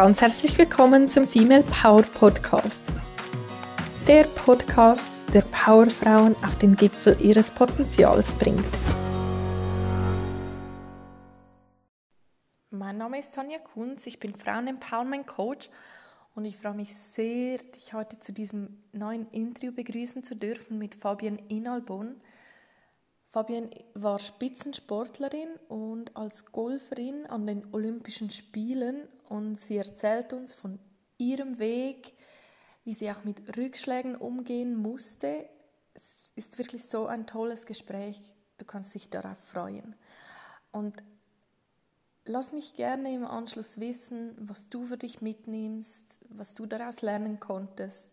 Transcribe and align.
Ganz 0.00 0.22
herzlich 0.22 0.56
willkommen 0.56 1.10
zum 1.10 1.26
Female 1.26 1.62
Power 1.62 2.00
Podcast. 2.00 2.82
Der 4.08 4.24
Podcast, 4.24 5.10
der 5.34 5.42
Powerfrauen 5.42 6.34
auf 6.42 6.56
den 6.56 6.74
Gipfel 6.74 7.20
ihres 7.20 7.50
Potenzials 7.50 8.32
bringt. 8.32 8.64
Mein 12.70 12.96
Name 12.96 13.18
ist 13.18 13.34
Tanja 13.34 13.58
Kunz, 13.58 14.06
ich 14.06 14.18
bin 14.18 14.34
Frauen-Empowerment 14.34 15.26
Coach 15.26 15.68
und 16.34 16.46
ich 16.46 16.56
freue 16.56 16.72
mich 16.72 16.96
sehr, 16.96 17.58
dich 17.58 17.92
heute 17.92 18.18
zu 18.18 18.32
diesem 18.32 18.82
neuen 18.92 19.28
Interview 19.32 19.70
begrüßen 19.70 20.24
zu 20.24 20.34
dürfen 20.34 20.78
mit 20.78 20.94
Fabienne 20.94 21.42
Inalbon. 21.48 22.22
Fabienne 23.30 23.70
war 23.94 24.18
Spitzensportlerin 24.18 25.50
und 25.68 26.16
als 26.16 26.46
Golferin 26.46 27.26
an 27.26 27.46
den 27.46 27.72
Olympischen 27.72 28.28
Spielen 28.28 29.08
und 29.28 29.56
sie 29.60 29.76
erzählt 29.76 30.32
uns 30.32 30.52
von 30.52 30.80
ihrem 31.16 31.60
Weg, 31.60 32.14
wie 32.82 32.94
sie 32.94 33.08
auch 33.08 33.22
mit 33.22 33.56
Rückschlägen 33.56 34.16
umgehen 34.16 34.74
musste. 34.74 35.48
Es 35.94 36.02
ist 36.34 36.58
wirklich 36.58 36.86
so 36.86 37.06
ein 37.06 37.26
tolles 37.28 37.66
Gespräch. 37.66 38.20
Du 38.58 38.64
kannst 38.64 38.94
dich 38.94 39.10
darauf 39.10 39.38
freuen. 39.38 39.94
Und 40.72 40.96
lass 42.24 42.52
mich 42.52 42.74
gerne 42.74 43.14
im 43.14 43.24
Anschluss 43.24 43.78
wissen, 43.78 44.34
was 44.40 44.68
du 44.70 44.86
für 44.86 44.96
dich 44.96 45.22
mitnimmst, 45.22 46.18
was 46.30 46.54
du 46.54 46.66
daraus 46.66 47.00
lernen 47.00 47.38
konntest. 47.38 48.08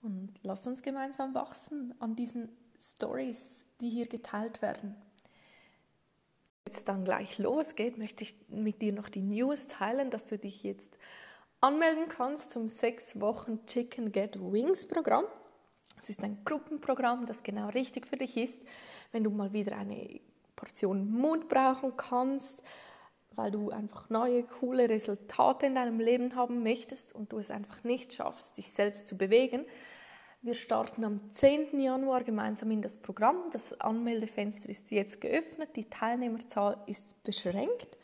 Und 0.00 0.32
lass 0.42 0.64
uns 0.68 0.82
gemeinsam 0.82 1.34
wachsen 1.34 1.92
an 1.98 2.14
diesen 2.14 2.50
Stories, 2.78 3.63
die 3.80 3.90
hier 3.90 4.06
geteilt 4.06 4.62
werden. 4.62 4.94
Jetzt 6.66 6.88
dann 6.88 7.04
gleich 7.04 7.38
losgeht, 7.38 7.98
möchte 7.98 8.24
ich 8.24 8.34
mit 8.48 8.80
dir 8.80 8.92
noch 8.92 9.08
die 9.08 9.22
News 9.22 9.66
teilen, 9.66 10.10
dass 10.10 10.24
du 10.24 10.38
dich 10.38 10.62
jetzt 10.62 10.96
anmelden 11.60 12.08
kannst 12.08 12.50
zum 12.50 12.68
sechs 12.68 13.20
Wochen 13.20 13.64
Chicken 13.66 14.12
Get 14.12 14.38
Wings 14.40 14.86
Programm. 14.86 15.24
Es 16.02 16.10
ist 16.10 16.22
ein 16.22 16.42
Gruppenprogramm, 16.44 17.26
das 17.26 17.42
genau 17.42 17.68
richtig 17.68 18.06
für 18.06 18.16
dich 18.16 18.36
ist, 18.36 18.60
wenn 19.12 19.24
du 19.24 19.30
mal 19.30 19.52
wieder 19.52 19.76
eine 19.76 20.20
Portion 20.56 21.10
Mut 21.10 21.48
brauchen 21.48 21.96
kannst, 21.96 22.62
weil 23.32 23.50
du 23.50 23.70
einfach 23.70 24.10
neue, 24.10 24.44
coole 24.44 24.88
Resultate 24.88 25.66
in 25.66 25.74
deinem 25.74 26.00
Leben 26.00 26.34
haben 26.36 26.62
möchtest 26.62 27.14
und 27.14 27.32
du 27.32 27.38
es 27.38 27.50
einfach 27.50 27.82
nicht 27.84 28.14
schaffst, 28.14 28.56
dich 28.56 28.70
selbst 28.70 29.08
zu 29.08 29.16
bewegen, 29.16 29.64
wir 30.44 30.54
starten 30.54 31.04
am 31.04 31.32
10. 31.32 31.80
Januar 31.80 32.22
gemeinsam 32.22 32.70
in 32.70 32.82
das 32.82 32.98
Programm. 32.98 33.36
Das 33.50 33.80
Anmeldefenster 33.80 34.68
ist 34.68 34.90
jetzt 34.90 35.22
geöffnet, 35.22 35.70
die 35.74 35.86
Teilnehmerzahl 35.86 36.76
ist 36.86 37.24
beschränkt 37.24 37.96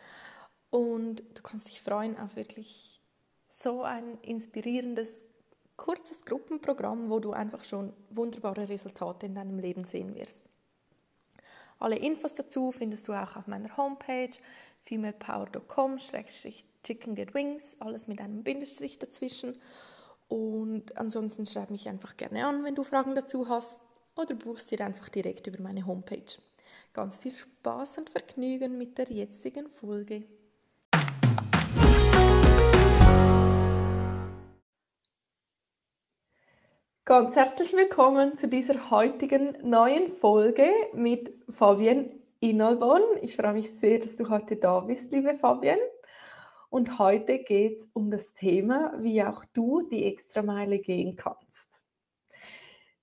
und 0.70 1.22
du 1.34 1.42
kannst 1.42 1.68
dich 1.68 1.83
freuen 1.83 2.18
auf 2.18 2.36
wirklich 2.36 3.02
so 3.50 3.83
ein 3.83 4.16
inspirierendes, 4.22 5.27
kurzes 5.77 6.24
Gruppenprogramm, 6.24 7.11
wo 7.11 7.20
du 7.20 7.33
einfach 7.33 7.62
schon 7.62 7.92
wunderbare 8.08 8.70
Resultate 8.70 9.27
in 9.27 9.34
deinem 9.34 9.58
Leben 9.58 9.84
sehen 9.84 10.14
wirst. 10.14 10.38
Alle 11.78 11.96
Infos 11.96 12.33
dazu 12.34 12.72
findest 12.72 13.06
du 13.06 13.12
auch 13.12 13.36
auf 13.36 13.48
meiner 13.48 13.77
Homepage 13.77 14.30
femalepower.com-chicken 14.84 17.14
get 17.14 17.34
wings, 17.34 17.77
alles 17.80 18.06
mit 18.06 18.18
einem 18.18 18.42
Bindestrich 18.42 18.98
dazwischen. 18.98 19.58
Und 20.31 20.97
ansonsten 20.97 21.45
schreib 21.45 21.70
mich 21.70 21.89
einfach 21.89 22.17
gerne 22.17 22.47
an, 22.47 22.62
wenn 22.62 22.77
du 22.77 22.84
Fragen 22.84 23.17
dazu 23.17 23.48
hast 23.48 23.81
oder 24.14 24.36
buchst 24.36 24.70
dir 24.70 24.81
einfach 24.81 25.09
direkt 25.09 25.48
über 25.48 25.61
meine 25.61 25.84
Homepage. 25.84 26.39
Ganz 26.92 27.19
viel 27.19 27.33
Spaß 27.33 27.98
und 27.98 28.11
Vergnügen 28.11 28.78
mit 28.78 28.97
der 28.97 29.06
jetzigen 29.06 29.69
Folge. 29.69 30.23
Ganz 37.05 37.35
herzlich 37.35 37.73
willkommen 37.73 38.36
zu 38.36 38.46
dieser 38.46 38.92
heutigen 38.92 39.57
neuen 39.69 40.07
Folge 40.07 40.70
mit 40.92 41.35
Fabienne 41.48 42.08
Inalbon. 42.39 43.02
Ich 43.20 43.35
freue 43.35 43.55
mich 43.55 43.73
sehr, 43.73 43.98
dass 43.98 44.14
du 44.14 44.29
heute 44.29 44.55
da 44.55 44.79
bist, 44.79 45.11
liebe 45.11 45.35
Fabienne. 45.35 45.83
Und 46.70 47.01
heute 47.01 47.41
geht 47.41 47.79
es 47.79 47.91
um 47.92 48.13
das 48.13 48.33
Thema, 48.33 48.95
wie 49.01 49.23
auch 49.25 49.45
du 49.53 49.83
die 49.91 50.05
Extrameile 50.05 50.79
gehen 50.79 51.17
kannst. 51.17 51.83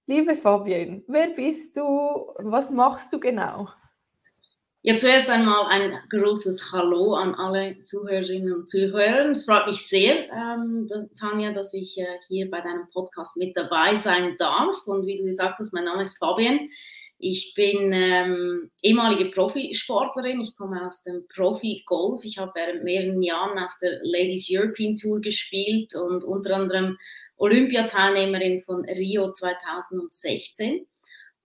Liebe 0.05 0.35
Fabienne, 0.35 1.03
wer 1.07 1.27
bist 1.27 1.75
du? 1.75 2.33
Was 2.37 2.71
machst 2.71 3.11
du 3.11 3.19
genau? 3.19 3.67
Ja, 4.83 4.95
zuerst 4.95 5.29
einmal 5.29 5.65
ein 5.65 5.99
großes 6.09 6.71
Hallo 6.71 7.15
an 7.15 7.35
alle 7.35 7.83
Zuhörerinnen 7.83 8.53
und 8.53 8.69
Zuhörer. 8.69 9.31
Es 9.31 9.43
freut 9.43 9.67
mich 9.67 9.85
sehr, 9.85 10.29
ähm, 10.31 10.87
Tanja, 11.19 11.51
dass 11.51 11.73
ich 11.73 11.99
äh, 11.99 12.05
hier 12.29 12.49
bei 12.49 12.61
deinem 12.61 12.87
Podcast 12.93 13.35
mit 13.35 13.57
dabei 13.57 13.97
sein 13.97 14.37
darf. 14.37 14.87
Und 14.87 15.05
wie 15.05 15.17
du 15.17 15.25
gesagt 15.25 15.59
hast, 15.59 15.73
mein 15.73 15.83
Name 15.83 16.03
ist 16.03 16.17
Fabienne. 16.17 16.69
Ich 17.19 17.53
bin 17.55 17.91
ähm, 17.93 18.69
ehemalige 18.81 19.31
Profisportlerin. 19.31 20.39
Ich 20.39 20.55
komme 20.55 20.85
aus 20.85 21.01
dem 21.01 21.27
Profi-Golf. 21.27 22.23
Ich 22.23 22.37
habe 22.37 22.51
während 22.53 22.83
mehreren 22.83 23.23
Jahren 23.23 23.57
auf 23.57 23.73
der 23.81 23.99
Ladies 24.03 24.47
European 24.51 24.95
Tour 24.95 25.19
gespielt 25.19 25.95
und 25.95 26.23
unter 26.23 26.55
anderem 26.55 26.97
Olympiateilnehmerin 27.37 28.61
von 28.61 28.85
Rio 28.85 29.31
2016. 29.31 30.85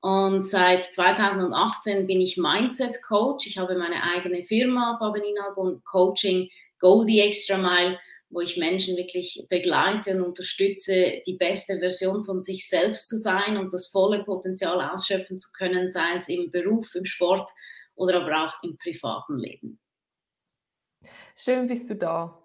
Und 0.00 0.42
seit 0.42 0.92
2018 0.92 2.06
bin 2.06 2.20
ich 2.20 2.36
Mindset 2.36 3.02
Coach. 3.02 3.46
Ich 3.46 3.56
habe 3.56 3.76
meine 3.76 4.02
eigene 4.02 4.44
Firma, 4.44 4.96
Fabian 4.98 5.38
Albon 5.42 5.82
Coaching, 5.84 6.50
Go 6.80 7.04
the 7.04 7.20
Extra 7.20 7.56
Mile 7.56 7.98
wo 8.32 8.40
ich 8.40 8.56
Menschen 8.56 8.96
wirklich 8.96 9.46
begleite 9.50 10.16
und 10.16 10.22
unterstütze, 10.22 11.22
die 11.26 11.36
beste 11.36 11.78
Version 11.78 12.24
von 12.24 12.40
sich 12.40 12.68
selbst 12.68 13.06
zu 13.08 13.18
sein 13.18 13.58
und 13.58 13.72
das 13.72 13.88
volle 13.88 14.24
Potenzial 14.24 14.80
ausschöpfen 14.80 15.38
zu 15.38 15.52
können, 15.52 15.86
sei 15.86 16.14
es 16.14 16.28
im 16.28 16.50
Beruf, 16.50 16.94
im 16.94 17.04
Sport 17.04 17.50
oder 17.94 18.22
aber 18.22 18.46
auch 18.46 18.62
im 18.62 18.78
privaten 18.78 19.36
Leben. 19.36 19.78
Schön 21.36 21.66
bist 21.66 21.90
du 21.90 21.94
da. 21.94 22.38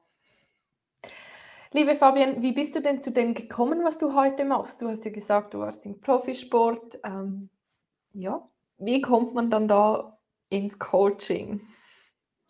Liebe 1.71 1.95
Fabian, 1.95 2.41
wie 2.41 2.51
bist 2.51 2.75
du 2.75 2.81
denn 2.81 3.01
zu 3.01 3.11
dem 3.11 3.33
gekommen, 3.33 3.83
was 3.83 3.97
du 3.97 4.13
heute 4.13 4.45
machst? 4.45 4.81
Du 4.81 4.89
hast 4.89 5.05
ja 5.05 5.11
gesagt, 5.11 5.53
du 5.53 5.59
warst 5.59 5.85
im 5.85 6.01
Profisport. 6.01 6.99
Ähm, 7.03 7.49
ja, 8.13 8.49
wie 8.77 9.01
kommt 9.01 9.33
man 9.33 9.49
dann 9.49 9.67
da 9.67 10.17
ins 10.49 10.79
Coaching? 10.79 11.61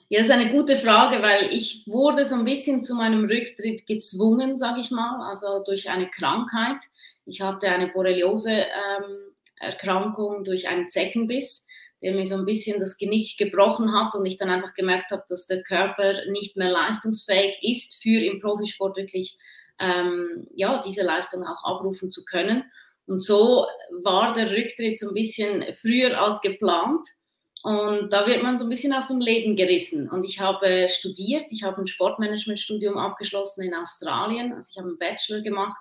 Ja, 0.09 0.19
das 0.19 0.27
ist 0.27 0.33
eine 0.33 0.51
gute 0.51 0.77
Frage, 0.77 1.21
weil 1.21 1.53
ich 1.53 1.83
wurde 1.85 2.23
so 2.23 2.35
ein 2.35 2.45
bisschen 2.45 2.81
zu 2.81 2.95
meinem 2.95 3.25
Rücktritt 3.25 3.85
gezwungen, 3.85 4.55
sage 4.55 4.79
ich 4.79 4.89
mal, 4.89 5.21
also 5.27 5.61
durch 5.65 5.89
eine 5.89 6.07
Krankheit. 6.07 6.77
Ich 7.25 7.41
hatte 7.41 7.67
eine 7.67 7.89
Borreliose-Erkrankung 7.89 10.37
ähm, 10.37 10.45
durch 10.45 10.69
einen 10.69 10.89
Zeckenbiss, 10.89 11.67
der 12.01 12.13
mir 12.13 12.25
so 12.25 12.35
ein 12.35 12.45
bisschen 12.45 12.79
das 12.79 12.97
Genick 12.97 13.37
gebrochen 13.37 13.91
hat 13.91 14.15
und 14.15 14.25
ich 14.25 14.37
dann 14.37 14.49
einfach 14.49 14.73
gemerkt 14.75 15.11
habe, 15.11 15.25
dass 15.27 15.45
der 15.45 15.61
Körper 15.63 16.25
nicht 16.29 16.55
mehr 16.55 16.69
leistungsfähig 16.69 17.57
ist, 17.61 18.01
für 18.01 18.23
im 18.23 18.39
Profisport 18.39 18.95
wirklich 18.95 19.37
ähm, 19.77 20.47
ja, 20.55 20.79
diese 20.79 21.03
Leistung 21.03 21.45
auch 21.45 21.65
abrufen 21.65 22.11
zu 22.11 22.23
können. 22.23 22.63
Und 23.07 23.21
so 23.21 23.65
war 24.03 24.33
der 24.33 24.51
Rücktritt 24.51 24.99
so 24.99 25.09
ein 25.09 25.13
bisschen 25.13 25.65
früher 25.81 26.17
als 26.21 26.39
geplant. 26.39 27.09
Und 27.67 28.13
da 28.13 28.25
wird 28.25 28.43
man 28.43 28.57
so 28.57 28.63
ein 28.63 28.69
bisschen 28.69 28.93
aus 28.93 29.09
dem 29.09 29.19
Leben 29.19 29.57
gerissen. 29.57 30.09
Und 30.09 30.23
ich 30.23 30.39
habe 30.39 30.87
studiert, 30.87 31.47
ich 31.51 31.63
habe 31.63 31.81
ein 31.81 31.87
Sportmanagement-Studium 31.87 32.97
abgeschlossen 32.97 33.61
in 33.61 33.73
Australien, 33.73 34.53
also 34.53 34.69
ich 34.71 34.77
habe 34.77 34.87
einen 34.87 34.97
Bachelor 34.97 35.41
gemacht, 35.41 35.77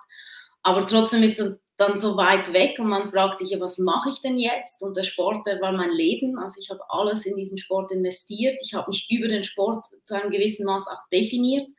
aber 0.63 0.85
trotzdem 0.85 1.23
ist 1.23 1.39
es 1.39 1.57
dann 1.77 1.95
so 1.95 2.17
weit 2.17 2.51
weg 2.51 2.77
und 2.79 2.87
man 2.87 3.09
fragt 3.09 3.37
sich, 3.37 3.51
ja, 3.51 3.61
was 3.61 3.77
mache 3.77 4.09
ich 4.09 4.19
denn 4.19 4.37
jetzt? 4.37 4.81
Und 4.81 4.97
der 4.97 5.03
Sport, 5.03 5.47
der 5.47 5.61
war 5.61 5.71
mein 5.71 5.91
Leben, 5.91 6.37
also 6.37 6.59
ich 6.59 6.69
habe 6.69 6.81
alles 6.89 7.25
in 7.25 7.37
diesen 7.37 7.57
Sport 7.57 7.89
investiert, 7.93 8.59
ich 8.61 8.73
habe 8.73 8.89
mich 8.89 9.09
über 9.09 9.29
den 9.29 9.45
Sport 9.45 9.85
zu 10.03 10.21
einem 10.21 10.29
gewissen 10.29 10.65
Maß 10.65 10.89
auch 10.89 11.07
definiert. 11.09 11.69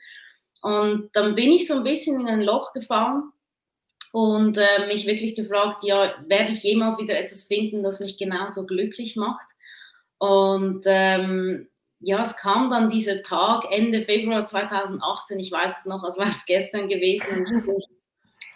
Und 0.62 1.10
dann 1.12 1.34
bin 1.34 1.52
ich 1.52 1.66
so 1.66 1.74
ein 1.74 1.84
bisschen 1.84 2.18
in 2.18 2.28
ein 2.28 2.40
Loch 2.40 2.72
gefallen 2.72 3.24
und 4.12 4.56
äh, 4.56 4.86
mich 4.86 5.06
wirklich 5.06 5.34
gefragt, 5.34 5.84
ja, 5.84 6.14
werde 6.26 6.54
ich 6.54 6.62
jemals 6.62 6.98
wieder 6.98 7.18
etwas 7.18 7.44
finden, 7.44 7.82
das 7.82 8.00
mich 8.00 8.16
genauso 8.16 8.64
glücklich 8.64 9.14
macht? 9.14 9.48
Und 10.18 10.82
ähm, 10.86 11.68
ja, 12.00 12.22
es 12.22 12.36
kam 12.36 12.70
dann 12.70 12.90
dieser 12.90 13.22
Tag 13.22 13.64
Ende 13.70 14.02
Februar 14.02 14.46
2018, 14.46 15.38
ich 15.38 15.50
weiß 15.50 15.78
es 15.80 15.84
noch, 15.86 16.02
als 16.04 16.18
wäre 16.18 16.30
es 16.30 16.46
gestern 16.46 16.88
gewesen. 16.88 17.46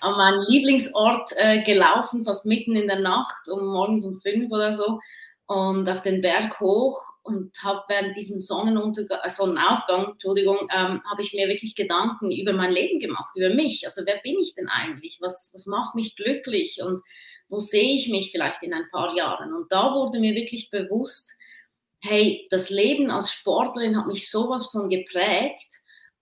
an 0.02 0.16
meinen 0.16 0.42
Lieblingsort 0.48 1.30
äh, 1.36 1.62
gelaufen, 1.62 2.24
fast 2.24 2.44
mitten 2.44 2.74
in 2.74 2.88
der 2.88 2.98
Nacht, 2.98 3.48
um 3.48 3.66
morgens 3.66 4.04
um 4.04 4.20
fünf 4.20 4.50
oder 4.50 4.72
so, 4.72 4.98
und 5.46 5.88
auf 5.88 6.02
den 6.02 6.20
Berg 6.20 6.58
hoch 6.60 7.00
und 7.22 7.52
habe 7.62 7.82
während 7.88 8.16
diesem 8.16 8.40
Sonnenuntergang, 8.40 9.20
äh, 9.22 9.30
Sonnenaufgang, 9.30 10.12
Entschuldigung, 10.12 10.58
ähm, 10.74 11.02
habe 11.08 11.22
ich 11.22 11.32
mir 11.32 11.46
wirklich 11.46 11.76
Gedanken 11.76 12.32
über 12.32 12.52
mein 12.52 12.72
Leben 12.72 12.98
gemacht, 12.98 13.36
über 13.36 13.54
mich. 13.54 13.84
Also 13.84 14.02
wer 14.04 14.16
bin 14.18 14.38
ich 14.40 14.54
denn 14.56 14.68
eigentlich? 14.68 15.18
Was, 15.20 15.52
was 15.54 15.66
macht 15.66 15.94
mich 15.94 16.16
glücklich 16.16 16.80
und 16.82 17.00
wo 17.48 17.60
sehe 17.60 17.94
ich 17.94 18.08
mich 18.08 18.32
vielleicht 18.32 18.62
in 18.64 18.74
ein 18.74 18.88
paar 18.90 19.14
Jahren? 19.14 19.54
Und 19.54 19.70
da 19.70 19.94
wurde 19.94 20.18
mir 20.18 20.34
wirklich 20.34 20.70
bewusst, 20.70 21.38
hey, 22.02 22.46
das 22.50 22.70
Leben 22.70 23.10
als 23.10 23.32
Sportlerin 23.32 23.96
hat 23.96 24.06
mich 24.08 24.30
sowas 24.30 24.66
von 24.66 24.90
geprägt 24.90 25.68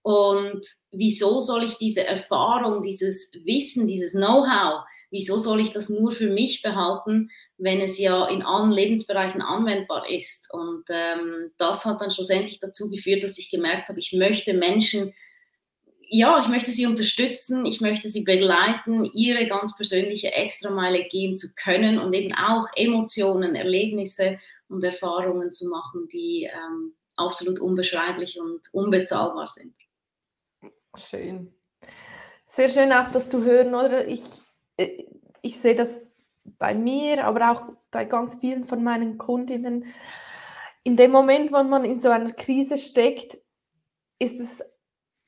Und 0.03 0.65
wieso 0.93 1.41
soll 1.41 1.65
ich 1.65 1.77
diese 1.77 2.07
Erfahrung, 2.07 2.83
dieses 2.83 3.33
Wissen, 3.45 3.87
dieses 3.87 4.13
Know-how, 4.13 4.85
wieso 5.11 5.37
soll 5.39 5.61
ich 5.61 5.73
das 5.73 5.91
nur 5.91 6.13
für 6.13 6.31
mich 6.31 6.63
behalten, 6.63 7.31
wenn 7.59 7.81
es 7.81 7.99
ja 7.99 8.27
in 8.29 8.43
allen 8.43 8.73
Lebensbereichen 8.73 9.43
anwendbar 9.43 10.09
ist? 10.11 10.49
Und 10.53 10.85
ähm, 10.89 11.51
das 11.59 11.85
hat 11.85 12.01
dann 12.01 12.11
schlussendlich 12.11 12.61
dazu 12.61 12.91
geführt, 12.91 13.25
dass 13.25 13.39
ich 13.39 13.51
gemerkt 13.51 13.89
habe, 13.89 14.01
ich 14.01 14.13
möchte 14.13 14.55
Menschen, 14.55 15.13
ja, 16.09 16.41
ich 16.41 16.49
möchte 16.49 16.73
sie 16.73 16.87
unterstützen, 16.87 17.67
ich 17.67 17.81
möchte 17.81 18.09
sie 18.09 18.25
begleiten, 18.25 19.05
ihre 19.13 19.47
ganz 19.47 19.77
persönliche 19.77 20.33
Extrameile 20.33 21.05
gehen 21.09 21.37
zu 21.37 21.55
können 21.55 21.99
und 21.99 22.13
eben 22.15 22.35
auch 22.35 22.67
Emotionen, 22.75 23.55
Erlebnisse 23.55 24.39
und 24.71 24.85
Erfahrungen 24.85 25.53
zu 25.53 25.69
machen, 25.69 26.09
die 26.09 26.49
ähm, 26.53 26.95
absolut 27.17 27.61
unbeschreiblich 27.61 28.41
und 28.41 28.63
unbezahlbar 28.73 29.49
sind. 29.49 29.75
Schön. 30.97 31.55
Sehr 32.45 32.69
schön 32.69 32.93
auch 32.93 33.11
das 33.11 33.29
zu 33.29 33.45
hören, 33.45 33.75
oder? 33.75 34.07
Ich, 34.09 34.23
äh, 34.77 35.05
ich 35.43 35.61
sehe 35.61 35.75
das 35.75 36.15
bei 36.59 36.75
mir, 36.75 37.25
aber 37.25 37.51
auch 37.51 37.63
bei 37.91 38.05
ganz 38.05 38.37
vielen 38.37 38.65
von 38.65 38.83
meinen 38.83 39.19
Kundinnen. 39.19 39.87
In 40.83 40.97
dem 40.97 41.11
Moment, 41.11 41.53
wo 41.53 41.63
man 41.63 41.85
in 41.85 42.01
so 42.01 42.11
einer 42.11 42.33
Krise 42.33 42.79
steckt, 42.79 43.39
ist 44.19 44.41
es 44.41 44.65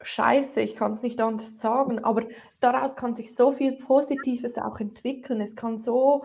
scheiße, 0.02 0.60
ich 0.60 0.74
kann 0.74 0.92
es 0.92 1.02
nicht 1.02 1.20
anders 1.20 1.58
sagen, 1.58 2.02
aber 2.04 2.26
daraus 2.60 2.96
kann 2.96 3.14
sich 3.14 3.34
so 3.34 3.52
viel 3.52 3.72
Positives 3.72 4.58
auch 4.58 4.80
entwickeln. 4.80 5.40
Es 5.40 5.54
kann 5.54 5.78
so, 5.78 6.24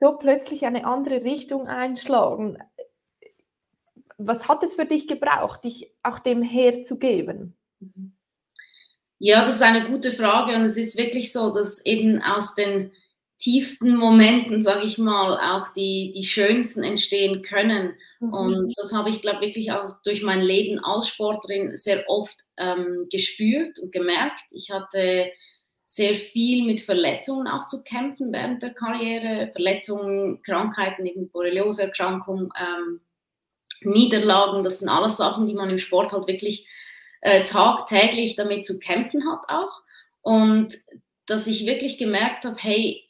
so 0.00 0.16
plötzlich 0.18 0.66
eine 0.66 0.86
andere 0.86 1.24
Richtung 1.24 1.66
einschlagen. 1.66 2.58
Was 4.18 4.48
hat 4.48 4.62
es 4.62 4.74
für 4.74 4.86
dich 4.86 5.08
gebraucht, 5.08 5.64
dich 5.64 5.92
auch 6.02 6.18
dem 6.18 6.42
herzugeben? 6.42 7.56
Ja, 9.18 9.44
das 9.44 9.56
ist 9.56 9.62
eine 9.62 9.86
gute 9.86 10.12
Frage 10.12 10.54
und 10.54 10.62
es 10.62 10.76
ist 10.76 10.98
wirklich 10.98 11.32
so, 11.32 11.52
dass 11.52 11.84
eben 11.84 12.22
aus 12.22 12.54
den 12.54 12.92
tiefsten 13.38 13.96
Momenten, 13.96 14.62
sage 14.62 14.86
ich 14.86 14.96
mal, 14.96 15.38
auch 15.38 15.68
die, 15.74 16.12
die 16.14 16.24
schönsten 16.24 16.82
entstehen 16.82 17.42
können. 17.42 17.94
Mhm. 18.20 18.32
Und 18.32 18.72
das 18.76 18.94
habe 18.94 19.10
ich, 19.10 19.20
glaube 19.20 19.42
wirklich 19.42 19.72
auch 19.72 19.88
durch 20.02 20.22
mein 20.22 20.40
Leben 20.40 20.78
als 20.82 21.08
Sportlerin 21.08 21.76
sehr 21.76 22.08
oft 22.08 22.38
ähm, 22.56 23.06
gespürt 23.10 23.78
und 23.80 23.92
gemerkt. 23.92 24.44
Ich 24.52 24.70
hatte 24.70 25.30
sehr 25.94 26.16
viel 26.16 26.64
mit 26.64 26.80
Verletzungen 26.80 27.46
auch 27.46 27.68
zu 27.68 27.84
kämpfen 27.84 28.32
während 28.32 28.64
der 28.64 28.74
Karriere. 28.74 29.52
Verletzungen, 29.52 30.42
Krankheiten, 30.42 31.06
eben 31.06 31.30
Borreliose-Erkrankung, 31.30 32.52
ähm, 32.60 33.00
Niederlagen, 33.82 34.64
das 34.64 34.80
sind 34.80 34.88
alles 34.88 35.18
Sachen, 35.18 35.46
die 35.46 35.54
man 35.54 35.70
im 35.70 35.78
Sport 35.78 36.10
halt 36.10 36.26
wirklich 36.26 36.66
äh, 37.20 37.44
tagtäglich 37.44 38.34
damit 38.34 38.66
zu 38.66 38.80
kämpfen 38.80 39.22
hat 39.30 39.48
auch. 39.48 39.82
Und 40.20 40.76
dass 41.26 41.46
ich 41.46 41.64
wirklich 41.64 41.96
gemerkt 41.96 42.44
habe, 42.44 42.56
hey, 42.58 43.04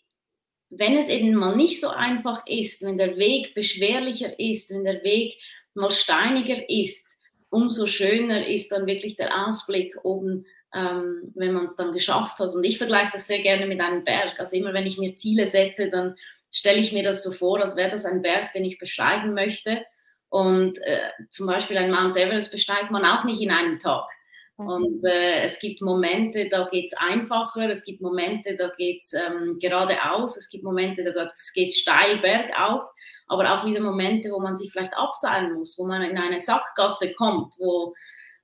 wenn 0.69 0.99
es 0.99 1.09
eben 1.09 1.33
mal 1.33 1.57
nicht 1.57 1.81
so 1.81 1.89
einfach 1.89 2.47
ist, 2.47 2.83
wenn 2.83 2.99
der 2.99 3.17
Weg 3.17 3.55
beschwerlicher 3.55 4.39
ist, 4.39 4.69
wenn 4.69 4.85
der 4.85 5.03
Weg 5.05 5.39
mal 5.73 5.91
steiniger 5.91 6.69
ist, 6.69 7.17
umso 7.49 7.87
schöner 7.87 8.47
ist 8.47 8.73
dann 8.73 8.87
wirklich 8.87 9.17
der 9.17 9.47
Ausblick 9.47 9.97
oben, 10.03 10.45
ähm, 10.75 11.33
wenn 11.35 11.53
man 11.53 11.67
es 11.67 11.77
dann 11.77 11.93
geschafft 11.93 12.39
hat. 12.39 12.55
Und 12.55 12.65
ich 12.65 12.79
vergleiche 12.79 13.13
das 13.13 13.27
sehr 13.27 13.43
gerne 13.43 13.67
mit 13.67 13.81
einem 13.81 14.05
Berg. 14.05 14.39
Also 14.39 14.57
immer 14.57 14.73
wenn 14.75 14.87
ich 14.87 14.99
mir 14.99 15.15
Ziele 15.15 15.47
setze, 15.47 15.89
dann 15.89 16.17
stelle 16.51 16.79
ich 16.79 16.93
mir 16.93 17.03
das 17.03 17.23
so 17.23 17.33
vor, 17.33 17.61
als 17.61 17.77
wäre 17.77 17.91
das 17.91 18.05
ein 18.05 18.23
Berg, 18.23 18.53
den 18.53 18.65
ich 18.65 18.79
besteigen 18.79 19.35
möchte. 19.35 19.85
Und 20.29 20.83
äh, 20.83 21.11
zum 21.31 21.47
Beispiel 21.47 21.79
ein 21.79 21.91
Mount 21.91 22.17
Everest 22.17 22.51
besteigt 22.51 22.91
man 22.91 23.05
auch 23.05 23.25
nicht 23.25 23.41
in 23.41 23.53
einem 23.53 23.79
Tag. 23.79 24.09
Mhm. 24.57 24.67
Und 24.67 25.05
äh, 25.05 25.43
es 25.43 25.61
gibt 25.61 25.81
Momente, 25.81 26.49
da 26.49 26.67
geht 26.71 26.87
es 26.87 26.97
einfacher, 26.97 27.69
es 27.69 27.85
gibt 27.85 28.01
Momente, 28.01 28.57
da 28.57 28.71
geht 28.77 29.03
es 29.03 29.13
ähm, 29.13 29.59
geradeaus, 29.61 30.37
es 30.37 30.49
gibt 30.49 30.65
Momente, 30.65 31.05
da 31.05 31.31
geht 31.55 31.71
es 31.71 31.79
steil 31.79 32.19
bergauf, 32.19 32.83
aber 33.27 33.53
auch 33.53 33.65
wieder 33.65 33.81
Momente, 33.81 34.31
wo 34.31 34.41
man 34.41 34.57
sich 34.57 34.71
vielleicht 34.73 34.97
abseilen 34.97 35.55
muss, 35.55 35.77
wo 35.79 35.87
man 35.87 36.03
in 36.03 36.19
eine 36.19 36.39
Sackgasse 36.39 37.15
kommt, 37.15 37.55
wo 37.59 37.95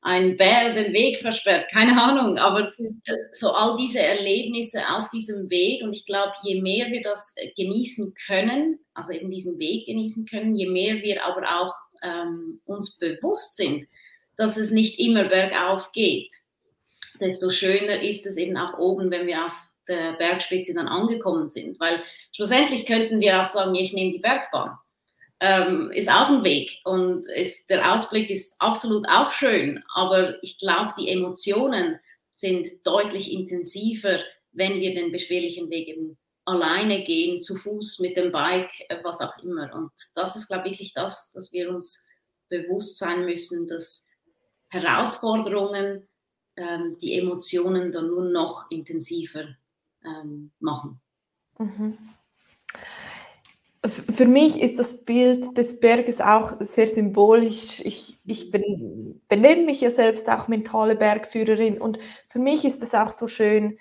ein 0.02 0.36
Bär 0.36 0.72
den 0.72 0.92
Weg 0.94 1.20
versperrt, 1.20 1.70
keine 1.70 2.00
Ahnung, 2.00 2.38
aber 2.38 2.72
so 3.32 3.52
all 3.52 3.76
diese 3.76 4.00
Erlebnisse 4.00 4.80
auf 4.88 5.10
diesem 5.10 5.50
Weg 5.50 5.82
und 5.82 5.92
ich 5.92 6.06
glaube, 6.06 6.32
je 6.42 6.60
mehr 6.60 6.86
wir 6.90 7.02
das 7.02 7.34
genießen 7.56 8.14
können, 8.26 8.78
also 8.94 9.12
eben 9.12 9.30
diesen 9.30 9.58
Weg 9.58 9.86
genießen 9.86 10.24
können, 10.24 10.56
je 10.56 10.68
mehr 10.68 11.02
wir 11.02 11.24
aber 11.24 11.42
auch 11.60 11.74
ähm, 12.02 12.60
uns 12.64 12.96
bewusst 12.96 13.56
sind, 13.56 13.84
dass 14.38 14.56
es 14.56 14.70
nicht 14.70 14.98
immer 14.98 15.24
bergauf 15.24 15.92
geht, 15.92 16.32
desto 17.20 17.50
schöner 17.50 18.02
ist 18.02 18.24
es 18.26 18.38
eben 18.38 18.56
auch 18.56 18.78
oben, 18.78 19.10
wenn 19.10 19.26
wir 19.26 19.46
auf 19.46 19.54
der 19.86 20.14
Bergspitze 20.14 20.72
dann 20.72 20.88
angekommen 20.88 21.50
sind, 21.50 21.78
weil 21.78 22.02
schlussendlich 22.32 22.86
könnten 22.86 23.20
wir 23.20 23.42
auch 23.42 23.48
sagen, 23.48 23.74
ich 23.74 23.92
nehme 23.92 24.12
die 24.12 24.18
Bergbahn 24.18 24.78
ähm, 25.40 25.90
ist 25.92 26.10
auch 26.10 26.28
ein 26.28 26.44
Weg 26.44 26.78
und 26.84 27.26
ist, 27.30 27.70
der 27.70 27.94
Ausblick 27.94 28.28
ist 28.30 28.60
absolut 28.60 29.06
auch 29.08 29.32
schön, 29.32 29.82
aber 29.94 30.42
ich 30.42 30.58
glaube, 30.58 30.92
die 30.98 31.08
Emotionen 31.08 31.98
sind 32.34 32.66
deutlich 32.84 33.32
intensiver, 33.32 34.20
wenn 34.52 34.80
wir 34.80 34.94
den 34.94 35.12
beschwerlichen 35.12 35.70
Weg 35.70 35.88
eben 35.88 36.18
alleine 36.44 37.04
gehen, 37.04 37.40
zu 37.40 37.56
Fuß, 37.56 38.00
mit 38.00 38.16
dem 38.16 38.32
Bike, 38.32 38.72
äh, 38.88 38.98
was 39.02 39.20
auch 39.20 39.36
immer. 39.42 39.72
Und 39.74 39.90
das 40.14 40.36
ist, 40.36 40.48
glaube 40.48 40.68
ich, 40.68 40.72
wirklich 40.72 40.92
das, 40.94 41.32
dass 41.32 41.52
wir 41.52 41.70
uns 41.70 42.04
bewusst 42.48 42.98
sein 42.98 43.24
müssen, 43.24 43.68
dass 43.68 44.06
Herausforderungen 44.68 46.08
ähm, 46.56 46.98
die 47.00 47.18
Emotionen 47.18 47.92
dann 47.92 48.08
nur 48.08 48.24
noch 48.24 48.70
intensiver 48.70 49.48
ähm, 50.04 50.50
machen. 50.58 51.00
Mhm 51.58 51.98
für 53.86 54.26
mich 54.26 54.60
ist 54.60 54.78
das 54.78 55.04
Bild 55.04 55.56
des 55.56 55.80
Berges 55.80 56.20
auch 56.20 56.54
sehr 56.60 56.86
symbolisch. 56.86 57.80
Ich, 57.84 58.18
ich 58.26 58.50
bin, 58.50 59.22
benenne 59.28 59.64
mich 59.64 59.80
ja 59.80 59.90
selbst 59.90 60.28
auch 60.28 60.48
mentale 60.48 60.96
Bergführerin 60.96 61.80
und 61.80 61.98
für 62.28 62.40
mich 62.40 62.64
ist 62.64 62.82
es 62.82 62.94
auch 62.94 63.10
so 63.10 63.26
schön, 63.26 63.78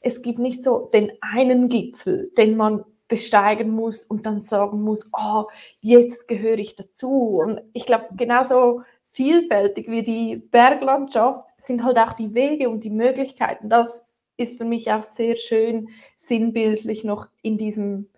es 0.00 0.22
gibt 0.22 0.38
nicht 0.38 0.64
so 0.64 0.90
den 0.92 1.12
einen 1.20 1.68
Gipfel, 1.68 2.32
den 2.36 2.56
man 2.56 2.84
besteigen 3.08 3.70
muss 3.70 4.04
und 4.04 4.26
dann 4.26 4.40
sagen 4.40 4.82
muss, 4.82 5.08
oh, 5.16 5.44
jetzt 5.80 6.26
gehöre 6.26 6.58
ich 6.58 6.74
dazu. 6.74 7.38
Und 7.40 7.60
ich 7.72 7.86
glaube, 7.86 8.06
genauso 8.16 8.82
vielfältig 9.04 9.88
wie 9.88 10.02
die 10.02 10.36
Berglandschaft 10.36 11.46
sind 11.58 11.84
halt 11.84 11.98
auch 11.98 12.14
die 12.14 12.34
Wege 12.34 12.68
und 12.68 12.82
die 12.82 12.90
Möglichkeiten. 12.90 13.68
Das 13.68 14.08
ist 14.36 14.58
für 14.58 14.64
mich 14.64 14.90
auch 14.90 15.02
sehr 15.02 15.36
schön 15.36 15.88
sinnbildlich 16.16 17.04
noch 17.04 17.28
in 17.42 17.58
diesem 17.58 18.08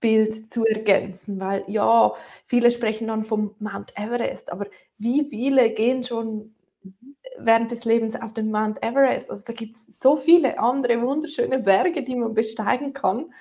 Bild 0.00 0.52
zu 0.52 0.64
ergänzen, 0.64 1.40
weil 1.40 1.64
ja, 1.66 2.12
viele 2.44 2.70
sprechen 2.70 3.08
dann 3.08 3.24
vom 3.24 3.54
Mount 3.58 3.92
Everest, 3.96 4.50
aber 4.50 4.66
wie 4.98 5.24
viele 5.24 5.70
gehen 5.70 6.04
schon 6.04 6.54
während 7.38 7.70
des 7.70 7.84
Lebens 7.84 8.20
auf 8.20 8.32
den 8.32 8.50
Mount 8.50 8.82
Everest? 8.82 9.30
Also 9.30 9.44
da 9.46 9.52
gibt 9.52 9.76
es 9.76 9.98
so 9.98 10.16
viele 10.16 10.58
andere 10.58 11.00
wunderschöne 11.02 11.58
Berge, 11.58 12.02
die 12.02 12.16
man 12.16 12.34
besteigen 12.34 12.92
kann. 12.92 13.32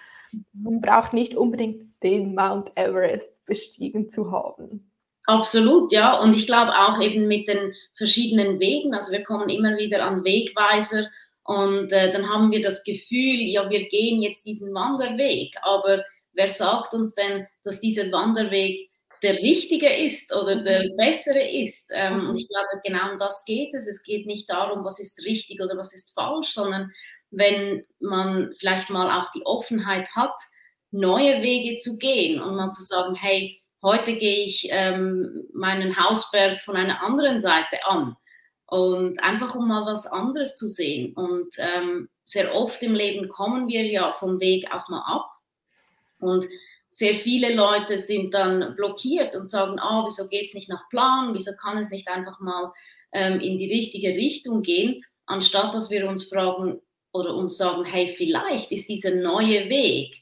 Man 0.53 0.81
braucht 0.81 1.13
nicht 1.13 1.35
unbedingt 1.35 2.03
den 2.03 2.35
Mount 2.35 2.71
Everest 2.75 3.45
bestiegen 3.45 4.09
zu 4.09 4.31
haben. 4.31 4.91
Absolut, 5.25 5.91
ja. 5.91 6.19
Und 6.19 6.33
ich 6.33 6.47
glaube 6.47 6.71
auch 6.71 6.99
eben 7.01 7.27
mit 7.27 7.47
den 7.47 7.73
verschiedenen 7.95 8.59
Wegen. 8.59 8.93
Also 8.93 9.11
wir 9.11 9.23
kommen 9.23 9.49
immer 9.49 9.77
wieder 9.77 10.03
an 10.03 10.23
Wegweiser 10.23 11.07
und 11.43 11.91
äh, 11.91 12.11
dann 12.11 12.29
haben 12.29 12.51
wir 12.51 12.61
das 12.61 12.83
Gefühl, 12.83 13.39
ja, 13.41 13.69
wir 13.69 13.87
gehen 13.89 14.21
jetzt 14.21 14.45
diesen 14.45 14.73
Wanderweg, 14.73 15.55
aber 15.61 16.03
wer 16.33 16.49
sagt 16.49 16.93
uns 16.93 17.15
denn, 17.15 17.47
dass 17.63 17.79
dieser 17.79 18.11
Wanderweg 18.11 18.89
der 19.21 19.33
richtige 19.35 19.93
ist 19.93 20.33
oder 20.33 20.57
mhm. 20.57 20.63
der 20.63 20.83
bessere 20.97 21.41
ist? 21.41 21.91
Ähm, 21.93 22.19
mhm. 22.21 22.29
und 22.29 22.37
ich 22.37 22.47
glaube, 22.47 22.67
genau 22.83 23.11
um 23.11 23.17
das 23.17 23.43
geht 23.45 23.73
es. 23.73 23.87
Es 23.87 24.03
geht 24.03 24.25
nicht 24.25 24.49
darum, 24.49 24.83
was 24.83 24.99
ist 24.99 25.23
richtig 25.25 25.61
oder 25.61 25.77
was 25.77 25.93
ist 25.93 26.13
falsch, 26.13 26.49
sondern 26.49 26.91
wenn 27.31 27.85
man 27.99 28.53
vielleicht 28.57 28.89
mal 28.89 29.21
auch 29.21 29.31
die 29.31 29.45
Offenheit 29.45 30.09
hat, 30.15 30.35
neue 30.91 31.41
Wege 31.41 31.77
zu 31.77 31.97
gehen 31.97 32.41
und 32.41 32.55
mal 32.55 32.71
zu 32.71 32.83
sagen, 32.83 33.13
hey, 33.15 33.61
heute 33.83 34.15
gehe 34.15 34.45
ich 34.45 34.67
ähm, 34.71 35.47
meinen 35.53 35.95
Hausberg 35.97 36.59
von 36.61 36.75
einer 36.75 37.03
anderen 37.03 37.39
Seite 37.39 37.85
an 37.85 38.15
und 38.65 39.21
einfach 39.23 39.55
um 39.55 39.67
mal 39.67 39.85
was 39.85 40.07
anderes 40.07 40.55
zu 40.55 40.67
sehen. 40.67 41.13
Und 41.13 41.49
ähm, 41.57 42.09
sehr 42.25 42.53
oft 42.55 42.81
im 42.83 42.95
Leben 42.95 43.29
kommen 43.29 43.67
wir 43.67 43.85
ja 43.85 44.11
vom 44.11 44.39
Weg 44.39 44.71
auch 44.71 44.87
mal 44.89 45.03
ab 45.05 45.29
und 46.19 46.45
sehr 46.91 47.13
viele 47.13 47.53
Leute 47.53 47.97
sind 47.97 48.33
dann 48.33 48.75
blockiert 48.75 49.35
und 49.35 49.49
sagen, 49.49 49.79
ah, 49.79 50.03
wieso 50.07 50.27
geht 50.27 50.45
es 50.45 50.53
nicht 50.53 50.69
nach 50.69 50.89
Plan, 50.89 51.33
wieso 51.33 51.51
kann 51.61 51.77
es 51.77 51.91
nicht 51.91 52.07
einfach 52.07 52.39
mal 52.39 52.73
ähm, 53.11 53.39
in 53.39 53.57
die 53.57 53.71
richtige 53.71 54.09
Richtung 54.09 54.63
gehen, 54.63 55.03
anstatt 55.25 55.73
dass 55.73 55.89
wir 55.89 56.07
uns 56.07 56.23
fragen 56.23 56.81
oder 57.11 57.35
uns 57.35 57.57
sagen, 57.57 57.85
hey, 57.85 58.13
vielleicht 58.17 58.71
ist 58.71 58.89
dieser 58.89 59.15
neue 59.15 59.69
Weg 59.69 60.15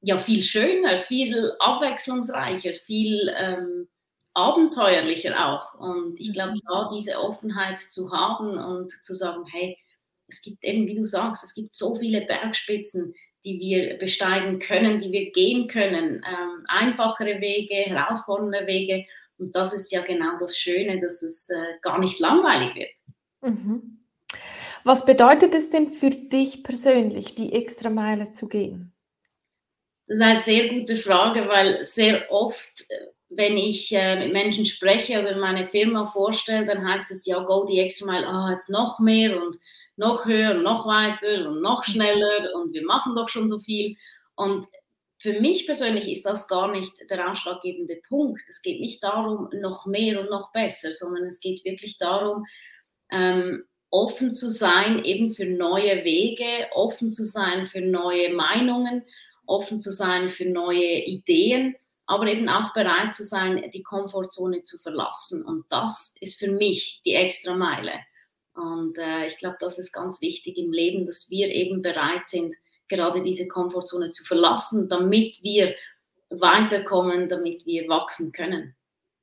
ja 0.00 0.18
viel 0.18 0.42
schöner, 0.42 0.98
viel 0.98 1.52
abwechslungsreicher, 1.58 2.74
viel 2.74 3.34
ähm, 3.38 3.88
abenteuerlicher 4.34 5.48
auch. 5.48 5.74
Und 5.74 6.20
ich 6.20 6.32
glaube, 6.32 6.52
mhm. 6.52 6.60
da 6.66 6.90
diese 6.94 7.18
Offenheit 7.18 7.78
zu 7.78 8.12
haben 8.12 8.58
und 8.58 8.92
zu 9.04 9.14
sagen, 9.14 9.44
hey, 9.50 9.78
es 10.28 10.42
gibt 10.42 10.64
eben, 10.64 10.86
wie 10.86 10.94
du 10.94 11.04
sagst, 11.04 11.44
es 11.44 11.54
gibt 11.54 11.74
so 11.74 11.96
viele 11.96 12.22
Bergspitzen, 12.22 13.14
die 13.44 13.58
wir 13.60 13.98
besteigen 13.98 14.58
können, 14.58 15.00
die 15.00 15.12
wir 15.12 15.30
gehen 15.32 15.68
können, 15.68 16.24
ähm, 16.26 16.64
einfachere 16.68 17.40
Wege, 17.40 17.74
herausfordernde 17.74 18.66
Wege. 18.66 19.04
Und 19.38 19.54
das 19.54 19.74
ist 19.74 19.92
ja 19.92 20.02
genau 20.02 20.38
das 20.38 20.56
Schöne, 20.56 20.98
dass 20.98 21.22
es 21.22 21.50
äh, 21.50 21.78
gar 21.82 21.98
nicht 21.98 22.18
langweilig 22.20 22.74
wird. 22.74 22.90
Mhm. 23.54 24.04
Was 24.84 25.06
bedeutet 25.06 25.54
es 25.54 25.70
denn 25.70 25.88
für 25.88 26.10
dich 26.10 26.62
persönlich, 26.62 27.34
die 27.34 27.52
extra 27.52 27.90
Meile 27.90 28.32
zu 28.32 28.48
gehen? 28.48 28.92
Das 30.06 30.18
ist 30.18 30.22
eine 30.22 30.36
sehr 30.36 30.68
gute 30.68 30.96
Frage, 30.96 31.48
weil 31.48 31.82
sehr 31.82 32.30
oft, 32.30 32.84
äh, 32.88 33.06
wenn 33.30 33.56
ich 33.56 33.92
äh, 33.92 34.18
mit 34.18 34.32
Menschen 34.32 34.64
spreche 34.66 35.20
oder 35.20 35.36
meine 35.36 35.66
Firma 35.66 36.06
vorstelle, 36.06 36.66
dann 36.66 36.86
heißt 36.86 37.10
es 37.10 37.26
ja, 37.26 37.40
go 37.40 37.64
die 37.66 37.80
extra 37.80 38.06
Mile, 38.06 38.26
ah, 38.26 38.50
jetzt 38.52 38.70
noch 38.70 39.00
mehr 39.00 39.42
und 39.42 39.58
noch 39.96 40.24
höher, 40.24 40.54
noch 40.54 40.86
weiter 40.86 41.48
und 41.48 41.60
noch 41.60 41.84
schneller 41.84 42.54
und 42.54 42.72
wir 42.72 42.84
machen 42.84 43.14
doch 43.14 43.28
schon 43.28 43.48
so 43.48 43.58
viel. 43.58 43.96
Und 44.34 44.66
für 45.18 45.40
mich 45.40 45.66
persönlich 45.66 46.08
ist 46.10 46.26
das 46.26 46.48
gar 46.48 46.70
nicht 46.70 46.92
der 47.08 47.30
ausschlaggebende 47.30 48.00
Punkt. 48.08 48.42
Es 48.48 48.60
geht 48.60 48.80
nicht 48.80 49.02
darum, 49.02 49.48
noch 49.52 49.86
mehr 49.86 50.20
und 50.20 50.30
noch 50.30 50.52
besser, 50.52 50.92
sondern 50.92 51.24
es 51.24 51.40
geht 51.40 51.64
wirklich 51.64 51.98
darum, 51.98 52.44
ähm, 53.10 53.64
offen 53.90 54.34
zu 54.34 54.50
sein 54.50 55.04
eben 55.04 55.32
für 55.32 55.46
neue 55.46 56.04
Wege, 56.04 56.68
offen 56.74 57.12
zu 57.12 57.24
sein 57.24 57.64
für 57.64 57.80
neue 57.80 58.34
Meinungen, 58.34 59.04
offen 59.46 59.78
zu 59.78 59.92
sein 59.92 60.30
für 60.30 60.46
neue 60.46 61.04
Ideen, 61.04 61.76
aber 62.06 62.26
eben 62.26 62.48
auch 62.48 62.72
bereit 62.74 63.14
zu 63.14 63.24
sein, 63.24 63.70
die 63.72 63.82
Komfortzone 63.82 64.62
zu 64.62 64.78
verlassen. 64.78 65.44
Und 65.44 65.64
das 65.70 66.16
ist 66.20 66.38
für 66.38 66.50
mich 66.50 67.02
die 67.06 67.14
extra 67.14 67.54
Meile. 67.54 67.92
Und 68.54 68.98
äh, 68.98 69.26
ich 69.26 69.36
glaube, 69.36 69.56
das 69.60 69.78
ist 69.78 69.92
ganz 69.92 70.20
wichtig 70.20 70.56
im 70.58 70.72
Leben, 70.72 71.06
dass 71.06 71.28
wir 71.30 71.48
eben 71.48 71.82
bereit 71.82 72.26
sind, 72.26 72.54
gerade 72.88 73.22
diese 73.22 73.48
Komfortzone 73.48 74.10
zu 74.10 74.24
verlassen, 74.24 74.88
damit 74.88 75.42
wir 75.42 75.74
weiterkommen, 76.30 77.28
damit 77.28 77.66
wir 77.66 77.88
wachsen 77.88 78.32
können. 78.32 78.74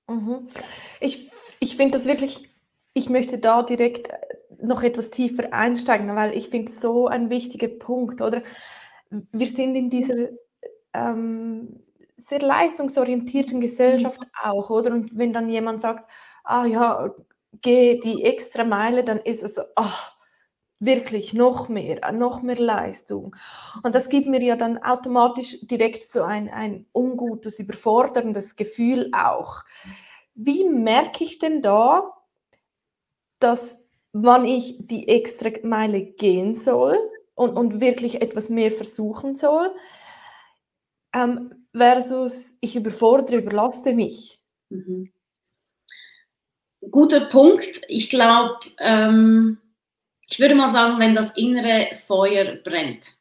Mhm. 0.07 0.47
Ich, 0.99 1.29
ich 1.59 1.77
finde 1.77 1.93
das 1.93 2.07
wirklich, 2.07 2.49
ich 2.93 3.09
möchte 3.09 3.37
da 3.37 3.63
direkt 3.63 4.09
äh, 4.09 4.17
noch 4.61 4.83
etwas 4.83 5.09
tiefer 5.09 5.53
einsteigen, 5.53 6.15
weil 6.15 6.35
ich 6.35 6.49
finde 6.49 6.71
so 6.71 7.07
ein 7.07 7.29
wichtiger 7.29 7.67
Punkt, 7.67 8.21
oder? 8.21 8.41
Wir 9.09 9.47
sind 9.47 9.75
in 9.75 9.89
dieser 9.89 10.29
ähm, 10.93 11.81
sehr 12.17 12.41
leistungsorientierten 12.41 13.59
Gesellschaft 13.61 14.21
auch, 14.41 14.69
oder? 14.69 14.91
Und 14.91 15.17
wenn 15.17 15.33
dann 15.33 15.49
jemand 15.49 15.81
sagt, 15.81 16.09
ah 16.43 16.65
ja, 16.65 17.13
gehe 17.61 17.99
die 17.99 18.23
extra 18.23 18.63
Meile, 18.63 19.03
dann 19.03 19.19
ist 19.19 19.43
es, 19.43 19.59
ach, 19.75 20.17
wirklich 20.81 21.33
noch 21.33 21.69
mehr, 21.69 22.11
noch 22.11 22.41
mehr 22.41 22.57
Leistung. 22.57 23.35
Und 23.83 23.93
das 23.95 24.09
gibt 24.09 24.27
mir 24.27 24.41
ja 24.41 24.55
dann 24.55 24.79
automatisch 24.79 25.59
direkt 25.61 26.03
so 26.03 26.23
ein, 26.23 26.49
ein 26.49 26.87
ungutes, 26.91 27.59
überforderndes 27.59 28.55
Gefühl 28.55 29.11
auch. 29.13 29.63
Wie 30.33 30.67
merke 30.67 31.23
ich 31.23 31.37
denn 31.37 31.61
da, 31.61 32.11
dass 33.39 33.89
wann 34.11 34.43
ich 34.43 34.87
die 34.87 35.07
extra 35.07 35.51
Meile 35.63 36.01
gehen 36.01 36.55
soll 36.55 36.97
und, 37.35 37.55
und 37.55 37.79
wirklich 37.79 38.21
etwas 38.21 38.49
mehr 38.49 38.71
versuchen 38.71 39.35
soll, 39.35 39.73
ähm, 41.13 41.67
versus 41.75 42.57
ich 42.59 42.75
überfordere, 42.75 43.37
überlaste 43.37 43.93
mich? 43.93 44.41
Mhm 44.69 45.11
guter 46.89 47.29
Punkt. 47.29 47.81
Ich 47.87 48.09
glaube, 48.09 48.59
ähm, 48.79 49.57
ich 50.27 50.39
würde 50.39 50.55
mal 50.55 50.67
sagen, 50.67 50.99
wenn 50.99 51.15
das 51.15 51.37
innere 51.37 51.95
Feuer 52.07 52.55
brennt, 52.55 53.13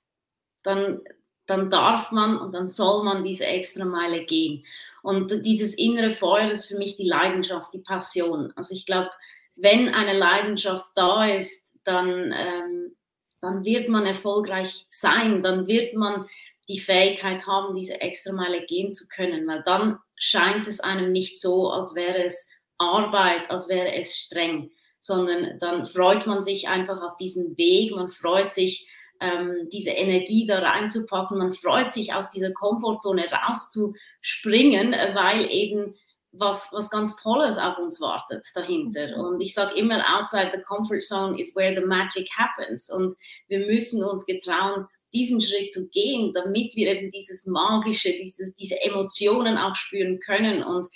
dann, 0.62 1.00
dann 1.46 1.70
darf 1.70 2.12
man 2.12 2.38
und 2.38 2.52
dann 2.52 2.68
soll 2.68 3.04
man 3.04 3.24
diese 3.24 3.46
extra 3.46 3.84
Meile 3.84 4.24
gehen. 4.24 4.64
Und 5.02 5.44
dieses 5.44 5.74
innere 5.74 6.12
Feuer 6.12 6.50
ist 6.50 6.66
für 6.66 6.76
mich 6.76 6.96
die 6.96 7.08
Leidenschaft, 7.08 7.72
die 7.74 7.78
Passion. 7.78 8.52
Also 8.54 8.74
ich 8.74 8.86
glaube, 8.86 9.10
wenn 9.56 9.88
eine 9.88 10.16
Leidenschaft 10.16 10.90
da 10.94 11.26
ist, 11.26 11.74
dann, 11.84 12.32
ähm, 12.36 12.96
dann 13.40 13.64
wird 13.64 13.88
man 13.88 14.06
erfolgreich 14.06 14.86
sein, 14.88 15.42
dann 15.42 15.66
wird 15.66 15.94
man 15.94 16.26
die 16.68 16.80
Fähigkeit 16.80 17.46
haben, 17.46 17.74
diese 17.74 18.00
extra 18.00 18.32
Meile 18.32 18.64
gehen 18.66 18.92
zu 18.92 19.08
können, 19.08 19.46
weil 19.48 19.62
dann 19.64 19.98
scheint 20.14 20.66
es 20.68 20.80
einem 20.80 21.10
nicht 21.10 21.40
so, 21.40 21.70
als 21.70 21.94
wäre 21.94 22.22
es 22.22 22.50
Arbeit, 22.80 23.50
als 23.50 23.68
wäre 23.68 23.92
es 23.94 24.16
streng, 24.16 24.70
sondern 24.98 25.58
dann 25.60 25.84
freut 25.84 26.26
man 26.26 26.42
sich 26.42 26.68
einfach 26.68 27.00
auf 27.02 27.16
diesen 27.16 27.56
Weg, 27.56 27.92
man 27.92 28.10
freut 28.10 28.52
sich, 28.52 28.88
ähm, 29.20 29.68
diese 29.70 29.90
Energie 29.90 30.46
da 30.46 30.60
reinzupacken, 30.60 31.38
man 31.38 31.52
freut 31.52 31.92
sich, 31.92 32.14
aus 32.14 32.30
dieser 32.30 32.52
Komfortzone 32.52 33.26
rauszuspringen, 33.30 34.92
weil 34.92 35.50
eben 35.50 35.94
was, 36.32 36.70
was 36.72 36.90
ganz 36.90 37.16
Tolles 37.16 37.58
auf 37.58 37.78
uns 37.78 38.00
wartet 38.00 38.46
dahinter. 38.54 39.16
Mhm. 39.16 39.24
Und 39.24 39.40
ich 39.40 39.54
sage 39.54 39.76
immer, 39.76 40.02
outside 40.16 40.52
the 40.54 40.62
comfort 40.62 41.02
zone 41.02 41.38
is 41.38 41.54
where 41.54 41.78
the 41.78 41.86
magic 41.86 42.28
happens. 42.36 42.90
Und 42.90 43.16
wir 43.48 43.66
müssen 43.66 44.02
uns 44.04 44.24
getrauen, 44.24 44.86
diesen 45.12 45.40
Schritt 45.40 45.72
zu 45.72 45.88
gehen, 45.88 46.32
damit 46.32 46.74
wir 46.76 46.88
eben 46.88 47.10
dieses 47.10 47.44
Magische, 47.46 48.12
dieses, 48.12 48.54
diese 48.54 48.80
Emotionen 48.82 49.58
auch 49.58 49.74
spüren 49.74 50.20
können. 50.20 50.62
Und 50.62 50.88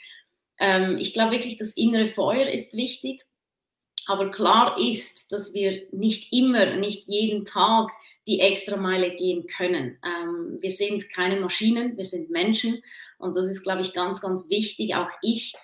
ähm, 0.58 0.98
ich 0.98 1.12
glaube 1.12 1.32
wirklich, 1.32 1.56
das 1.56 1.76
innere 1.76 2.08
Feuer 2.08 2.48
ist 2.48 2.76
wichtig. 2.76 3.22
Aber 4.06 4.30
klar 4.30 4.78
ist, 4.78 5.32
dass 5.32 5.54
wir 5.54 5.82
nicht 5.92 6.32
immer, 6.32 6.76
nicht 6.76 7.08
jeden 7.08 7.44
Tag 7.44 7.90
die 8.26 8.40
Extrameile 8.40 9.16
gehen 9.16 9.46
können. 9.46 9.98
Ähm, 10.04 10.58
wir 10.60 10.70
sind 10.70 11.10
keine 11.10 11.40
Maschinen, 11.40 11.96
wir 11.96 12.04
sind 12.04 12.30
Menschen. 12.30 12.82
Und 13.18 13.34
das 13.34 13.46
ist, 13.46 13.62
glaube 13.62 13.82
ich, 13.82 13.94
ganz, 13.94 14.20
ganz 14.20 14.48
wichtig. 14.50 14.94
Auch 14.94 15.10
ich 15.22 15.54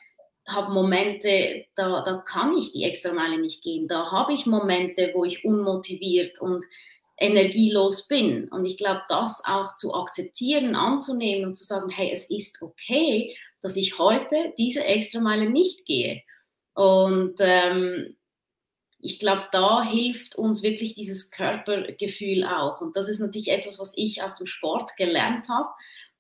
habe 0.49 0.73
Momente, 0.73 1.67
da, 1.77 2.03
da 2.03 2.19
kann 2.27 2.57
ich 2.57 2.73
die 2.73 2.85
Extrameile 2.85 3.39
nicht 3.39 3.63
gehen. 3.63 3.89
Da 3.89 4.11
habe 4.11 4.33
ich 4.33 4.47
Momente, 4.47 5.11
wo 5.15 5.25
ich 5.25 5.45
unmotiviert 5.45 6.41
und 6.41 6.65
energielos 7.19 8.09
bin. 8.09 8.49
Und 8.49 8.65
ich 8.65 8.79
glaube, 8.79 9.03
das 9.09 9.43
auch 9.47 9.77
zu 9.77 9.95
akzeptieren, 9.95 10.75
anzunehmen 10.75 11.47
und 11.47 11.57
zu 11.57 11.65
sagen, 11.65 11.91
hey, 11.91 12.11
es 12.13 12.31
ist 12.31 12.63
okay, 12.63 13.37
dass 13.63 13.77
ich 13.77 13.99
heute 13.99 14.53
diese 14.59 14.85
Extrameile 14.85 15.49
nicht 15.49 15.85
gehe. 15.87 16.23
Und 16.75 17.37
ähm, 17.41 18.17
ich 18.99 19.19
glaube, 19.19 19.45
da 19.53 19.83
hilft 19.83 20.37
uns 20.37 20.63
wirklich 20.63 20.95
dieses 20.95 21.31
Körpergefühl 21.31 22.45
auch. 22.45 22.81
Und 22.81 22.97
das 22.97 23.09
ist 23.09 23.19
natürlich 23.19 23.51
etwas, 23.51 23.79
was 23.79 23.97
ich 23.97 24.23
aus 24.23 24.37
dem 24.37 24.47
Sport 24.47 24.97
gelernt 24.97 25.49
habe. 25.49 25.69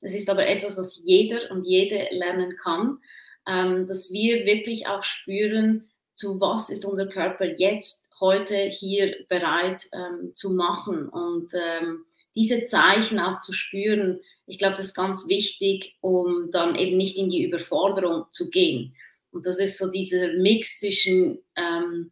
Das 0.01 0.15
ist 0.15 0.31
aber 0.31 0.47
etwas, 0.47 0.77
was 0.77 1.03
jeder 1.05 1.51
und 1.51 1.67
jede 1.67 2.09
lernen 2.11 2.57
kann, 2.57 2.99
ähm, 3.47 3.87
dass 3.87 4.11
wir 4.11 4.47
wirklich 4.47 4.87
auch 4.87 5.03
spüren, 5.03 5.91
zu 6.15 6.41
was 6.41 6.71
ist 6.71 6.85
unser 6.85 7.07
Körper 7.07 7.45
jetzt, 7.45 8.09
heute 8.19 8.57
hier 8.57 9.17
bereit 9.29 9.89
ähm, 9.93 10.33
zu 10.35 10.51
machen. 10.51 11.09
Und 11.09 11.53
ähm, 11.55 12.05
diese 12.35 12.65
Zeichen 12.65 13.19
auch 13.19 13.41
zu 13.43 13.53
spüren, 13.53 14.21
ich 14.47 14.59
glaube, 14.59 14.77
das 14.77 14.87
ist 14.87 14.95
ganz 14.95 15.29
wichtig, 15.29 15.97
um 16.01 16.51
dann 16.51 16.75
eben 16.75 16.97
nicht 16.97 17.17
in 17.17 17.31
die 17.31 17.45
Überforderung 17.45 18.27
zu 18.31 18.51
gehen. 18.51 18.97
Und 19.31 19.47
das 19.47 19.59
ist 19.59 19.79
so 19.79 19.91
dieser 19.91 20.33
Mix 20.35 20.81
zwischen 20.81 21.39
ähm, 21.57 22.11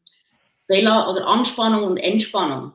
Bella 0.66 1.10
oder 1.10 1.26
Anspannung 1.26 1.84
und 1.84 1.96
Entspannung. 1.96 2.72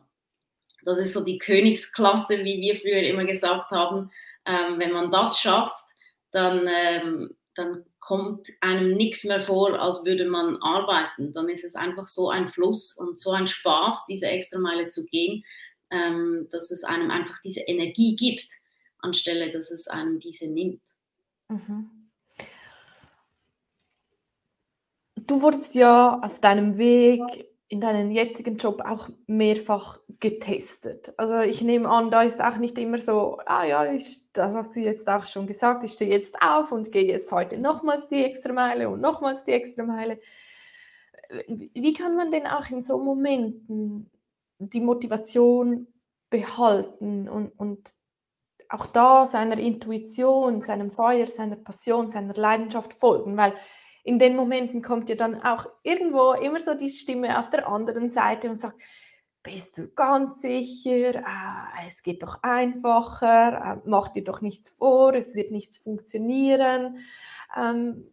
Das 0.84 1.00
ist 1.00 1.14
so 1.14 1.24
die 1.24 1.38
Königsklasse, 1.38 2.44
wie 2.44 2.60
wir 2.60 2.76
früher 2.76 3.04
immer 3.04 3.26
gesagt 3.26 3.72
haben. 3.72 4.12
Ähm, 4.46 4.80
wenn 4.80 4.92
man 4.92 5.12
das 5.12 5.40
schafft, 5.40 5.86
dann, 6.32 6.68
ähm, 6.68 7.38
dann 7.56 7.86
kommt 8.00 8.50
einem 8.60 8.96
nichts 8.96 9.24
mehr 9.24 9.40
vor, 9.40 9.80
als 9.80 10.04
würde 10.04 10.26
man 10.26 10.58
arbeiten. 10.58 11.34
Dann 11.34 11.48
ist 11.48 11.64
es 11.64 11.76
einfach 11.76 12.08
so 12.08 12.30
ein 12.30 12.50
Fluss 12.50 12.98
und 12.98 13.18
so 13.18 13.32
ein 13.32 13.48
Spaß, 13.48 14.08
diese 14.08 14.28
extra 14.28 14.60
Meile 14.60 14.90
zu 14.90 15.06
gehen, 15.06 15.46
ähm, 15.94 16.48
dass 16.52 16.72
es 16.72 16.84
einem 16.84 17.12
einfach 17.12 17.40
diese 17.42 17.62
Energie 17.62 18.16
gibt, 18.16 18.52
anstelle 19.00 19.52
dass 19.52 19.72
es 19.72 19.88
einem 19.88 20.20
diese 20.20 20.50
nimmt. 20.50 20.82
Mhm. 21.50 22.10
Du 25.28 25.42
wurdest 25.42 25.76
ja 25.76 26.20
auf 26.22 26.40
deinem 26.40 26.78
Weg 26.78 27.22
in 27.74 27.82
deinen 27.82 28.12
jetzigen 28.12 28.58
Job 28.58 28.84
auch 28.86 29.10
mehrfach 29.26 30.00
getestet. 30.20 31.14
Also 31.18 31.40
ich 31.40 31.64
nehme 31.64 31.90
an, 31.90 32.12
da 32.12 32.22
ist 32.22 32.42
auch 32.42 32.58
nicht 32.58 32.78
immer 32.78 32.98
so, 32.98 33.40
ah 33.46 33.66
ja, 33.66 33.92
ich, 33.92 34.32
das 34.32 34.54
hast 34.54 34.76
du 34.76 34.80
jetzt 34.80 35.08
auch 35.08 35.26
schon 35.26 35.48
gesagt, 35.48 35.84
ich 35.84 35.94
stehe 35.94 36.12
jetzt 36.12 36.42
auf 36.42 36.72
und 36.72 36.92
gehe 36.92 37.06
jetzt 37.06 37.32
heute 37.32 37.58
nochmals 37.58 38.08
die 38.08 38.24
extra 38.24 38.54
Meile 38.54 38.90
und 38.90 39.02
nochmals 39.02 39.44
die 39.44 39.52
extra 39.54 39.84
Meile. 39.84 40.20
Wie 41.48 41.94
kann 41.94 42.16
man 42.16 42.32
denn 42.32 42.46
auch 42.46 42.70
in 42.70 42.84
so 42.84 43.00
Momenten 43.00 44.12
die 44.60 44.82
Motivation 44.82 45.88
behalten 46.30 47.30
und, 47.30 47.50
und 47.58 47.94
auch 48.70 48.86
da 48.88 49.26
seiner 49.26 49.58
Intuition, 49.58 50.62
seinem 50.62 50.90
Feuer, 50.90 51.28
seiner 51.28 51.58
Passion, 51.58 52.10
seiner 52.10 52.34
Leidenschaft 52.34 52.94
folgen, 52.94 53.38
weil 53.38 53.54
in 54.04 54.20
den 54.20 54.36
Momenten 54.36 54.82
kommt 54.82 55.10
ja 55.10 55.16
dann 55.16 55.42
auch 55.42 55.68
irgendwo 55.84 56.34
immer 56.34 56.60
so 56.60 56.74
die 56.74 56.90
Stimme 56.90 57.40
auf 57.40 57.50
der 57.50 57.68
anderen 57.68 58.10
Seite 58.10 58.50
und 58.50 58.60
sagt, 58.60 58.82
bist 59.44 59.78
du 59.78 59.90
ganz 59.90 60.42
sicher? 60.42 61.22
Ah, 61.26 61.68
es 61.88 62.02
geht 62.02 62.24
doch 62.24 62.40
einfacher, 62.42 63.62
ah, 63.62 63.82
mach 63.86 64.08
dir 64.10 64.24
doch 64.24 64.42
nichts 64.42 64.70
vor, 64.70 65.14
es 65.14 65.36
wird 65.36 65.52
nichts 65.52 65.78
funktionieren. 65.78 66.98
Ähm, 67.56 68.10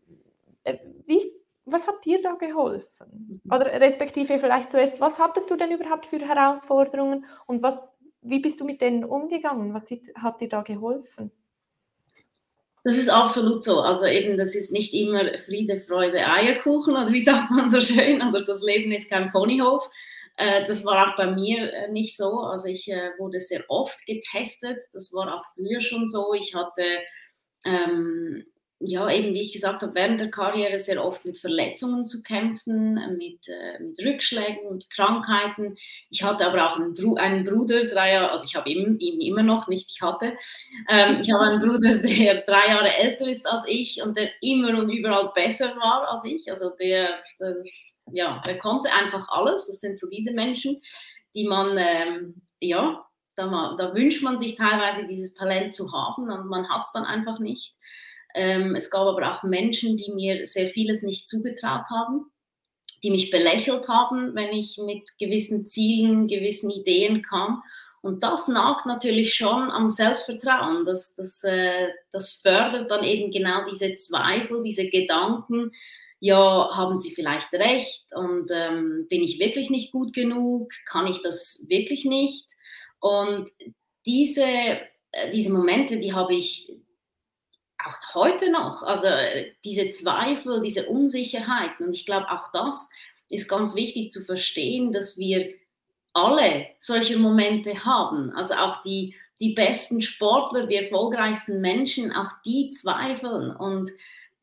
äh, 0.64 0.78
wie, 1.06 1.32
was 1.72 1.86
hat 1.86 2.04
dir 2.04 2.22
da 2.22 2.34
geholfen? 2.34 3.40
Mhm. 3.44 3.52
Oder 3.54 3.80
respektive 3.80 4.38
vielleicht 4.38 4.72
zuerst, 4.72 5.00
was 5.00 5.18
hattest 5.18 5.50
du 5.50 5.56
denn 5.56 5.72
überhaupt 5.72 6.06
für 6.06 6.18
Herausforderungen 6.18 7.26
und 7.46 7.62
was, 7.62 7.92
wie 8.22 8.40
bist 8.40 8.60
du 8.60 8.64
mit 8.64 8.80
denen 8.80 9.04
umgegangen? 9.04 9.74
Was 9.74 9.84
hat 10.16 10.40
dir 10.40 10.48
da 10.48 10.62
geholfen? 10.62 11.30
Das 12.82 12.96
ist 12.96 13.10
absolut 13.10 13.62
so. 13.62 13.80
Also 13.80 14.06
eben, 14.06 14.38
das 14.38 14.54
ist 14.54 14.72
nicht 14.72 14.94
immer 14.94 15.38
Friede, 15.38 15.80
Freude, 15.80 16.26
Eierkuchen 16.26 16.94
oder 16.94 17.12
wie 17.12 17.20
sagt 17.20 17.50
man 17.50 17.68
so 17.68 17.80
schön, 17.80 18.22
oder 18.22 18.44
das 18.44 18.62
Leben 18.62 18.90
ist 18.92 19.10
kein 19.10 19.30
Ponyhof. 19.30 19.88
Äh, 20.36 20.66
das 20.66 20.84
war 20.86 21.06
auch 21.06 21.16
bei 21.16 21.30
mir 21.30 21.72
äh, 21.72 21.92
nicht 21.92 22.16
so. 22.16 22.40
Also 22.40 22.68
ich 22.68 22.90
äh, 22.90 23.10
wurde 23.18 23.40
sehr 23.40 23.64
oft 23.68 24.06
getestet. 24.06 24.82
Das 24.94 25.12
war 25.12 25.34
auch 25.34 25.44
früher 25.54 25.80
schon 25.80 26.08
so. 26.08 26.32
Ich 26.32 26.54
hatte 26.54 26.84
ähm, 27.66 28.46
ja, 28.82 29.10
eben 29.10 29.34
wie 29.34 29.42
ich 29.42 29.52
gesagt 29.52 29.82
habe, 29.82 29.94
während 29.94 30.20
der 30.20 30.30
Karriere 30.30 30.78
sehr 30.78 31.04
oft 31.04 31.26
mit 31.26 31.38
Verletzungen 31.38 32.06
zu 32.06 32.22
kämpfen, 32.22 32.94
mit, 33.18 33.46
äh, 33.46 33.78
mit 33.78 33.98
Rückschlägen 33.98 34.66
und 34.66 34.88
Krankheiten. 34.88 35.76
Ich 36.08 36.22
hatte 36.22 36.46
aber 36.46 36.70
auch 36.70 36.76
einen, 36.76 36.94
Bru 36.94 37.14
einen 37.16 37.44
Bruder, 37.44 37.84
drei 37.84 38.14
Jahre, 38.14 38.30
also 38.30 38.46
ich 38.46 38.56
habe 38.56 38.70
ihn, 38.70 38.98
ihn, 38.98 39.20
immer 39.20 39.42
noch 39.42 39.68
nicht, 39.68 39.90
ich 39.92 40.00
hatte. 40.00 40.32
Ähm, 40.88 41.18
ich 41.20 41.30
habe 41.30 41.44
einen 41.44 41.60
Bruder, 41.60 41.98
der 41.98 42.40
drei 42.40 42.68
Jahre 42.68 42.96
älter 42.96 43.28
ist 43.28 43.46
als 43.46 43.64
ich 43.68 44.02
und 44.02 44.16
der 44.16 44.30
immer 44.40 44.70
und 44.78 44.88
überall 44.88 45.30
besser 45.34 45.76
war 45.76 46.08
als 46.08 46.24
ich. 46.24 46.50
Also 46.50 46.70
der, 46.70 47.22
der 47.38 47.56
ja, 48.12 48.40
der 48.46 48.58
konnte 48.58 48.90
einfach 48.92 49.28
alles. 49.28 49.66
Das 49.66 49.80
sind 49.80 49.98
so 49.98 50.08
diese 50.08 50.32
Menschen, 50.32 50.80
die 51.34 51.46
man, 51.46 51.76
ähm, 51.76 52.42
ja, 52.60 53.06
da, 53.36 53.74
da 53.78 53.94
wünscht 53.94 54.22
man 54.22 54.38
sich 54.38 54.56
teilweise 54.56 55.06
dieses 55.06 55.34
Talent 55.34 55.74
zu 55.74 55.92
haben 55.92 56.30
und 56.30 56.46
man 56.46 56.68
hat 56.68 56.82
es 56.82 56.92
dann 56.92 57.04
einfach 57.04 57.38
nicht. 57.38 57.76
Ähm, 58.34 58.74
es 58.74 58.90
gab 58.90 59.06
aber 59.06 59.32
auch 59.32 59.42
Menschen, 59.42 59.96
die 59.96 60.12
mir 60.12 60.46
sehr 60.46 60.68
vieles 60.68 61.02
nicht 61.02 61.28
zugetraut 61.28 61.86
haben, 61.90 62.30
die 63.02 63.10
mich 63.10 63.30
belächelt 63.30 63.88
haben, 63.88 64.34
wenn 64.34 64.52
ich 64.52 64.78
mit 64.78 65.18
gewissen 65.18 65.66
Zielen, 65.66 66.28
gewissen 66.28 66.70
Ideen 66.70 67.22
kam. 67.22 67.62
Und 68.02 68.22
das 68.22 68.48
nagt 68.48 68.86
natürlich 68.86 69.34
schon 69.34 69.70
am 69.70 69.90
Selbstvertrauen. 69.90 70.86
Das, 70.86 71.14
das, 71.14 71.44
äh, 71.44 71.88
das 72.12 72.32
fördert 72.32 72.90
dann 72.90 73.04
eben 73.04 73.30
genau 73.30 73.68
diese 73.70 73.94
Zweifel, 73.94 74.62
diese 74.62 74.88
Gedanken, 74.88 75.72
ja, 76.20 76.70
haben 76.74 76.98
Sie 76.98 77.10
vielleicht 77.12 77.52
recht 77.54 78.14
und 78.14 78.50
ähm, 78.52 79.06
bin 79.08 79.22
ich 79.22 79.40
wirklich 79.40 79.70
nicht 79.70 79.90
gut 79.90 80.12
genug? 80.12 80.70
Kann 80.84 81.06
ich 81.06 81.22
das 81.22 81.64
wirklich 81.66 82.04
nicht? 82.04 82.46
Und 83.00 83.50
diese, 84.04 84.44
äh, 84.44 85.30
diese 85.32 85.50
Momente, 85.50 85.98
die 85.98 86.12
habe 86.12 86.34
ich 86.34 86.76
auch 87.86 88.14
heute 88.14 88.50
noch, 88.50 88.82
also 88.82 89.06
äh, 89.06 89.52
diese 89.64 89.90
Zweifel, 89.90 90.60
diese 90.60 90.86
Unsicherheiten. 90.88 91.86
Und 91.86 91.94
ich 91.94 92.06
glaube, 92.06 92.30
auch 92.30 92.52
das 92.52 92.90
ist 93.28 93.48
ganz 93.48 93.74
wichtig 93.74 94.10
zu 94.10 94.24
verstehen, 94.24 94.92
dass 94.92 95.18
wir 95.18 95.54
alle 96.12 96.66
solche 96.78 97.16
Momente 97.18 97.84
haben. 97.84 98.32
Also 98.32 98.54
auch 98.54 98.82
die, 98.82 99.14
die 99.40 99.54
besten 99.54 100.02
Sportler, 100.02 100.66
die 100.66 100.76
erfolgreichsten 100.76 101.60
Menschen, 101.60 102.12
auch 102.12 102.30
die 102.44 102.68
zweifeln. 102.68 103.54
Und 103.54 103.90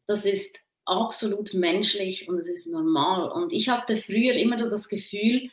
das 0.05 0.25
ist 0.25 0.59
absolut 0.85 1.53
menschlich 1.53 2.29
und 2.29 2.37
es 2.37 2.47
ist 2.47 2.67
normal. 2.67 3.29
Und 3.29 3.51
ich 3.51 3.69
hatte 3.69 3.97
früher 3.97 4.33
immer 4.33 4.57
das 4.57 4.87
Gefühl, 4.87 5.49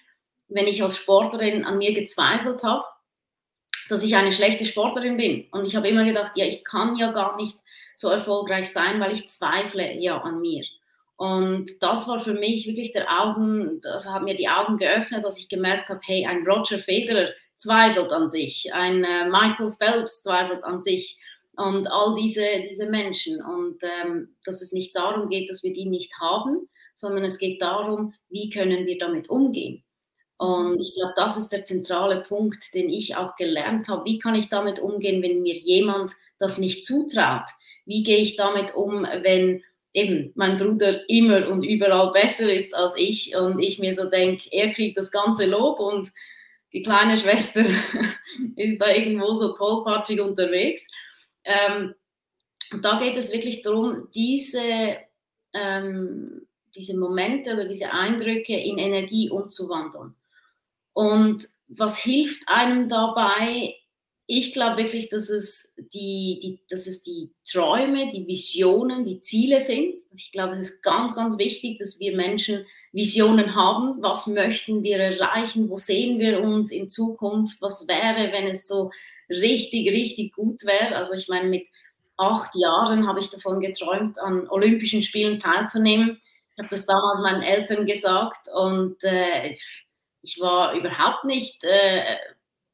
wenn 0.49 0.67
ich 0.67 0.83
als 0.83 0.97
Sportlerin 0.97 1.65
an 1.65 1.79
mir 1.79 1.93
gezweifelt 1.93 2.63
habe, 2.63 2.85
dass 3.89 4.03
ich 4.03 4.17
eine 4.17 4.33
schlechte 4.33 4.65
Sportlerin 4.65 5.17
bin. 5.17 5.47
Und 5.51 5.67
ich 5.67 5.77
habe 5.77 5.89
immer 5.89 6.05
gedacht, 6.05 6.33
ja, 6.37 6.47
ich 6.47 6.65
kann 6.65 6.97
ja 6.97 7.13
gar 7.13 7.37
nicht 7.37 7.59
so 7.95 8.09
erfolgreich 8.09 8.73
sein, 8.73 9.01
weil 9.01 9.13
ich 9.13 9.29
zweifle 9.29 9.95
ja 9.95 10.21
an 10.21 10.41
mir. 10.41 10.65
Und 11.17 11.71
das 11.81 12.09
war 12.09 12.21
für 12.21 12.35
mich 12.35 12.67
wirklich 12.67 12.93
der 12.93 13.23
Augen, 13.23 13.81
das 13.83 14.09
hat 14.09 14.23
mir 14.25 14.35
die 14.35 14.49
Augen 14.49 14.79
geöffnet, 14.79 15.25
dass 15.25 15.39
ich 15.39 15.49
gemerkt 15.49 15.89
habe, 15.89 16.01
hey, 16.03 16.27
ein 16.27 16.45
Roger 16.45 16.79
Federer 16.79 17.33
zweifelt 17.57 18.11
an 18.11 18.29
sich, 18.29 18.75
ein 18.75 19.05
äh, 19.05 19.29
Michael 19.29 19.73
Phelps 19.73 20.23
zweifelt 20.23 20.65
an 20.65 20.81
sich 20.81 21.19
und 21.57 21.87
all 21.87 22.17
diese, 22.17 22.45
diese 22.69 22.87
Menschen. 22.87 23.41
Und 23.43 23.79
ähm, 23.83 24.35
dass 24.45 24.61
es 24.61 24.73
nicht 24.73 24.97
darum 24.97 25.29
geht, 25.29 25.49
dass 25.49 25.63
wir 25.63 25.73
die 25.73 25.87
nicht 25.87 26.13
haben, 26.21 26.69
sondern 26.97 27.25
es 27.25 27.39
geht 27.39 27.63
darum, 27.63 28.15
wie 28.29 28.51
können 28.51 28.87
wir 28.87 28.99
damit 28.99 29.29
umgehen. 29.29 29.85
Und 30.37 30.81
ich 30.81 30.95
glaube, 30.95 31.13
das 31.17 31.37
ist 31.37 31.51
der 31.51 31.65
zentrale 31.65 32.23
Punkt, 32.23 32.75
den 32.75 32.89
ich 32.89 33.17
auch 33.17 33.37
gelernt 33.37 33.89
habe. 33.89 34.05
Wie 34.05 34.19
kann 34.19 34.35
ich 34.35 34.49
damit 34.49 34.81
umgehen, 34.81 35.23
wenn 35.23 35.43
mir 35.43 35.55
jemand 35.55 36.13
das 36.39 36.59
nicht 36.59 36.85
zutraut? 36.85 37.49
Wie 37.87 38.03
gehe 38.03 38.19
ich 38.19 38.37
damit 38.37 38.75
um, 38.75 39.03
wenn 39.23 39.63
eben 39.93 40.33
mein 40.35 40.59
Bruder 40.59 41.09
immer 41.09 41.49
und 41.49 41.63
überall 41.63 42.11
besser 42.13 42.53
ist 42.53 42.75
als 42.75 42.95
ich 42.97 43.35
und 43.37 43.61
ich 43.61 43.79
mir 43.79 43.95
so 43.95 44.11
denke, 44.11 44.49
er 44.51 44.73
kriegt 44.73 44.99
das 44.99 45.11
ganze 45.11 45.47
Lob 45.47 45.79
und 45.79 46.13
die 46.73 46.83
kleine 46.83 47.17
Schwester 47.17 47.65
ist 48.57 48.81
da 48.81 48.91
irgendwo 48.91 49.35
so 49.35 49.53
tollpatschig 49.55 50.21
unterwegs. 50.21 50.89
Ähm, 51.45 51.95
da 52.83 52.99
geht 52.99 53.17
es 53.17 53.33
wirklich 53.33 53.63
darum, 53.63 54.09
diese, 54.13 54.97
ähm, 55.53 56.47
diese 56.75 56.99
Momente 56.99 57.55
oder 57.55 57.65
diese 57.65 57.93
Eindrücke 57.93 58.57
in 58.57 58.79
Energie 58.79 59.31
umzuwandeln. 59.31 60.17
Und 60.93 61.49
was 61.69 61.99
hilft 61.99 62.43
einem 62.49 62.89
dabei? 62.89 63.77
Ich 64.27 64.55
glaube 64.55 64.83
wirklich, 64.83 65.11
dass 65.11 65.29
es 65.29 65.75
die, 65.77 66.39
die, 66.43 66.61
dass 66.71 66.87
es 66.87 67.03
die 67.03 67.31
Träume, 67.47 68.11
die 68.11 68.27
Visionen, 68.27 69.05
die 69.05 69.21
Ziele 69.21 69.61
sind. 69.61 69.97
Ich 70.17 70.33
glaube, 70.33 70.53
es 70.53 70.59
ist 70.59 70.83
ganz, 70.83 71.15
ganz 71.15 71.37
wichtig, 71.37 71.79
dass 71.79 72.01
wir 72.01 72.17
Menschen 72.17 72.65
Visionen 72.93 73.55
haben. 73.55 74.03
Was 74.03 74.27
möchten 74.27 74.83
wir 74.83 74.99
erreichen? 74.99 75.69
Wo 75.69 75.77
sehen 75.77 76.19
wir 76.19 76.41
uns 76.41 76.71
in 76.71 76.89
Zukunft? 76.89 77.61
Was 77.61 77.87
wäre, 77.87 78.33
wenn 78.33 78.47
es 78.47 78.67
so 78.67 78.91
richtig, 79.29 79.91
richtig 79.91 80.33
gut 80.33 80.65
wäre? 80.65 80.97
Also 80.97 81.13
ich 81.13 81.29
meine, 81.29 81.49
mit 81.49 81.67
acht 82.17 82.55
Jahren 82.55 83.07
habe 83.07 83.21
ich 83.21 83.29
davon 83.29 83.61
geträumt, 83.61 84.19
an 84.19 84.49
Olympischen 84.49 85.03
Spielen 85.03 85.39
teilzunehmen. 85.39 86.19
Ich 86.57 86.59
habe 86.59 86.69
das 86.71 86.87
damals 86.87 87.21
meinen 87.21 87.43
Eltern 87.43 87.85
gesagt 87.85 88.49
und 88.55 89.03
äh, 89.03 89.57
ich 90.23 90.41
war 90.41 90.75
überhaupt 90.75 91.25
nicht 91.25 91.65
äh, 91.65 92.17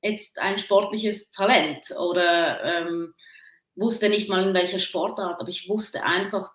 jetzt 0.03 0.39
ein 0.39 0.59
sportliches 0.59 1.31
Talent 1.31 1.91
oder 1.99 2.63
ähm, 2.65 3.15
wusste 3.75 4.09
nicht 4.09 4.29
mal 4.29 4.47
in 4.47 4.55
welcher 4.55 4.79
Sportart, 4.79 5.41
aber 5.41 5.49
ich 5.49 5.69
wusste 5.69 6.05
einfach, 6.05 6.51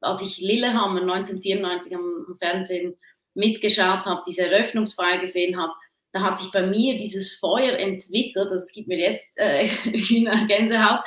als 0.00 0.22
ich 0.22 0.38
Lillehammer 0.38 1.02
1994 1.02 1.94
am, 1.94 2.36
Fernsehen 2.38 2.96
mitgeschaut 3.34 4.06
habe, 4.06 4.22
diese 4.26 4.50
Eröffnungsfeier 4.50 5.18
gesehen 5.18 5.60
habe, 5.60 5.72
da 6.12 6.22
hat 6.22 6.38
sich 6.38 6.50
bei 6.50 6.62
mir 6.62 6.96
dieses 6.96 7.38
Feuer 7.38 7.78
entwickelt, 7.78 8.50
das 8.50 8.72
gibt 8.72 8.88
mir 8.88 8.98
jetzt 8.98 9.30
äh, 9.36 9.68
Gänsehaut, 10.48 11.00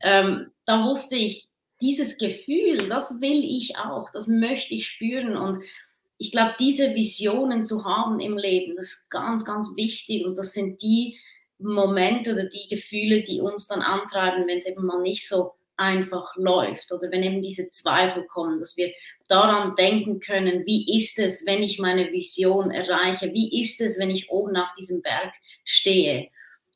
ähm, 0.00 0.50
da 0.66 0.84
wusste 0.84 1.16
ich, 1.16 1.48
dieses 1.80 2.16
Gefühl, 2.16 2.88
das 2.88 3.20
will 3.20 3.44
ich 3.44 3.76
auch, 3.76 4.10
das 4.12 4.28
möchte 4.28 4.74
ich 4.74 4.86
spüren 4.86 5.36
und 5.36 5.64
ich 6.22 6.30
glaube, 6.30 6.54
diese 6.60 6.94
Visionen 6.94 7.64
zu 7.64 7.84
haben 7.84 8.20
im 8.20 8.38
Leben, 8.38 8.76
das 8.76 8.86
ist 8.86 9.10
ganz, 9.10 9.44
ganz 9.44 9.74
wichtig 9.74 10.24
und 10.24 10.38
das 10.38 10.52
sind 10.52 10.80
die 10.80 11.18
Momente 11.58 12.32
oder 12.32 12.48
die 12.48 12.68
Gefühle, 12.68 13.24
die 13.24 13.40
uns 13.40 13.66
dann 13.66 13.82
antreiben, 13.82 14.46
wenn 14.46 14.58
es 14.58 14.66
eben 14.66 14.86
mal 14.86 15.02
nicht 15.02 15.28
so 15.28 15.54
einfach 15.76 16.36
läuft 16.36 16.92
oder 16.92 17.10
wenn 17.10 17.24
eben 17.24 17.42
diese 17.42 17.68
Zweifel 17.70 18.24
kommen, 18.26 18.60
dass 18.60 18.76
wir 18.76 18.92
daran 19.26 19.74
denken 19.74 20.20
können, 20.20 20.64
wie 20.64 20.96
ist 20.96 21.18
es, 21.18 21.44
wenn 21.44 21.64
ich 21.64 21.80
meine 21.80 22.12
Vision 22.12 22.70
erreiche, 22.70 23.32
wie 23.32 23.60
ist 23.60 23.80
es, 23.80 23.98
wenn 23.98 24.10
ich 24.10 24.30
oben 24.30 24.54
auf 24.54 24.72
diesem 24.74 25.02
Berg 25.02 25.32
stehe. 25.64 26.28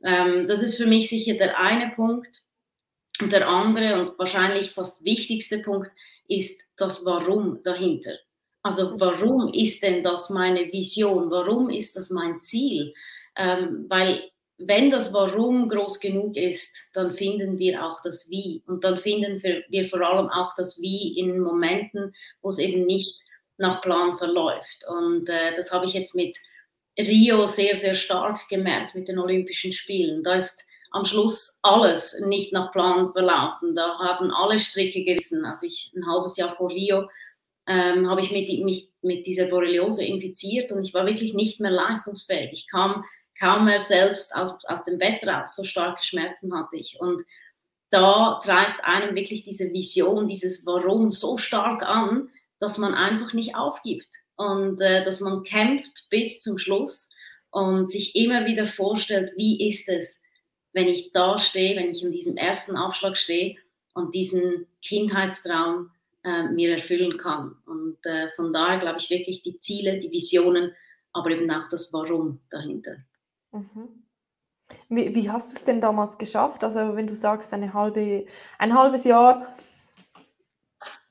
Ähm, 0.03 0.49
das 0.49 0.61
ist 0.61 0.77
für 0.77 0.87
mich 0.87 1.09
sicher 1.09 1.35
der 1.35 1.57
eine 1.61 1.93
Punkt. 1.95 2.43
Und 3.21 3.31
der 3.31 3.49
andere 3.49 4.01
und 4.01 4.19
wahrscheinlich 4.19 4.73
fast 4.73 5.05
wichtigste 5.05 5.61
Punkt 5.61 5.93
ist 6.27 6.69
das 6.77 7.07
Warum 7.07 7.63
dahinter. 7.63 8.19
Also 8.66 8.98
warum 8.98 9.52
ist 9.52 9.85
denn 9.85 10.02
das 10.02 10.29
meine 10.29 10.72
Vision? 10.72 11.31
Warum 11.31 11.70
ist 11.70 11.94
das 11.94 12.11
mein 12.11 12.42
Ziel? 12.42 12.92
Ähm, 13.37 13.87
weil 13.88 14.29
wenn 14.59 14.90
das 14.90 15.14
Warum 15.14 15.68
groß 15.68 16.00
genug 16.00 16.37
ist, 16.37 16.90
dann 16.92 17.12
finden 17.12 17.61
wir 17.61 17.85
auch 17.85 18.00
das 18.02 18.29
Wie. 18.29 18.64
Und 18.66 18.83
dann 18.83 18.98
finden 18.98 19.40
wir 19.40 19.87
vor 19.87 20.00
allem 20.00 20.29
auch 20.31 20.57
das 20.57 20.81
Wie 20.81 21.16
in 21.16 21.38
Momenten, 21.38 22.12
wo 22.42 22.48
es 22.48 22.59
eben 22.59 22.87
nicht 22.87 23.22
nach 23.57 23.81
Plan 23.83 24.18
verläuft. 24.18 24.85
Und 24.88 25.29
äh, 25.29 25.55
das 25.55 25.70
habe 25.72 25.87
ich 25.87 25.92
jetzt 25.92 26.16
mit 26.16 26.37
Rio 26.98 27.46
sehr, 27.46 27.76
sehr 27.76 27.94
stark 27.94 28.48
gemerkt 28.48 28.96
mit 28.96 29.07
den 29.07 29.20
Olympischen 29.20 29.72
Spielen. 29.72 30.24
Da 30.24 30.35
ist 30.35 30.66
am 30.90 31.05
Schluss 31.05 31.61
alles 31.62 32.20
nicht 32.26 32.52
nach 32.52 32.72
Plan 32.72 33.12
verlaufen. 33.12 33.76
Da 33.76 33.96
haben 34.00 34.33
alle 34.33 34.59
Stricke 34.59 35.05
gerissen. 35.05 35.44
Als 35.44 35.62
ich 35.62 35.92
ein 35.94 36.05
halbes 36.05 36.37
Jahr 36.37 36.57
vor 36.57 36.70
Rio 36.70 37.09
ähm, 37.66 38.09
habe 38.09 38.20
ich 38.20 38.31
mit, 38.31 38.48
mich 38.64 38.90
mit 39.02 39.26
dieser 39.26 39.46
Borreliose 39.46 40.05
infiziert 40.05 40.72
und 40.72 40.85
ich 40.85 40.94
war 40.94 41.07
wirklich 41.07 41.35
nicht 41.35 41.61
mehr 41.61 41.70
leistungsfähig. 41.70 42.50
Ich 42.52 42.68
kam 42.70 43.05
kaum 43.38 43.64
mehr 43.64 43.81
selbst 43.81 44.35
aus, 44.35 44.59
aus 44.66 44.85
dem 44.85 44.98
Bett 44.98 45.26
raus, 45.26 45.57
so 45.57 45.64
starke 45.64 46.02
Schmerzen 46.02 46.55
hatte 46.55 46.76
ich. 46.76 46.98
Und 47.00 47.22
da 47.90 48.40
treibt 48.42 48.85
einem 48.85 49.14
wirklich 49.14 49.44
diese 49.44 49.72
Vision, 49.72 50.26
dieses 50.26 50.66
Warum 50.66 51.12
so 51.12 51.38
stark 51.38 51.83
an, 51.83 52.31
dass 52.59 52.79
man 52.79 52.94
einfach 52.94 53.33
nicht 53.33 53.55
aufgibt 53.55 54.09
und 54.37 54.81
äh, 54.81 55.05
dass 55.05 55.20
man 55.20 55.42
kämpft 55.42 56.09
bis 56.11 56.40
zum 56.40 56.59
Schluss 56.59 57.11
und 57.50 57.90
sich 57.90 58.16
immer 58.16 58.46
wieder 58.46 58.66
vorstellt, 58.66 59.33
wie 59.37 59.68
ist 59.68 59.88
es, 59.88 60.20
wenn 60.72 60.88
ich 60.88 61.12
da 61.12 61.38
stehe, 61.38 61.76
wenn 61.76 61.90
ich 61.90 62.02
in 62.02 62.12
diesem 62.12 62.37
ersten 62.37 62.76
Abschlag 62.76 63.16
stehe 63.16 63.57
und 63.94 64.14
diesen 64.14 64.66
Kindheitstraum 64.83 65.90
äh, 66.27 66.43
mir 66.43 66.77
erfüllen 66.77 67.19
kann. 67.19 67.57
Und 67.67 67.99
äh, 68.05 68.29
von 68.35 68.53
daher 68.53 68.81
glaube 68.81 68.99
ich 68.99 69.09
wirklich 69.11 69.43
die 69.43 69.59
Ziele, 69.59 69.99
die 69.99 70.11
Visionen, 70.11 70.75
aber 71.12 71.31
eben 71.31 71.49
auch 71.51 71.69
das 71.69 71.93
Warum 71.93 72.41
dahinter. 72.51 72.97
Mhm. 73.53 74.03
Wie, 74.89 75.15
wie, 75.15 75.31
hast 75.31 75.53
du 75.53 75.57
es 75.57 75.65
denn 75.65 75.81
damals 75.81 76.19
geschafft? 76.19 76.65
Also 76.65 76.97
wenn 76.97 77.07
du 77.07 77.15
sagst, 77.15 77.53
eine 77.53 77.73
halbe, 77.73 78.27
ein 78.59 78.77
halbes 78.77 79.05
Jahr, 79.05 79.55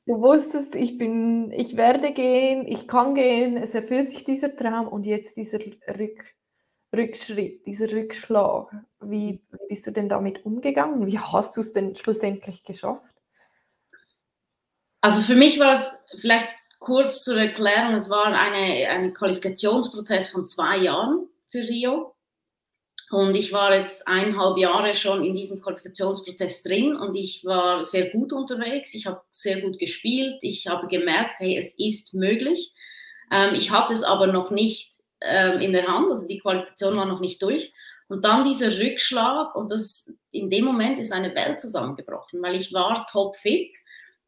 du 0.06 0.22
wusstest, 0.22 0.76
ich 0.76 0.98
bin, 0.98 1.52
ich 1.52 1.78
werde 1.78 2.12
gehen, 2.12 2.68
ich 2.68 2.86
kann 2.86 3.16
gehen, 3.16 3.56
es 3.56 3.74
erfüllt 3.74 4.10
sich 4.10 4.26
dieser 4.26 4.54
Traum 4.54 4.90
und 4.90 5.06
jetzt 5.06 5.38
dieser 5.38 5.60
Rück, 5.60 6.36
Rückschritt, 6.94 7.66
dieser 7.66 7.90
Rückschlag. 7.90 8.74
Wie, 9.00 9.42
wie 9.50 9.68
bist 9.70 9.88
du 9.88 9.92
denn 9.92 10.10
damit 10.10 10.46
umgegangen? 10.46 11.08
Wie 11.08 11.20
hast 11.20 11.56
du 11.56 11.62
es 11.62 11.72
denn 11.72 11.96
schlussendlich 11.96 12.66
geschafft? 12.66 13.15
Also 15.06 15.22
für 15.22 15.36
mich 15.36 15.60
war 15.60 15.72
es 15.72 16.04
vielleicht 16.18 16.48
kurz 16.80 17.24
zur 17.24 17.38
Erklärung, 17.38 17.94
es 17.94 18.10
war 18.10 18.26
eine, 18.26 18.90
ein 18.90 19.14
Qualifikationsprozess 19.14 20.30
von 20.30 20.48
zwei 20.48 20.78
Jahren 20.78 21.28
für 21.52 21.60
Rio. 21.60 22.16
Und 23.12 23.38
ich 23.38 23.54
war 23.54 23.76
jetzt 23.76 24.08
eineinhalb 24.08 24.58
Jahre 24.58 24.96
schon 24.96 25.24
in 25.24 25.36
diesem 25.36 25.62
Qualifikationsprozess 25.62 26.64
drin 26.64 26.96
und 26.96 27.14
ich 27.14 27.46
war 27.46 27.84
sehr 27.84 28.10
gut 28.10 28.34
unterwegs. 28.34 28.96
Ich 28.96 29.06
habe 29.06 29.22
sehr 29.30 29.62
gut 29.62 29.78
gespielt. 29.78 30.40
Ich 30.42 30.66
habe 30.66 30.88
gemerkt, 30.88 31.36
hey, 31.38 31.56
es 31.56 31.78
ist 31.78 32.16
möglich. 32.16 32.74
Ähm, 33.32 33.54
ich 33.54 33.70
hatte 33.70 33.94
es 33.94 34.02
aber 34.02 34.26
noch 34.26 34.50
nicht 34.50 34.92
ähm, 35.22 35.60
in 35.60 35.72
der 35.72 35.86
Hand, 35.86 36.10
also 36.10 36.26
die 36.28 36.40
Qualifikation 36.40 36.96
war 36.96 37.06
noch 37.06 37.20
nicht 37.20 37.44
durch. 37.44 37.74
Und 38.08 38.26
dann 38.26 38.44
dieser 38.44 38.80
Rückschlag 38.80 39.54
und 39.54 39.72
das 39.72 40.12
in 40.32 40.50
dem 40.50 40.66
Moment 40.66 40.98
ist 40.98 41.12
eine 41.12 41.36
Welt 41.36 41.60
zusammengebrochen, 41.60 42.42
weil 42.42 42.56
ich 42.56 42.74
war 42.74 43.06
topfit. 43.06 43.72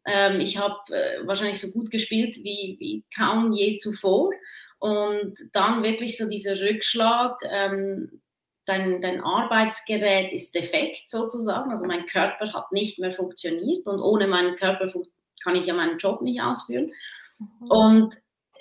Ähm, 0.08 0.40
ich 0.40 0.58
habe 0.58 0.76
äh, 0.90 1.28
wahrscheinlich 1.28 1.60
so 1.60 1.72
gut 1.72 1.92
gespielt 1.92 2.38
wie, 2.38 2.78
wie 2.80 3.04
kaum 3.16 3.52
je 3.52 3.78
zuvor. 3.78 4.32
Und 4.80 5.36
dann 5.54 5.84
wirklich 5.84 6.18
so 6.18 6.30
dieser 6.30 6.60
Rückschlag, 6.60 7.40
ähm, 7.50 8.22
dein, 8.66 9.02
dein 9.02 9.22
Arbeitsgerät 9.22 10.32
ist 10.34 10.54
defekt 10.54 11.10
sozusagen, 11.10 11.72
also 11.72 11.86
mein 11.86 12.06
Körper 12.06 12.54
hat 12.54 12.72
nicht 12.72 13.00
mehr 13.00 13.12
funktioniert 13.12 13.88
und 13.88 14.00
ohne 14.00 14.28
meinen 14.28 14.56
Körper 14.56 14.92
kann 15.44 15.56
ich 15.56 15.66
ja 15.66 15.74
meinen 15.74 15.98
Job 15.98 16.22
nicht 16.22 16.42
ausführen. 16.42 16.92
Mhm. 17.40 17.68
Und 17.70 18.16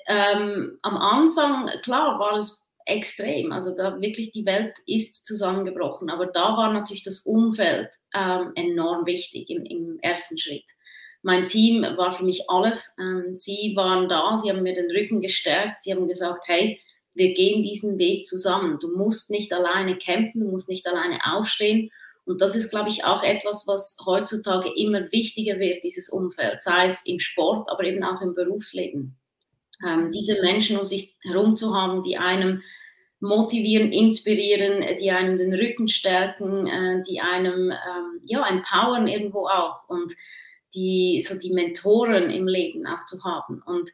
ähm, 0.07 0.79
am 0.83 0.97
Anfang, 0.97 1.69
klar, 1.83 2.19
war 2.19 2.37
es 2.37 2.67
extrem, 2.87 3.51
also 3.51 3.75
da 3.75 4.01
wirklich 4.01 4.31
die 4.31 4.47
Welt 4.47 4.79
ist 4.87 5.27
zusammengebrochen, 5.27 6.09
aber 6.09 6.27
da 6.27 6.57
war 6.57 6.73
natürlich 6.73 7.03
das 7.03 7.27
Umfeld 7.27 7.91
ähm, 8.15 8.53
enorm 8.55 9.07
wichtig 9.07 9.51
im, 9.51 9.65
im, 9.65 9.99
ersten 10.01 10.39
Schritt. 10.39 10.71
Mein 11.27 11.49
Team 11.49 11.83
war 11.83 12.13
für 12.13 12.23
mich 12.23 12.49
alles. 12.49 12.95
Ähm, 13.01 13.35
sie 13.35 13.73
waren 13.75 14.09
da, 14.09 14.39
sie 14.39 14.49
haben 14.49 14.63
mir 14.63 14.75
den 14.75 14.93
Rücken 14.93 15.21
gestärkt, 15.21 15.83
sie 15.83 15.93
haben 15.93 16.07
gesagt, 16.07 16.45
hey, 16.47 16.81
wir 17.15 17.35
gehen 17.35 17.65
diesen 17.65 17.99
Weg 17.99 18.25
zusammen. 18.25 18.79
Du 18.79 18.97
musst 18.97 19.29
nicht 19.33 19.53
alleine 19.53 19.97
kämpfen, 19.97 20.43
du 20.43 20.49
musst 20.49 20.69
nicht 20.69 20.87
alleine 20.87 21.19
aufstehen. 21.25 21.91
Und 22.27 22.41
das 22.43 22.55
ist, 22.55 22.71
glaube 22.71 22.91
ich, 22.91 23.05
auch 23.05 23.25
etwas, 23.25 23.67
was 23.67 23.97
heutzutage 24.07 24.71
immer 24.77 25.11
wichtiger 25.11 25.59
wird, 25.59 25.83
dieses 25.83 26.09
Umfeld, 26.11 26.63
sei 26.63 26.87
es 26.87 27.05
im 27.05 27.19
Sport, 27.19 27.69
aber 27.71 27.83
eben 27.83 28.05
auch 28.05 28.21
im 28.21 28.37
Berufsleben. 28.37 29.17
Ähm, 29.85 30.13
diese 30.13 30.41
Menschen 30.41 30.79
um 30.79 30.85
sich 30.85 31.17
herum 31.23 31.57
zu 31.57 31.75
haben, 31.75 32.05
die 32.05 32.19
einem 32.19 32.63
motivieren, 33.19 33.91
inspirieren, 33.91 34.97
die 35.01 35.11
einem 35.11 35.39
den 35.39 35.55
Rücken 35.55 35.89
stärken, 35.89 36.69
äh, 36.69 37.03
die 37.03 37.21
einem 37.21 37.73
ähm, 37.73 38.21
ja 38.27 38.47
empowern 38.47 39.09
irgendwo 39.09 39.49
auch 39.49 39.89
und 39.89 40.15
die 40.77 41.21
so 41.27 41.37
die 41.37 41.53
Mentoren 41.53 42.31
im 42.31 42.47
Leben 42.47 42.87
auch 42.87 43.05
zu 43.07 43.25
haben. 43.25 43.63
Und 43.67 43.91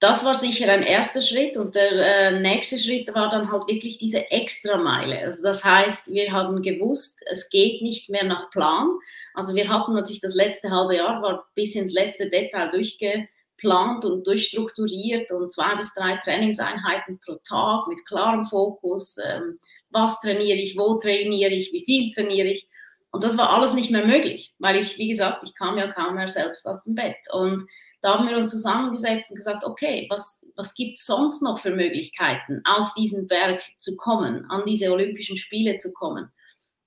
das 0.00 0.24
war 0.24 0.34
sicher 0.34 0.72
ein 0.72 0.82
erster 0.82 1.20
Schritt 1.20 1.58
und 1.58 1.74
der 1.74 1.92
äh, 1.92 2.40
nächste 2.40 2.78
Schritt 2.78 3.14
war 3.14 3.28
dann 3.28 3.52
halt 3.52 3.68
wirklich 3.68 3.98
diese 3.98 4.30
Extrameile. 4.30 5.20
Also 5.20 5.42
das 5.42 5.62
heißt, 5.62 6.10
wir 6.10 6.32
haben 6.32 6.62
gewusst, 6.62 7.22
es 7.30 7.50
geht 7.50 7.82
nicht 7.82 8.08
mehr 8.08 8.24
nach 8.24 8.50
Plan. 8.50 8.88
Also 9.34 9.54
wir 9.54 9.68
hatten 9.68 9.92
natürlich 9.92 10.22
das 10.22 10.34
letzte 10.34 10.70
halbe 10.70 10.96
Jahr 10.96 11.20
war 11.20 11.46
bis 11.54 11.74
ins 11.74 11.92
letzte 11.92 12.30
Detail 12.30 12.70
durchgeplant 12.70 14.06
und 14.06 14.26
durchstrukturiert 14.26 15.30
und 15.32 15.52
zwei 15.52 15.76
bis 15.76 15.92
drei 15.92 16.16
Trainingseinheiten 16.16 17.20
pro 17.22 17.34
Tag 17.46 17.86
mit 17.86 18.06
klarem 18.06 18.46
Fokus. 18.46 19.18
Ähm, 19.22 19.58
was 19.90 20.18
trainiere 20.22 20.56
ich, 20.56 20.78
wo 20.78 20.94
trainiere 20.98 21.52
ich, 21.52 21.74
wie 21.74 21.84
viel 21.84 22.10
trainiere 22.10 22.48
ich? 22.48 22.66
Und 23.12 23.24
das 23.24 23.36
war 23.36 23.50
alles 23.50 23.74
nicht 23.74 23.90
mehr 23.90 24.06
möglich, 24.06 24.54
weil 24.58 24.76
ich, 24.76 24.96
wie 24.96 25.08
gesagt, 25.08 25.42
ich 25.44 25.54
kam 25.56 25.76
ja 25.78 25.88
kaum 25.88 26.14
mehr 26.14 26.28
selbst 26.28 26.66
aus 26.66 26.84
dem 26.84 26.94
Bett 26.94 27.16
und 27.32 27.64
da 28.02 28.14
haben 28.14 28.28
wir 28.28 28.38
uns 28.38 28.50
zusammengesetzt 28.50 29.30
und 29.30 29.36
gesagt, 29.36 29.64
okay, 29.64 30.06
was, 30.10 30.46
was 30.56 30.74
gibt 30.74 30.96
es 30.96 31.06
sonst 31.06 31.42
noch 31.42 31.58
für 31.58 31.70
Möglichkeiten, 31.70 32.62
auf 32.64 32.94
diesen 32.94 33.26
Berg 33.26 33.62
zu 33.78 33.96
kommen, 33.96 34.48
an 34.48 34.62
diese 34.64 34.92
Olympischen 34.92 35.36
Spiele 35.36 35.76
zu 35.76 35.92
kommen? 35.92 36.30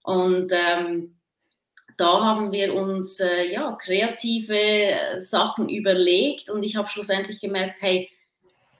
Und 0.03 0.51
ähm, 0.51 1.19
da 1.97 2.23
haben 2.23 2.51
wir 2.51 2.73
uns 2.73 3.19
äh, 3.19 3.51
ja, 3.51 3.73
kreative 3.73 4.57
äh, 4.57 5.21
Sachen 5.21 5.69
überlegt 5.69 6.49
und 6.49 6.63
ich 6.63 6.75
habe 6.75 6.89
schlussendlich 6.89 7.39
gemerkt, 7.39 7.81
hey, 7.81 8.09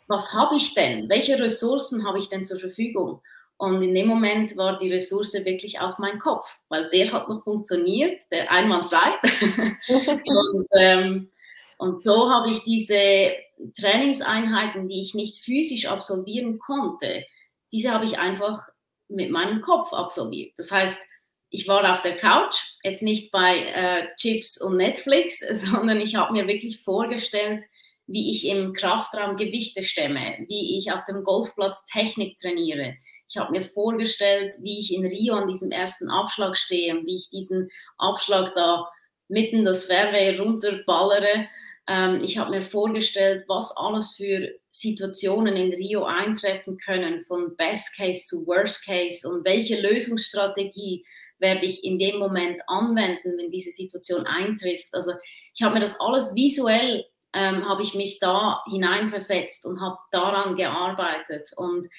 was 0.08 0.34
habe 0.34 0.56
ich 0.56 0.73
denn? 0.73 1.10
Welche 1.10 1.39
Ressourcen 1.39 2.06
habe 2.06 2.17
ich 2.17 2.29
denn 2.29 2.45
zur 2.45 2.60
Verfügung? 2.60 3.21
Und 3.58 3.82
in 3.82 3.94
dem 3.94 4.08
Moment 4.08 4.58
war 4.58 4.78
die 4.78 4.92
Ressource 4.92 5.34
wirklich 5.34 5.80
auch 5.80 5.98
mein 6.00 6.20
Kopf, 6.20 6.48
weil 6.70 6.89
der 6.89 7.12
hat 7.12 7.30
noch 7.30 7.44
funktioniert, 7.44 8.20
der 8.32 8.52
einwandfrei. 8.52 9.13
und 10.26 10.68
ähm, 10.78 11.30
und 11.78 12.02
so 12.02 12.30
habe 12.30 12.50
ich 12.50 12.63
diese 12.63 13.34
Trainingseinheiten, 13.78 14.88
die 14.88 15.02
ich 15.02 15.13
nicht 15.13 15.44
physisch 15.44 15.88
absolvieren 15.88 16.58
konnte, 16.60 17.26
diese 17.74 17.92
habe 17.92 18.06
ich 18.06 18.18
einfach 18.18 18.70
mit 19.10 19.32
meinem 19.32 19.62
Kopf 19.62 19.92
absolviert. 19.92 20.54
Das 20.58 20.72
heißt, 20.72 21.02
ich 21.50 21.68
war 21.68 21.92
auf 21.92 22.02
der 22.02 22.16
Couch, 22.16 22.56
jetzt 22.84 23.04
nicht 23.04 23.32
bei 23.32 23.58
äh, 23.58 24.08
Chips 24.16 24.60
und 24.62 24.78
Netflix, 24.78 25.39
sondern 25.70 26.00
ich 26.00 26.16
habe 26.16 26.32
mir 26.32 26.48
wirklich 26.48 26.82
vorgestellt, 26.82 27.63
wie 28.08 28.32
ich 28.32 28.48
im 28.48 28.74
Kraftraum 28.74 29.36
Gewichte 29.36 29.84
stemme, 29.84 30.46
wie 30.48 30.78
ich 30.78 30.92
auf 30.92 31.06
dem 31.06 31.24
Golfplatz 31.24 31.86
Technik 31.86 32.38
trainiere. 32.38 32.96
Ich 33.34 33.38
habe 33.38 33.52
mir 33.52 33.63
vorgestellt, 33.63 34.56
wie 34.62 34.80
ich 34.80 34.93
in 34.93 35.06
Rio 35.06 35.34
an 35.36 35.48
diesem 35.48 35.72
ersten 35.72 36.10
Abschlag 36.10 36.56
stehe 36.58 36.96
und 36.96 37.08
wie 37.08 37.17
ich 37.17 37.30
diesen 37.30 37.69
Abschlag 37.98 38.54
da 38.54 38.88
mitten 39.28 39.65
das 39.65 39.86
Fairway 39.86 40.38
runterballere 40.38 41.48
ähm, 41.88 42.22
ich 42.24 42.38
habe 42.38 42.52
mir 42.52 42.62
vorgestellt, 42.62 43.43
was 43.48 43.76
alles 43.76 44.15
für 44.15 44.50
Situationen 44.72 45.56
in 45.56 45.74
Rio 45.74 46.06
eintreffen 46.06 46.78
können, 46.78 47.22
von 47.22 47.56
Best 47.58 47.96
Case 47.98 48.26
zu 48.26 48.46
Worst 48.48 48.86
Case 48.86 49.28
und 49.28 49.46
welche 49.46 49.80
Lösungsstrategie 49.82 51.06
werde 51.39 51.65
ich 51.65 51.84
in 51.84 52.00
dem 52.00 52.19
Moment 52.19 52.62
anwenden, 52.67 53.38
wenn 53.38 53.52
diese 53.52 53.72
Situation 53.72 54.26
eintrifft. 54.26 54.88
Also 54.93 55.12
ich 55.54 55.62
habe 55.62 55.76
mir 55.76 55.82
das 55.82 56.00
alles 56.00 56.34
visuell, 56.36 57.06
ähm, 57.34 57.67
habe 57.67 57.84
ich 57.84 57.96
mich 57.96 58.19
da 58.19 58.63
hineinversetzt 58.69 59.65
und 59.65 59.82
habe 59.82 59.98
daran 60.12 60.56
gearbeitet. 60.56 61.50
Und 61.58 61.89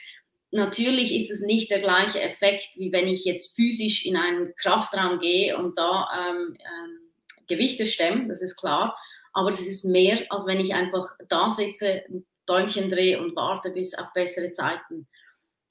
natürlich 0.54 1.14
ist 1.14 1.30
es 1.30 1.42
nicht 1.42 1.70
der 1.70 1.80
gleiche 1.80 2.20
Effekt, 2.20 2.70
wie 2.76 2.92
wenn 2.92 3.08
ich 3.08 3.24
jetzt 3.24 3.54
physisch 3.54 4.06
in 4.06 4.16
einen 4.16 4.54
Kraftraum 4.56 5.18
gehe 5.18 5.56
und 5.58 5.78
da 5.78 6.08
ähm, 6.30 6.56
ähm, 6.58 6.98
Gewichte 7.46 7.84
stemme, 7.86 8.28
das 8.28 8.40
ist 8.40 8.56
klar 8.56 8.96
aber 9.34 9.50
es 9.50 9.66
ist 9.66 9.84
mehr, 9.84 10.24
als 10.30 10.46
wenn 10.46 10.60
ich 10.60 10.74
einfach 10.74 11.14
da 11.28 11.50
sitze, 11.50 12.04
ein 12.08 12.24
Däumchen 12.46 12.90
drehe 12.90 13.20
und 13.20 13.36
warte 13.36 13.70
bis 13.70 13.94
auf 13.94 14.12
bessere 14.12 14.52
Zeiten. 14.52 15.08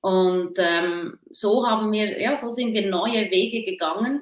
Und 0.02 0.58
ähm, 0.58 1.17
so 1.32 1.65
haben 1.65 1.91
wir, 1.93 2.19
ja, 2.19 2.36
so 2.36 2.50
sind 2.50 2.74
wir 2.74 2.89
neue 2.89 3.32
Wege 3.32 3.63
gegangen 3.63 4.22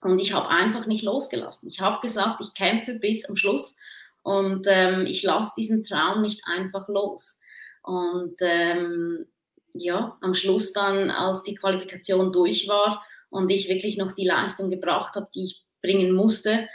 und 0.00 0.18
ich 0.18 0.32
habe 0.32 0.48
einfach 0.48 0.86
nicht 0.86 1.04
losgelassen. 1.04 1.68
Ich 1.68 1.80
habe 1.80 2.00
gesagt, 2.00 2.40
ich 2.40 2.54
kämpfe 2.54 2.94
bis 2.94 3.28
am 3.28 3.36
Schluss 3.36 3.76
und 4.22 4.66
ähm, 4.66 5.04
ich 5.06 5.22
lasse 5.22 5.52
diesen 5.58 5.84
Traum 5.84 6.22
nicht 6.22 6.40
einfach 6.46 6.88
los. 6.88 7.40
Und 7.82 8.36
ähm, 8.40 9.26
ja, 9.74 10.16
am 10.20 10.34
Schluss 10.34 10.72
dann, 10.72 11.10
als 11.10 11.42
die 11.42 11.56
Qualifikation 11.56 12.32
durch 12.32 12.68
war 12.68 13.04
und 13.28 13.50
ich 13.50 13.68
wirklich 13.68 13.98
noch 13.98 14.12
die 14.12 14.26
Leistung 14.26 14.70
gebracht 14.70 15.14
habe, 15.16 15.28
die 15.34 15.44
ich 15.44 15.64
bringen 15.82 16.12
musste, 16.12 16.68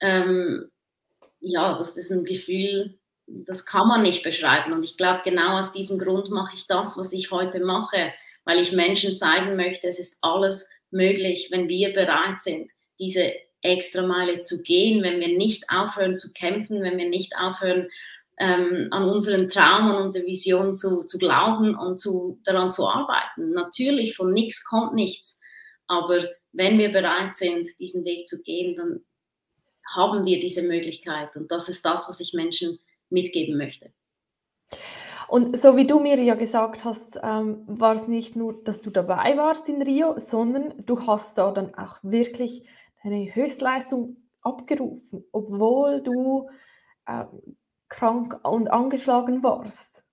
ähm, 0.00 0.70
ja, 1.40 1.76
das 1.78 1.96
ist 1.96 2.10
ein 2.10 2.24
Gefühl, 2.24 2.98
das 3.26 3.66
kann 3.66 3.88
man 3.88 4.02
nicht 4.02 4.22
beschreiben. 4.22 4.72
Und 4.72 4.84
ich 4.84 4.96
glaube, 4.96 5.22
genau 5.24 5.58
aus 5.58 5.72
diesem 5.72 5.98
Grund 5.98 6.30
mache 6.30 6.56
ich 6.56 6.66
das, 6.66 6.96
was 6.96 7.12
ich 7.12 7.30
heute 7.30 7.60
mache, 7.60 8.12
weil 8.44 8.60
ich 8.60 8.72
Menschen 8.72 9.16
zeigen 9.16 9.56
möchte, 9.56 9.88
es 9.88 9.98
ist 9.98 10.18
alles 10.20 10.68
möglich, 10.90 11.48
wenn 11.50 11.68
wir 11.68 11.92
bereit 11.92 12.40
sind, 12.40 12.70
diese 12.98 13.32
extra 13.62 14.06
Meile 14.06 14.40
zu 14.40 14.62
gehen, 14.62 15.02
wenn 15.02 15.20
wir 15.20 15.36
nicht 15.36 15.64
aufhören 15.70 16.18
zu 16.18 16.32
kämpfen, 16.34 16.82
wenn 16.82 16.98
wir 16.98 17.08
nicht 17.08 17.36
aufhören, 17.36 17.88
ähm, 18.38 18.88
an 18.90 19.08
unseren 19.08 19.48
Traum, 19.48 19.90
an 19.90 20.02
unsere 20.04 20.26
Vision 20.26 20.74
zu, 20.74 21.04
zu 21.04 21.18
glauben 21.18 21.76
und 21.76 21.98
zu, 22.00 22.40
daran 22.44 22.70
zu 22.70 22.88
arbeiten. 22.88 23.52
Natürlich, 23.52 24.16
von 24.16 24.32
nichts 24.32 24.64
kommt 24.64 24.94
nichts. 24.94 25.40
Aber 25.86 26.28
wenn 26.52 26.78
wir 26.78 26.92
bereit 26.92 27.36
sind, 27.36 27.68
diesen 27.78 28.04
Weg 28.04 28.26
zu 28.26 28.42
gehen, 28.42 28.76
dann 28.76 29.00
haben 29.94 30.24
wir 30.24 30.40
diese 30.40 30.62
Möglichkeit. 30.62 31.36
Und 31.36 31.50
das 31.50 31.68
ist 31.68 31.84
das, 31.84 32.08
was 32.08 32.20
ich 32.20 32.32
Menschen 32.32 32.78
mitgeben 33.10 33.56
möchte. 33.56 33.92
Und 35.28 35.56
so 35.56 35.76
wie 35.76 35.86
du 35.86 36.00
mir 36.00 36.20
ja 36.22 36.34
gesagt 36.34 36.84
hast, 36.84 37.18
ähm, 37.22 37.62
war 37.66 37.94
es 37.94 38.08
nicht 38.08 38.36
nur, 38.36 38.62
dass 38.64 38.80
du 38.80 38.90
dabei 38.90 39.36
warst 39.36 39.68
in 39.68 39.80
Rio, 39.80 40.18
sondern 40.18 40.74
du 40.84 41.06
hast 41.06 41.38
da 41.38 41.50
dann 41.50 41.74
auch 41.74 41.98
wirklich 42.02 42.66
deine 43.02 43.34
Höchstleistung 43.34 44.16
abgerufen, 44.42 45.24
obwohl 45.32 46.02
du 46.02 46.48
äh, 47.06 47.24
krank 47.94 48.38
und 48.42 48.68
angeschlagen 48.70 49.42
warst. 49.42 50.04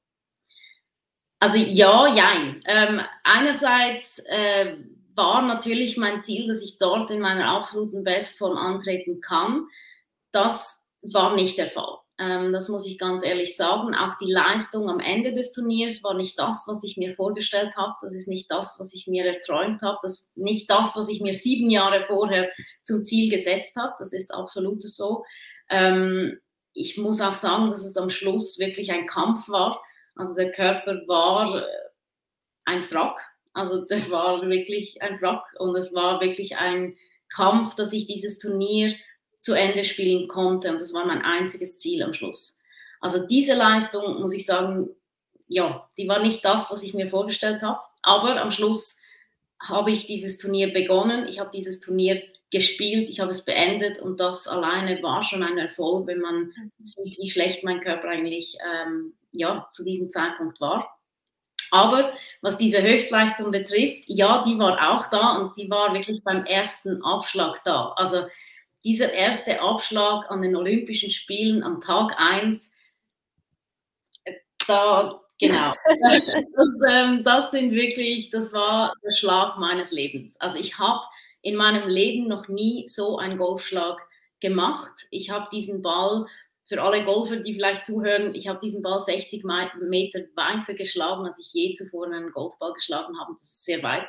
Also 1.40 1.58
ja, 1.58 2.14
jein. 2.14 2.62
Ähm, 2.66 3.02
einerseits 3.24 4.20
äh, 4.28 4.76
war 5.16 5.42
natürlich 5.42 5.98
mein 5.98 6.22
Ziel, 6.22 6.48
dass 6.48 6.62
ich 6.62 6.78
dort 6.78 7.10
in 7.10 7.20
meiner 7.20 7.50
absoluten 7.50 8.04
Bestform 8.04 8.58
antreten 8.58 9.22
kann. 9.22 9.66
Das 10.32 10.88
war 11.02 11.34
nicht 11.34 11.58
der 11.58 11.72
Fall. 11.72 11.98
Ähm, 12.20 12.54
das 12.54 12.70
muss 12.70 12.86
ich 12.86 13.00
ganz 13.00 13.24
ehrlich 13.24 13.58
sagen. 13.58 13.96
Auch 13.96 14.20
die 14.20 14.32
Leistung 14.32 14.88
am 14.88 15.00
Ende 15.00 15.34
des 15.34 15.52
Turniers 15.52 16.04
war 16.04 16.14
nicht 16.14 16.38
das, 16.38 16.66
was 16.68 16.84
ich 16.84 16.96
mir 16.96 17.16
vorgestellt 17.16 17.76
habe. 17.76 17.96
Das 18.04 18.14
ist 18.14 18.28
nicht 18.28 18.52
das, 18.52 18.80
was 18.80 18.94
ich 18.94 19.08
mir 19.08 19.26
erträumt 19.26 19.82
habe. 19.82 19.98
Das 20.04 20.22
ist 20.22 20.38
nicht 20.38 20.70
das, 20.70 20.96
was 20.96 21.10
ich 21.10 21.22
mir 21.22 21.34
sieben 21.34 21.72
Jahre 21.72 22.06
vorher 22.06 22.52
zum 22.84 23.04
Ziel 23.04 23.32
gesetzt 23.32 23.76
habe. 23.76 23.94
Das 23.98 24.14
ist 24.14 24.32
absolut 24.32 24.84
so. 24.84 25.26
Ähm, 25.70 26.40
ich 26.74 26.98
muss 26.98 27.22
auch 27.22 27.36
sagen, 27.36 27.72
dass 27.72 27.84
es 27.84 27.98
am 27.98 28.10
Schluss 28.10 28.60
wirklich 28.60 28.92
ein 28.92 29.08
Kampf 29.08 29.50
war. 29.50 29.82
Also 30.16 30.36
der 30.36 30.52
Körper 30.52 31.02
war 31.08 31.56
äh, 31.62 31.66
ein 32.66 32.90
Wrack. 32.90 33.20
Also 33.54 33.86
der 33.86 34.10
war 34.10 34.42
wirklich 34.48 35.02
ein 35.02 35.22
Wrack 35.22 35.44
und 35.60 35.76
es 35.76 35.94
war 35.94 36.22
wirklich 36.22 36.58
ein 36.58 36.98
Kampf, 37.34 37.76
dass 37.76 37.94
ich 37.94 38.08
dieses 38.08 38.40
Turnier 38.40 38.96
zu 39.40 39.54
Ende 39.54 39.84
spielen 39.84 40.28
konnte. 40.28 40.70
Und 40.70 40.82
das 40.82 40.94
war 40.94 41.06
mein 41.06 41.22
einziges 41.22 41.80
Ziel 41.80 42.04
am 42.04 42.14
Schluss. 42.14 42.60
Also 43.00 43.26
diese 43.26 43.56
Leistung, 43.56 44.20
muss 44.22 44.34
ich 44.34 44.46
sagen, 44.46 44.90
ja, 45.48 45.90
die 45.98 46.08
war 46.08 46.20
nicht 46.20 46.46
das, 46.46 46.72
was 46.72 46.84
ich 46.84 46.94
mir 46.94 47.10
vorgestellt 47.10 47.62
habe. 47.62 47.80
Aber 48.04 48.40
am 48.40 48.52
Schluss 48.52 49.00
habe 49.60 49.92
ich 49.92 50.08
dieses 50.08 50.38
Turnier 50.38 50.72
begonnen. 50.72 51.28
Ich 51.28 51.40
habe 51.40 51.50
dieses 51.52 51.80
Turnier 51.80 52.22
gespielt, 52.52 53.10
ich 53.10 53.20
habe 53.22 53.32
es 53.32 53.46
beendet 53.46 54.00
und 54.00 54.20
das 54.20 54.48
alleine 54.48 55.02
war 55.02 55.24
schon 55.24 55.42
ein 55.42 55.58
Erfolg, 55.58 56.08
wenn 56.08 56.20
man 56.20 56.52
sieht, 56.80 57.18
wie 57.18 57.30
schlecht 57.30 57.64
mein 57.64 57.80
Körper 57.80 58.10
eigentlich 58.10 58.58
ähm, 58.74 59.14
ja, 59.32 59.68
zu 59.72 59.84
diesem 59.84 60.10
Zeitpunkt 60.10 60.60
war. 60.60 60.98
Aber 61.72 62.14
was 62.42 62.58
diese 62.58 62.84
Höchstleistung 62.84 63.50
betrifft, 63.52 64.04
ja, 64.08 64.44
die 64.44 64.60
war 64.60 64.92
auch 64.92 65.10
da 65.10 65.38
und 65.38 65.56
die 65.56 65.70
war 65.70 65.94
wirklich 65.94 66.22
beim 66.24 66.44
ersten 66.44 67.02
Abschlag 67.02 67.64
da. 67.64 67.94
Also 67.96 68.26
dieser 68.84 69.14
erste 69.14 69.62
Abschlag 69.62 70.30
an 70.30 70.42
den 70.42 70.56
Olympischen 70.56 71.10
Spielen 71.10 71.64
am 71.64 71.80
Tag 71.80 72.14
1, 72.18 72.76
äh, 74.26 74.34
da, 74.68 75.22
genau, 75.40 75.74
das, 75.86 76.82
ähm, 76.90 77.24
das 77.24 77.52
sind 77.52 77.72
wirklich, 77.72 78.30
das 78.32 78.52
war 78.52 78.94
der 79.06 79.16
Schlag 79.16 79.58
meines 79.58 79.94
Lebens. 79.94 80.40
Also 80.42 80.60
ich 80.60 80.78
habe 80.78 81.00
in 81.42 81.56
meinem 81.56 81.88
Leben 81.90 82.28
noch 82.28 82.48
nie 82.48 82.88
so 82.88 83.18
einen 83.18 83.38
Golfschlag 83.38 84.02
gemacht. 84.40 85.08
Ich 85.10 85.30
habe 85.30 85.48
diesen 85.52 85.82
Ball, 85.82 86.26
für 86.66 86.82
alle 86.82 87.04
Golfer, 87.04 87.38
die 87.38 87.54
vielleicht 87.54 87.84
zuhören, 87.84 88.34
ich 88.34 88.48
habe 88.48 88.60
diesen 88.60 88.82
Ball 88.82 89.00
60 89.00 89.44
Meter 89.44 90.20
weiter 90.36 90.74
geschlagen, 90.74 91.26
als 91.26 91.38
ich 91.38 91.52
je 91.52 91.74
zuvor 91.74 92.06
einen 92.06 92.32
Golfball 92.32 92.74
geschlagen 92.74 93.20
habe. 93.20 93.34
Das 93.34 93.44
ist 93.44 93.66
sehr 93.66 93.84
weit. 93.84 94.08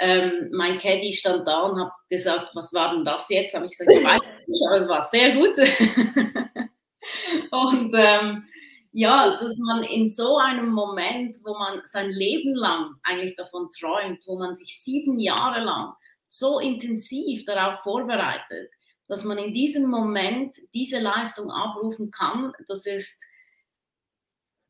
Ähm, 0.00 0.50
mein 0.52 0.78
Caddy 0.78 1.12
stand 1.12 1.46
da 1.46 1.66
und 1.66 1.80
hat 1.80 1.92
gesagt, 2.10 2.50
was 2.54 2.72
war 2.74 2.92
denn 2.94 3.04
das 3.04 3.28
jetzt? 3.28 3.54
Habe 3.54 3.66
ich 3.66 3.72
gesagt, 3.72 3.92
ich 3.92 4.04
weiß 4.04 4.20
nicht, 4.48 4.66
aber 4.66 4.76
es 4.78 4.88
war 4.88 5.00
sehr 5.00 5.34
gut. 5.34 5.56
und 7.52 7.94
ähm, 7.94 8.44
ja, 8.90 9.28
dass 9.28 9.56
man 9.58 9.84
in 9.84 10.08
so 10.08 10.36
einem 10.38 10.70
Moment, 10.70 11.36
wo 11.44 11.56
man 11.56 11.80
sein 11.84 12.10
Leben 12.10 12.54
lang 12.54 12.96
eigentlich 13.04 13.36
davon 13.36 13.68
träumt, 13.70 14.24
wo 14.26 14.36
man 14.36 14.56
sich 14.56 14.80
sieben 14.80 15.20
Jahre 15.20 15.64
lang 15.64 15.94
so 16.38 16.58
intensiv 16.58 17.44
darauf 17.44 17.80
vorbereitet, 17.82 18.70
dass 19.06 19.24
man 19.24 19.38
in 19.38 19.52
diesem 19.52 19.88
Moment 19.88 20.56
diese 20.72 20.98
Leistung 20.98 21.50
abrufen 21.50 22.10
kann, 22.10 22.52
das 22.68 22.86
ist, 22.86 23.22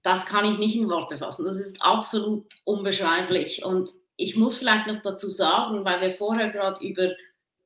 das 0.03 0.27
kann 0.27 0.45
ich 0.45 0.59
nicht 0.59 0.77
in 0.77 0.89
Worte 0.89 1.19
fassen. 1.19 1.45
Das 1.45 1.59
ist 1.59 1.81
absolut 1.81 2.47
unbeschreiblich. 2.65 3.65
Und 3.65 3.91
ich 4.17 4.37
muss 4.37 4.59
vielleicht 4.59 4.87
noch 4.87 4.99
dazu 4.99 5.31
sagen, 5.31 5.85
weil 5.85 6.01
wir 6.01 6.13
vorher 6.13 6.51
gerade 6.51 6.85
über 6.85 7.13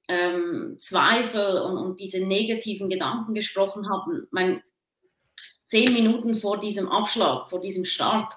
ähm, 0.08 0.76
Zweifel 0.78 1.62
und, 1.62 1.76
und, 1.76 2.00
diese 2.00 2.24
negativen 2.24 2.88
Gedanken 2.88 3.34
gesprochen 3.34 3.90
haben. 3.90 4.26
Mein, 4.30 4.62
zehn 5.66 5.92
Minuten 5.92 6.34
vor 6.34 6.60
diesem 6.60 6.88
Abschlag, 6.88 7.50
vor 7.50 7.60
diesem 7.60 7.84
Start, 7.84 8.34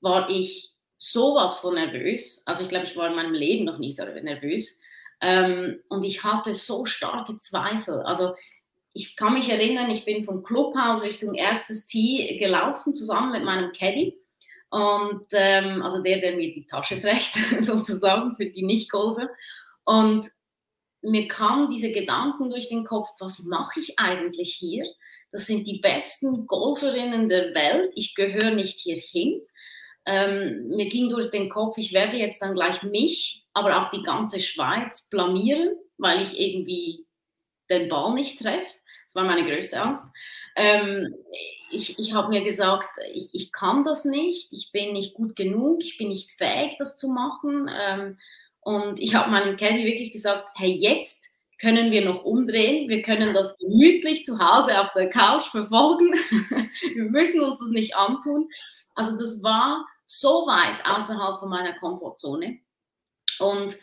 war 0.00 0.30
ich 0.30 0.74
sowas 0.96 1.58
von 1.58 1.74
nervös. 1.74 2.42
Also 2.44 2.62
ich 2.62 2.68
glaube, 2.68 2.86
ich 2.86 2.96
war 2.96 3.08
in 3.08 3.16
meinem 3.16 3.34
Leben 3.34 3.64
noch 3.64 3.78
nie 3.78 3.92
so 3.92 4.04
nervös. 4.04 4.80
Ähm, 5.20 5.80
und 5.88 6.04
ich 6.04 6.24
hatte 6.24 6.54
so 6.54 6.84
starke 6.84 7.38
Zweifel. 7.38 8.02
Also 8.02 8.34
ich 8.92 9.16
kann 9.16 9.34
mich 9.34 9.48
erinnern, 9.48 9.90
ich 9.90 10.04
bin 10.04 10.24
vom 10.24 10.42
Clubhaus 10.42 11.02
Richtung 11.02 11.34
erstes 11.34 11.86
Tee 11.86 12.38
gelaufen, 12.38 12.94
zusammen 12.94 13.32
mit 13.32 13.44
meinem 13.44 13.72
Caddy. 13.72 14.16
Und 14.70 15.26
ähm, 15.32 15.82
also 15.82 16.02
der, 16.02 16.18
der 16.18 16.36
mir 16.36 16.52
die 16.52 16.66
Tasche 16.66 17.00
trägt, 17.00 17.38
sozusagen 17.60 18.36
für 18.36 18.46
die 18.46 18.64
Nicht-Golfer. 18.64 19.28
Und 19.84 20.30
mir 21.00 21.28
kamen 21.28 21.68
diese 21.68 21.92
Gedanken 21.92 22.50
durch 22.50 22.68
den 22.68 22.84
Kopf, 22.84 23.08
was 23.18 23.40
mache 23.40 23.80
ich 23.80 23.98
eigentlich 23.98 24.54
hier? 24.54 24.84
Das 25.30 25.46
sind 25.46 25.66
die 25.66 25.78
besten 25.78 26.46
Golferinnen 26.46 27.28
der 27.28 27.54
Welt. 27.54 27.92
Ich 27.94 28.14
gehöre 28.14 28.50
nicht 28.50 28.78
hierhin. 28.80 29.40
Ähm, 30.06 30.68
mir 30.68 30.88
ging 30.88 31.10
durch 31.10 31.30
den 31.30 31.50
Kopf, 31.50 31.76
ich 31.76 31.92
werde 31.92 32.16
jetzt 32.16 32.40
dann 32.40 32.54
gleich 32.54 32.82
mich, 32.82 33.46
aber 33.58 33.82
auch 33.82 33.90
die 33.90 34.02
ganze 34.02 34.40
Schweiz 34.40 35.08
blamieren, 35.08 35.76
weil 35.96 36.22
ich 36.22 36.38
irgendwie 36.38 37.06
den 37.70 37.88
Ball 37.88 38.14
nicht 38.14 38.40
treffe. 38.40 38.72
Das 39.06 39.14
war 39.14 39.24
meine 39.24 39.48
größte 39.48 39.80
Angst. 39.80 40.06
Ähm, 40.56 41.14
ich 41.70 41.98
ich 41.98 42.14
habe 42.14 42.28
mir 42.28 42.44
gesagt, 42.44 42.88
ich, 43.14 43.30
ich 43.32 43.52
kann 43.52 43.84
das 43.84 44.04
nicht, 44.04 44.52
ich 44.52 44.70
bin 44.72 44.92
nicht 44.92 45.14
gut 45.14 45.36
genug, 45.36 45.82
ich 45.82 45.96
bin 45.98 46.08
nicht 46.08 46.30
fähig, 46.32 46.76
das 46.78 46.96
zu 46.96 47.08
machen. 47.08 47.70
Ähm, 47.74 48.18
und 48.60 49.00
ich 49.00 49.14
habe 49.14 49.30
meinem 49.30 49.56
Caddy 49.56 49.84
wirklich 49.84 50.12
gesagt, 50.12 50.44
hey, 50.56 50.70
jetzt 50.70 51.26
können 51.60 51.90
wir 51.90 52.04
noch 52.04 52.22
umdrehen, 52.24 52.88
wir 52.88 53.02
können 53.02 53.34
das 53.34 53.56
gemütlich 53.58 54.24
zu 54.24 54.38
Hause 54.38 54.80
auf 54.80 54.92
der 54.92 55.10
Couch 55.10 55.46
verfolgen, 55.46 56.12
wir 56.94 57.04
müssen 57.04 57.40
uns 57.40 57.60
das 57.60 57.70
nicht 57.70 57.96
antun. 57.96 58.48
Also 58.94 59.18
das 59.18 59.42
war 59.42 59.86
so 60.04 60.46
weit 60.46 60.84
außerhalb 60.84 61.38
von 61.38 61.48
meiner 61.48 61.74
Komfortzone. 61.78 62.60
Und 63.40 63.76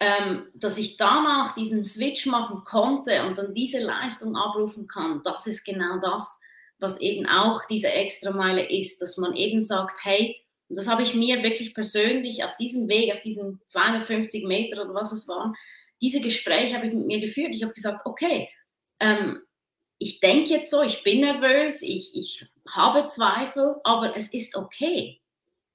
ähm, 0.00 0.48
dass 0.54 0.78
ich 0.78 0.96
danach 0.96 1.54
diesen 1.54 1.84
Switch 1.84 2.26
machen 2.26 2.64
konnte 2.64 3.26
und 3.26 3.38
dann 3.38 3.54
diese 3.54 3.80
Leistung 3.80 4.36
abrufen 4.36 4.86
kann, 4.86 5.22
das 5.24 5.46
ist 5.46 5.64
genau 5.64 5.98
das, 5.98 6.40
was 6.78 7.00
eben 7.00 7.26
auch 7.26 7.64
diese 7.66 7.90
Extrameile 7.90 8.68
ist, 8.68 9.00
dass 9.00 9.16
man 9.16 9.34
eben 9.34 9.62
sagt, 9.62 10.04
hey, 10.04 10.40
das 10.68 10.88
habe 10.88 11.02
ich 11.02 11.14
mir 11.14 11.42
wirklich 11.42 11.74
persönlich 11.74 12.44
auf 12.44 12.56
diesem 12.56 12.88
Weg, 12.88 13.12
auf 13.12 13.20
diesen 13.20 13.60
250 13.66 14.44
Meter 14.44 14.82
oder 14.82 14.94
was 14.94 15.12
es 15.12 15.28
waren, 15.28 15.54
diese 16.00 16.20
Gespräche 16.20 16.76
habe 16.76 16.86
ich 16.86 16.92
mit 16.92 17.06
mir 17.06 17.20
geführt. 17.20 17.54
Ich 17.54 17.62
habe 17.62 17.72
gesagt, 17.72 18.04
okay, 18.04 18.48
ähm, 19.00 19.40
ich 19.98 20.20
denke 20.20 20.50
jetzt 20.50 20.70
so, 20.70 20.82
ich 20.82 21.02
bin 21.02 21.20
nervös, 21.20 21.82
ich, 21.82 22.14
ich 22.14 22.46
habe 22.68 23.06
Zweifel, 23.06 23.76
aber 23.84 24.16
es 24.16 24.32
ist 24.34 24.56
okay. 24.56 25.20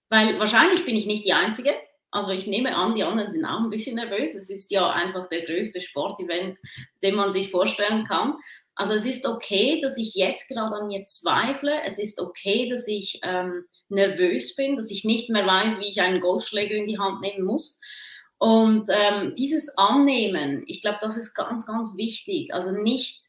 Weil 0.09 0.39
wahrscheinlich 0.39 0.85
bin 0.85 0.95
ich 0.95 1.05
nicht 1.05 1.25
die 1.25 1.33
Einzige. 1.33 1.73
Also 2.11 2.31
ich 2.31 2.47
nehme 2.47 2.75
an, 2.75 2.95
die 2.95 3.03
anderen 3.03 3.29
sind 3.29 3.45
auch 3.45 3.59
ein 3.59 3.69
bisschen 3.69 3.95
nervös. 3.95 4.35
Es 4.35 4.49
ist 4.49 4.71
ja 4.71 4.89
einfach 4.91 5.27
der 5.27 5.45
größte 5.45 5.81
Sportevent, 5.81 6.57
den 7.03 7.15
man 7.15 7.33
sich 7.33 7.51
vorstellen 7.51 8.05
kann. 8.05 8.35
Also 8.75 8.93
es 8.93 9.05
ist 9.05 9.27
okay, 9.27 9.79
dass 9.81 9.97
ich 9.97 10.15
jetzt 10.15 10.47
gerade 10.47 10.75
an 10.75 10.87
mir 10.87 11.03
zweifle. 11.03 11.81
Es 11.85 11.99
ist 11.99 12.19
okay, 12.19 12.69
dass 12.69 12.87
ich 12.87 13.19
ähm, 13.23 13.65
nervös 13.89 14.55
bin, 14.55 14.75
dass 14.75 14.89
ich 14.89 15.03
nicht 15.03 15.29
mehr 15.29 15.45
weiß, 15.45 15.79
wie 15.79 15.89
ich 15.89 16.01
einen 16.01 16.21
Golfschläger 16.21 16.75
in 16.75 16.87
die 16.87 16.97
Hand 16.97 17.21
nehmen 17.21 17.45
muss. 17.45 17.79
Und 18.37 18.87
ähm, 18.89 19.33
dieses 19.35 19.77
Annehmen, 19.77 20.63
ich 20.65 20.81
glaube, 20.81 20.99
das 21.01 21.17
ist 21.17 21.33
ganz, 21.33 21.67
ganz 21.67 21.97
wichtig. 21.97 22.53
Also 22.53 22.71
nicht 22.71 23.25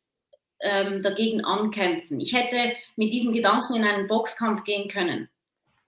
ähm, 0.61 1.03
dagegen 1.03 1.45
ankämpfen. 1.45 2.21
Ich 2.21 2.33
hätte 2.33 2.75
mit 2.97 3.13
diesen 3.13 3.35
Gedanken 3.35 3.75
in 3.75 3.85
einen 3.85 4.07
Boxkampf 4.07 4.65
gehen 4.65 4.89
können 4.89 5.29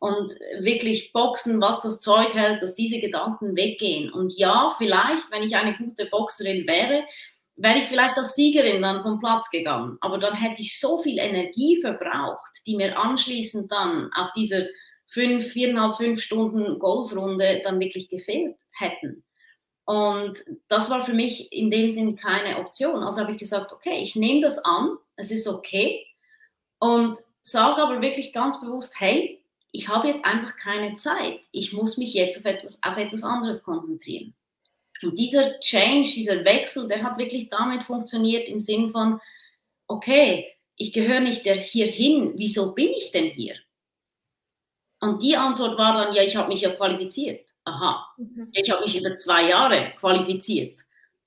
und 0.02 0.32
wirklich 0.58 1.12
boxen, 1.12 1.60
was 1.60 1.80
das 1.80 2.00
Zeug 2.00 2.34
hält, 2.34 2.60
dass 2.60 2.74
diese 2.74 2.98
Gedanken 2.98 3.54
weggehen. 3.54 4.12
Und 4.12 4.36
ja, 4.36 4.74
vielleicht, 4.76 5.30
wenn 5.30 5.44
ich 5.44 5.54
eine 5.54 5.76
gute 5.76 6.06
Boxerin 6.06 6.66
wäre, 6.66 7.04
wäre 7.54 7.78
ich 7.78 7.84
vielleicht 7.84 8.16
als 8.16 8.34
Siegerin 8.34 8.82
dann 8.82 9.02
vom 9.02 9.20
Platz 9.20 9.48
gegangen. 9.48 9.98
Aber 10.00 10.18
dann 10.18 10.34
hätte 10.34 10.60
ich 10.60 10.80
so 10.80 11.00
viel 11.00 11.20
Energie 11.20 11.80
verbraucht, 11.80 12.50
die 12.66 12.74
mir 12.74 12.98
anschließend 12.98 13.70
dann 13.70 14.10
auf 14.12 14.32
dieser 14.32 14.64
fünf, 15.06 15.46
viereinhalb, 15.52 15.96
fünf 15.96 16.20
Stunden 16.20 16.80
Golfrunde 16.80 17.60
dann 17.62 17.78
wirklich 17.78 18.08
gefehlt 18.08 18.56
hätten. 18.72 19.22
Und 19.84 20.42
das 20.66 20.90
war 20.90 21.06
für 21.06 21.14
mich 21.14 21.52
in 21.52 21.70
dem 21.70 21.90
Sinn 21.90 22.16
keine 22.16 22.58
Option. 22.58 23.04
Also 23.04 23.20
habe 23.20 23.30
ich 23.30 23.38
gesagt, 23.38 23.72
okay, 23.72 23.98
ich 24.02 24.16
nehme 24.16 24.40
das 24.40 24.58
an, 24.64 24.96
es 25.14 25.30
ist 25.30 25.46
okay 25.46 26.04
und 26.80 27.18
sage 27.42 27.80
aber 27.80 28.02
wirklich 28.02 28.32
ganz 28.32 28.60
bewusst, 28.60 28.98
hey, 28.98 29.41
ich 29.72 29.88
habe 29.88 30.08
jetzt 30.08 30.24
einfach 30.24 30.56
keine 30.56 30.94
Zeit. 30.96 31.40
Ich 31.50 31.72
muss 31.72 31.96
mich 31.96 32.14
jetzt 32.14 32.38
auf 32.38 32.44
etwas, 32.44 32.82
auf 32.82 32.96
etwas 32.98 33.24
anderes 33.24 33.62
konzentrieren. 33.62 34.34
Und 35.02 35.18
dieser 35.18 35.58
Change, 35.60 36.08
dieser 36.14 36.44
Wechsel, 36.44 36.86
der 36.86 37.02
hat 37.02 37.18
wirklich 37.18 37.48
damit 37.48 37.82
funktioniert 37.82 38.48
im 38.48 38.60
Sinn 38.60 38.92
von, 38.92 39.20
okay, 39.88 40.46
ich 40.76 40.92
gehöre 40.92 41.20
nicht 41.20 41.42
hierhin, 41.42 42.34
wieso 42.36 42.74
bin 42.74 42.90
ich 42.90 43.10
denn 43.10 43.30
hier? 43.30 43.56
Und 45.00 45.22
die 45.22 45.36
Antwort 45.36 45.76
war 45.78 45.94
dann, 45.94 46.14
ja, 46.14 46.22
ich 46.22 46.36
habe 46.36 46.48
mich 46.48 46.60
ja 46.60 46.70
qualifiziert. 46.70 47.50
Aha, 47.64 48.14
mhm. 48.16 48.48
ich 48.52 48.70
habe 48.70 48.84
mich 48.84 48.96
über 48.96 49.16
zwei 49.16 49.48
Jahre 49.48 49.92
qualifiziert. 49.98 50.78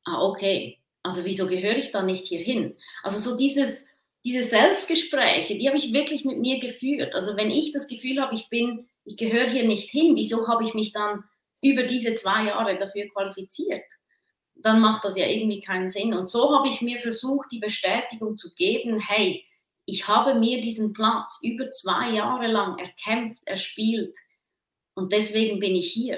Ah, 0.05 0.21
okay. 0.21 0.79
Also 1.03 1.25
wieso 1.25 1.47
gehöre 1.47 1.77
ich 1.77 1.91
dann 1.91 2.05
nicht 2.05 2.27
hierhin? 2.27 2.75
Also 3.03 3.19
so 3.19 3.37
dieses, 3.37 3.87
diese 4.25 4.41
Selbstgespräche, 4.41 5.55
die 5.57 5.67
habe 5.67 5.77
ich 5.77 5.93
wirklich 5.93 6.25
mit 6.25 6.39
mir 6.39 6.59
geführt. 6.59 7.13
Also 7.13 7.37
wenn 7.37 7.51
ich 7.51 7.71
das 7.71 7.87
Gefühl 7.87 8.19
habe, 8.19 8.33
ich 8.33 8.49
bin, 8.49 8.87
ich 9.03 9.17
gehöre 9.17 9.47
hier 9.47 9.65
nicht 9.65 9.91
hin, 9.91 10.15
wieso 10.15 10.47
habe 10.47 10.63
ich 10.63 10.73
mich 10.73 10.91
dann 10.91 11.23
über 11.61 11.83
diese 11.83 12.15
zwei 12.15 12.45
Jahre 12.45 12.77
dafür 12.79 13.07
qualifiziert? 13.09 13.85
Dann 14.55 14.81
macht 14.81 15.05
das 15.05 15.15
ja 15.15 15.27
irgendwie 15.27 15.61
keinen 15.61 15.89
Sinn. 15.89 16.15
Und 16.15 16.27
so 16.27 16.57
habe 16.57 16.67
ich 16.69 16.81
mir 16.81 16.99
versucht, 16.99 17.51
die 17.51 17.59
Bestätigung 17.59 18.35
zu 18.35 18.55
geben, 18.55 18.99
hey, 18.99 19.45
ich 19.85 20.07
habe 20.07 20.33
mir 20.33 20.59
diesen 20.59 20.93
Platz 20.93 21.39
über 21.43 21.69
zwei 21.69 22.09
Jahre 22.09 22.47
lang 22.47 22.79
erkämpft, 22.79 23.41
erspielt 23.45 24.17
und 24.95 25.11
deswegen 25.11 25.59
bin 25.59 25.75
ich 25.75 25.91
hier. 25.91 26.17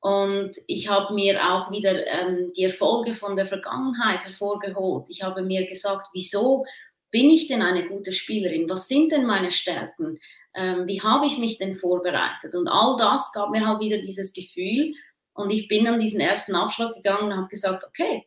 Und 0.00 0.52
ich 0.68 0.88
habe 0.88 1.12
mir 1.12 1.42
auch 1.52 1.72
wieder 1.72 2.06
ähm, 2.06 2.52
die 2.56 2.62
Erfolge 2.62 3.14
von 3.14 3.34
der 3.34 3.46
Vergangenheit 3.46 4.24
hervorgeholt. 4.24 5.10
Ich 5.10 5.24
habe 5.24 5.42
mir 5.42 5.66
gesagt, 5.66 6.06
wieso 6.12 6.64
bin 7.10 7.30
ich 7.30 7.48
denn 7.48 7.62
eine 7.62 7.88
gute 7.88 8.12
Spielerin? 8.12 8.68
Was 8.68 8.88
sind 8.88 9.12
denn 9.12 9.24
meine 9.26 9.50
Stärken? 9.50 10.18
Ähm, 10.54 10.86
wie 10.86 11.00
habe 11.02 11.26
ich 11.26 11.38
mich 11.38 11.58
denn 11.58 11.76
vorbereitet? 11.76 12.54
Und 12.54 12.68
all 12.68 12.96
das 12.98 13.32
gab 13.32 13.50
mir 13.50 13.66
halt 13.66 13.80
wieder 13.80 13.98
dieses 13.98 14.32
Gefühl. 14.32 14.94
Und 15.32 15.50
ich 15.50 15.68
bin 15.68 15.86
an 15.86 16.00
diesen 16.00 16.20
ersten 16.20 16.54
Abschlag 16.54 16.94
gegangen 16.94 17.32
und 17.32 17.36
habe 17.36 17.48
gesagt, 17.48 17.84
okay, 17.84 18.26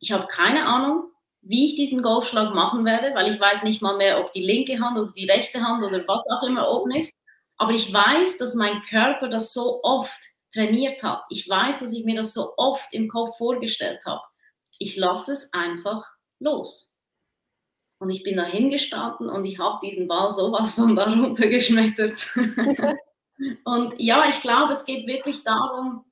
ich 0.00 0.12
habe 0.12 0.26
keine 0.26 0.66
Ahnung, 0.66 1.10
wie 1.42 1.66
ich 1.66 1.76
diesen 1.76 2.02
Golfschlag 2.02 2.54
machen 2.54 2.84
werde, 2.84 3.14
weil 3.14 3.32
ich 3.32 3.38
weiß 3.38 3.62
nicht 3.62 3.82
mal 3.82 3.96
mehr, 3.96 4.20
ob 4.20 4.32
die 4.32 4.42
linke 4.42 4.80
Hand 4.80 4.98
oder 4.98 5.12
die 5.12 5.30
rechte 5.30 5.62
Hand 5.62 5.84
oder 5.84 6.06
was 6.08 6.24
auch 6.30 6.46
immer 6.46 6.70
oben 6.70 6.92
ist. 6.92 7.14
Aber 7.56 7.72
ich 7.72 7.92
weiß, 7.92 8.38
dass 8.38 8.54
mein 8.54 8.82
Körper 8.82 9.28
das 9.28 9.52
so 9.52 9.80
oft 9.82 10.20
trainiert 10.52 11.02
hat. 11.02 11.22
Ich 11.30 11.48
weiß, 11.48 11.80
dass 11.80 11.92
ich 11.92 12.04
mir 12.04 12.16
das 12.16 12.32
so 12.32 12.54
oft 12.56 12.92
im 12.92 13.08
Kopf 13.08 13.36
vorgestellt 13.36 14.04
habe. 14.06 14.22
Ich 14.78 14.96
lasse 14.96 15.32
es 15.32 15.52
einfach 15.52 16.04
los. 16.40 16.93
Und 18.04 18.10
ich 18.10 18.22
bin 18.22 18.36
da 18.36 18.44
hingestanden 18.44 19.30
und 19.30 19.46
ich 19.46 19.58
habe 19.58 19.78
diesen 19.82 20.06
Ball 20.06 20.30
sowas 20.30 20.74
von 20.74 20.94
da 20.94 21.04
runtergeschmettert. 21.10 22.36
und 23.64 23.94
ja, 23.98 24.28
ich 24.28 24.42
glaube, 24.42 24.72
es 24.72 24.84
geht 24.84 25.06
wirklich 25.06 25.42
darum, 25.42 26.04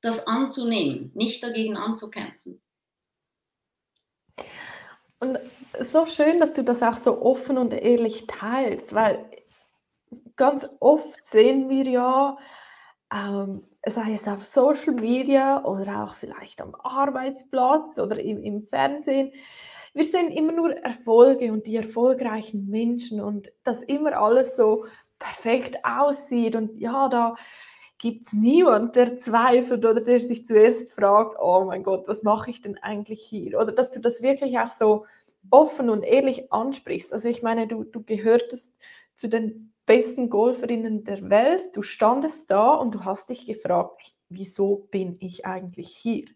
das 0.00 0.26
anzunehmen, 0.26 1.12
nicht 1.14 1.40
dagegen 1.40 1.76
anzukämpfen. 1.76 2.60
Und 5.20 5.38
so 5.78 6.06
schön, 6.06 6.38
dass 6.38 6.54
du 6.54 6.64
das 6.64 6.82
auch 6.82 6.96
so 6.96 7.22
offen 7.22 7.58
und 7.58 7.72
ehrlich 7.72 8.26
teilst, 8.26 8.92
weil 8.92 9.24
ganz 10.34 10.68
oft 10.80 11.24
sehen 11.28 11.70
wir 11.70 11.86
ja, 11.86 12.38
ähm, 13.14 13.62
sei 13.86 14.14
es 14.14 14.26
auf 14.26 14.44
Social 14.44 14.94
Media 14.94 15.64
oder 15.64 16.02
auch 16.02 16.16
vielleicht 16.16 16.60
am 16.60 16.74
Arbeitsplatz 16.74 18.00
oder 18.00 18.18
im, 18.18 18.42
im 18.42 18.62
Fernsehen, 18.62 19.32
wir 19.96 20.04
sehen 20.04 20.30
immer 20.30 20.52
nur 20.52 20.76
Erfolge 20.76 21.50
und 21.52 21.66
die 21.66 21.76
erfolgreichen 21.76 22.68
Menschen 22.68 23.20
und 23.20 23.50
dass 23.64 23.82
immer 23.82 24.16
alles 24.18 24.54
so 24.54 24.84
perfekt 25.18 25.78
aussieht 25.84 26.54
und 26.54 26.78
ja, 26.78 27.08
da 27.08 27.34
gibt 27.98 28.26
es 28.26 28.34
niemand, 28.34 28.94
der 28.94 29.18
zweifelt 29.18 29.86
oder 29.86 30.02
der 30.02 30.20
sich 30.20 30.46
zuerst 30.46 30.92
fragt, 30.92 31.36
oh 31.40 31.64
mein 31.64 31.82
Gott, 31.82 32.06
was 32.08 32.22
mache 32.22 32.50
ich 32.50 32.60
denn 32.60 32.76
eigentlich 32.76 33.22
hier? 33.22 33.58
Oder 33.58 33.72
dass 33.72 33.90
du 33.90 34.00
das 34.00 34.20
wirklich 34.20 34.58
auch 34.58 34.70
so 34.70 35.06
offen 35.50 35.88
und 35.88 36.02
ehrlich 36.02 36.52
ansprichst. 36.52 37.14
Also 37.14 37.28
ich 37.28 37.42
meine, 37.42 37.66
du, 37.66 37.84
du 37.84 38.02
gehörtest 38.02 38.74
zu 39.14 39.28
den 39.28 39.72
besten 39.86 40.28
Golferinnen 40.28 41.04
der 41.04 41.30
Welt. 41.30 41.74
Du 41.74 41.80
standest 41.80 42.50
da 42.50 42.74
und 42.74 42.94
du 42.94 43.04
hast 43.06 43.30
dich 43.30 43.46
gefragt, 43.46 44.14
wieso 44.28 44.88
bin 44.90 45.16
ich 45.20 45.46
eigentlich 45.46 45.88
hier? 45.88 46.26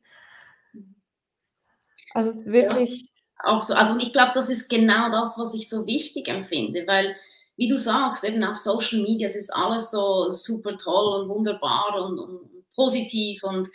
Also 2.15 2.47
wirklich. 2.47 3.10
Auch 3.45 3.63
so. 3.63 3.75
Also 3.75 3.99
ich 3.99 4.13
glaube, 4.13 4.33
das 4.35 4.51
ist 4.51 4.69
genau 4.69 5.11
das, 5.11 5.39
was 5.39 5.55
ich 5.55 5.69
so 5.69 5.87
wichtig 5.87 6.29
empfinde, 6.29 6.87
weil 6.87 7.17
wie 7.57 7.69
du 7.69 7.77
sagst, 7.77 8.25
eben 8.25 8.43
auf 8.43 8.57
Social 8.57 9.01
Media, 9.01 9.27
es 9.27 9.37
ist 9.37 9.55
alles 9.55 9.91
so 9.91 10.31
super 10.31 10.79
toll 10.79 11.21
und 11.21 11.29
wunderbar 11.29 12.03
und, 12.05 12.19
und 12.19 12.65
positiv 12.75 13.43
und 13.43 13.69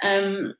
ähm, 0.00 0.54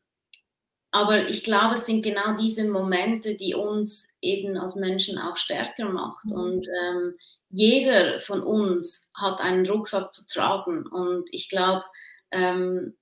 aber 0.95 1.27
ich 1.29 1.43
glaube, 1.43 1.77
es 1.77 1.87
sind 1.87 2.03
genau 2.03 2.37
diese 2.37 2.69
Momente, 2.69 3.35
die 3.35 3.55
uns 3.55 4.11
eben 4.21 4.59
als 4.59 4.77
Menschen 4.77 5.19
auch 5.19 5.39
stärker 5.39 5.87
macht. 5.87 6.27
Mhm. 6.27 6.33
Und 6.33 6.69
ähm, 6.69 7.15
jeder 7.49 8.21
von 8.21 8.43
uns 8.43 9.11
hat 9.15 9.41
einen 9.41 9.67
Rucksack 9.67 10.13
zu 10.13 10.27
tragen. 10.27 10.87
Und 10.87 11.31
ich 11.33 11.49
glaube, 11.49 11.83
ähm, 12.31 12.95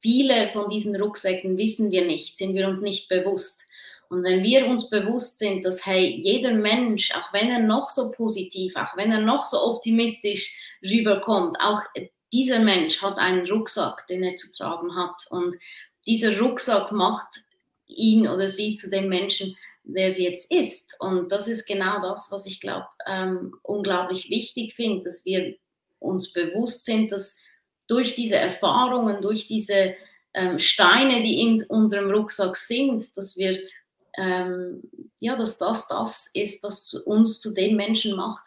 viele 0.00 0.50
von 0.50 0.68
diesen 0.68 0.94
Rucksäcken 0.94 1.56
wissen 1.56 1.90
wir 1.90 2.04
nicht, 2.04 2.36
sind 2.36 2.54
wir 2.54 2.68
uns 2.68 2.82
nicht 2.82 3.08
bewusst. 3.08 3.66
Und 4.08 4.24
wenn 4.24 4.42
wir 4.42 4.66
uns 4.66 4.88
bewusst 4.88 5.38
sind, 5.38 5.64
dass 5.64 5.84
hey, 5.84 6.20
jeder 6.22 6.52
Mensch, 6.52 7.12
auch 7.12 7.32
wenn 7.32 7.50
er 7.50 7.60
noch 7.60 7.90
so 7.90 8.10
positiv, 8.10 8.74
auch 8.76 8.96
wenn 8.96 9.12
er 9.12 9.20
noch 9.20 9.46
so 9.46 9.62
optimistisch 9.62 10.54
rüberkommt, 10.82 11.56
auch 11.60 11.80
dieser 12.32 12.60
Mensch 12.60 13.02
hat 13.02 13.18
einen 13.18 13.46
Rucksack, 13.46 14.06
den 14.06 14.22
er 14.22 14.36
zu 14.36 14.52
tragen 14.52 14.94
hat. 14.94 15.26
Und 15.30 15.56
dieser 16.06 16.38
Rucksack 16.38 16.92
macht 16.92 17.28
ihn 17.86 18.28
oder 18.28 18.48
sie 18.48 18.74
zu 18.74 18.90
dem 18.90 19.08
Menschen, 19.08 19.56
der 19.84 20.10
sie 20.10 20.24
jetzt 20.24 20.50
ist. 20.50 20.96
Und 21.00 21.30
das 21.30 21.48
ist 21.48 21.66
genau 21.66 22.00
das, 22.00 22.30
was 22.30 22.46
ich 22.46 22.60
glaube, 22.60 22.86
ähm, 23.06 23.54
unglaublich 23.62 24.28
wichtig 24.30 24.74
finde, 24.74 25.04
dass 25.04 25.24
wir 25.24 25.54
uns 25.98 26.32
bewusst 26.32 26.84
sind, 26.84 27.12
dass 27.12 27.40
durch 27.86 28.14
diese 28.14 28.36
Erfahrungen, 28.36 29.22
durch 29.22 29.46
diese 29.46 29.94
ähm, 30.34 30.58
Steine, 30.58 31.22
die 31.22 31.40
in 31.40 31.62
unserem 31.68 32.10
Rucksack 32.10 32.56
sind, 32.56 33.16
dass 33.16 33.36
wir, 33.36 33.58
ähm, 34.18 34.82
ja, 35.20 35.36
dass 35.36 35.58
das 35.58 35.88
das 35.88 36.30
ist, 36.34 36.62
was 36.62 36.84
zu 36.84 37.04
uns 37.04 37.40
zu 37.40 37.52
dem 37.52 37.76
Menschen 37.76 38.16
macht, 38.16 38.44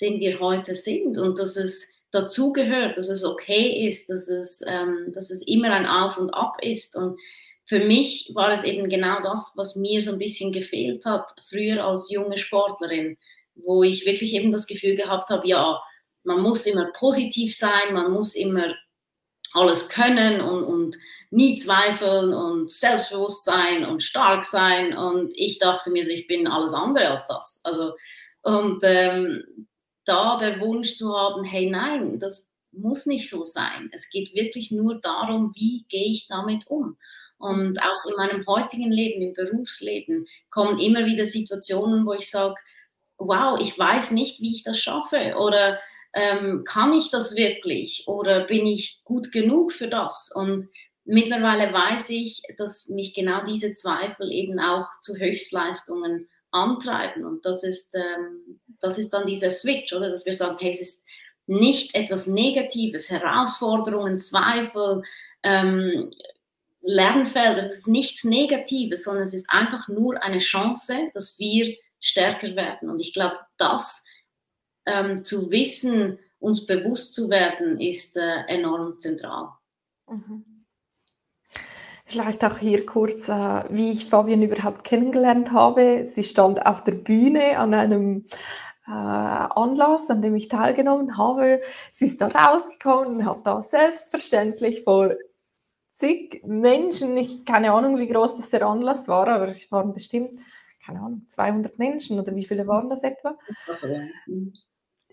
den 0.00 0.20
wir 0.20 0.40
heute 0.40 0.74
sind 0.74 1.18
und 1.18 1.38
dass 1.38 1.56
es 1.56 1.88
dazugehört, 2.10 2.96
dass 2.96 3.08
es 3.08 3.24
okay 3.24 3.86
ist, 3.86 4.10
dass 4.10 4.28
es, 4.28 4.62
ähm, 4.66 5.12
dass 5.14 5.30
es 5.30 5.46
immer 5.46 5.70
ein 5.70 5.86
Auf 5.86 6.16
und 6.18 6.30
Ab 6.30 6.56
ist. 6.62 6.96
Und 6.96 7.20
für 7.66 7.84
mich 7.84 8.30
war 8.34 8.50
es 8.50 8.64
eben 8.64 8.88
genau 8.88 9.22
das, 9.22 9.52
was 9.56 9.76
mir 9.76 10.02
so 10.02 10.12
ein 10.12 10.18
bisschen 10.18 10.52
gefehlt 10.52 11.04
hat, 11.04 11.32
früher 11.48 11.84
als 11.84 12.10
junge 12.10 12.38
Sportlerin, 12.38 13.16
wo 13.54 13.82
ich 13.82 14.06
wirklich 14.06 14.34
eben 14.34 14.52
das 14.52 14.66
Gefühl 14.66 14.96
gehabt 14.96 15.30
habe, 15.30 15.46
ja, 15.46 15.80
man 16.24 16.42
muss 16.42 16.66
immer 16.66 16.90
positiv 16.98 17.56
sein, 17.56 17.92
man 17.94 18.12
muss 18.12 18.34
immer 18.34 18.74
alles 19.52 19.88
können 19.88 20.40
und, 20.40 20.64
und 20.64 20.98
nie 21.30 21.56
zweifeln 21.56 22.34
und 22.34 22.70
selbstbewusst 22.70 23.44
sein 23.44 23.84
und 23.84 24.02
stark 24.02 24.44
sein. 24.44 24.96
Und 24.96 25.32
ich 25.36 25.58
dachte 25.58 25.90
mir, 25.90 26.06
ich 26.06 26.26
bin 26.26 26.46
alles 26.46 26.72
andere 26.72 27.08
als 27.08 27.26
das. 27.28 27.60
Also, 27.64 27.92
und 28.42 28.80
ähm, 28.82 29.68
da 30.04 30.36
der 30.36 30.60
Wunsch 30.60 30.96
zu 30.96 31.16
haben, 31.16 31.44
hey 31.44 31.70
nein, 31.70 32.18
das 32.18 32.48
muss 32.72 33.06
nicht 33.06 33.28
so 33.28 33.44
sein. 33.44 33.90
Es 33.92 34.10
geht 34.10 34.34
wirklich 34.34 34.70
nur 34.70 35.00
darum, 35.00 35.52
wie 35.54 35.84
gehe 35.88 36.12
ich 36.12 36.26
damit 36.26 36.66
um. 36.68 36.96
Und 37.38 37.80
auch 37.80 38.06
in 38.06 38.16
meinem 38.16 38.46
heutigen 38.46 38.92
Leben, 38.92 39.22
im 39.22 39.32
Berufsleben, 39.32 40.26
kommen 40.50 40.78
immer 40.78 41.06
wieder 41.06 41.24
Situationen, 41.24 42.04
wo 42.06 42.12
ich 42.12 42.30
sage, 42.30 42.56
wow, 43.16 43.58
ich 43.60 43.78
weiß 43.78 44.10
nicht, 44.10 44.40
wie 44.40 44.52
ich 44.52 44.62
das 44.62 44.78
schaffe 44.78 45.36
oder 45.38 45.78
ähm, 46.12 46.64
kann 46.64 46.92
ich 46.92 47.10
das 47.10 47.36
wirklich 47.36 48.04
oder 48.06 48.44
bin 48.44 48.66
ich 48.66 49.00
gut 49.04 49.32
genug 49.32 49.72
für 49.72 49.88
das? 49.88 50.30
Und 50.34 50.66
mittlerweile 51.04 51.72
weiß 51.72 52.10
ich, 52.10 52.42
dass 52.58 52.88
mich 52.88 53.14
genau 53.14 53.44
diese 53.44 53.74
Zweifel 53.74 54.30
eben 54.30 54.58
auch 54.60 54.88
zu 55.00 55.16
Höchstleistungen 55.16 56.28
antreiben. 56.50 57.24
Und 57.24 57.44
das 57.44 57.62
ist, 57.62 57.94
ähm, 57.94 58.60
das 58.80 58.98
ist 58.98 59.10
dann 59.10 59.26
dieser 59.26 59.50
Switch, 59.50 59.92
oder? 59.92 60.10
Dass 60.10 60.26
wir 60.26 60.34
sagen, 60.34 60.56
hey, 60.60 60.70
es 60.70 60.80
ist 60.80 61.04
nicht 61.46 61.94
etwas 61.94 62.26
Negatives, 62.26 63.10
Herausforderungen, 63.10 64.20
Zweifel, 64.20 65.02
ähm, 65.42 66.10
Lernfelder, 66.82 67.62
das 67.62 67.72
ist 67.72 67.88
nichts 67.88 68.24
Negatives, 68.24 69.04
sondern 69.04 69.24
es 69.24 69.34
ist 69.34 69.50
einfach 69.50 69.88
nur 69.88 70.22
eine 70.22 70.38
Chance, 70.38 71.10
dass 71.12 71.38
wir 71.38 71.76
stärker 72.00 72.56
werden. 72.56 72.88
Und 72.88 73.00
ich 73.00 73.12
glaube, 73.12 73.38
das 73.58 74.04
ähm, 74.86 75.22
zu 75.22 75.50
wissen, 75.50 76.18
uns 76.38 76.66
bewusst 76.66 77.14
zu 77.14 77.28
werden, 77.28 77.78
ist 77.80 78.16
äh, 78.16 78.44
enorm 78.48 78.98
zentral. 78.98 79.50
Mhm. 80.08 80.49
Vielleicht 82.10 82.44
auch 82.44 82.58
hier 82.58 82.84
kurz, 82.86 83.28
äh, 83.28 83.62
wie 83.70 83.92
ich 83.92 84.06
Fabian 84.06 84.42
überhaupt 84.42 84.82
kennengelernt 84.82 85.52
habe. 85.52 86.04
Sie 86.06 86.24
stand 86.24 86.66
auf 86.66 86.82
der 86.82 86.94
Bühne 86.94 87.56
an 87.56 87.72
einem 87.72 88.24
äh, 88.88 88.90
Anlass, 88.90 90.10
an 90.10 90.20
dem 90.20 90.34
ich 90.34 90.48
teilgenommen 90.48 91.16
habe. 91.16 91.62
Sie 91.92 92.06
ist 92.06 92.20
da 92.20 92.26
rausgekommen 92.26 93.18
und 93.18 93.24
hat 93.26 93.46
da 93.46 93.62
selbstverständlich 93.62 94.82
vor 94.82 95.12
zig 95.94 96.42
Menschen, 96.44 97.16
ich 97.16 97.44
keine 97.44 97.72
Ahnung, 97.72 97.96
wie 97.96 98.08
groß 98.08 98.38
das 98.38 98.50
der 98.50 98.66
Anlass 98.66 99.06
war, 99.06 99.28
aber 99.28 99.46
es 99.46 99.70
waren 99.70 99.94
bestimmt, 99.94 100.40
keine 100.84 100.98
Ahnung, 100.98 101.26
200 101.28 101.78
Menschen 101.78 102.18
oder 102.18 102.34
wie 102.34 102.44
viele 102.44 102.66
waren 102.66 102.90
das 102.90 103.04
etwa? 103.04 103.38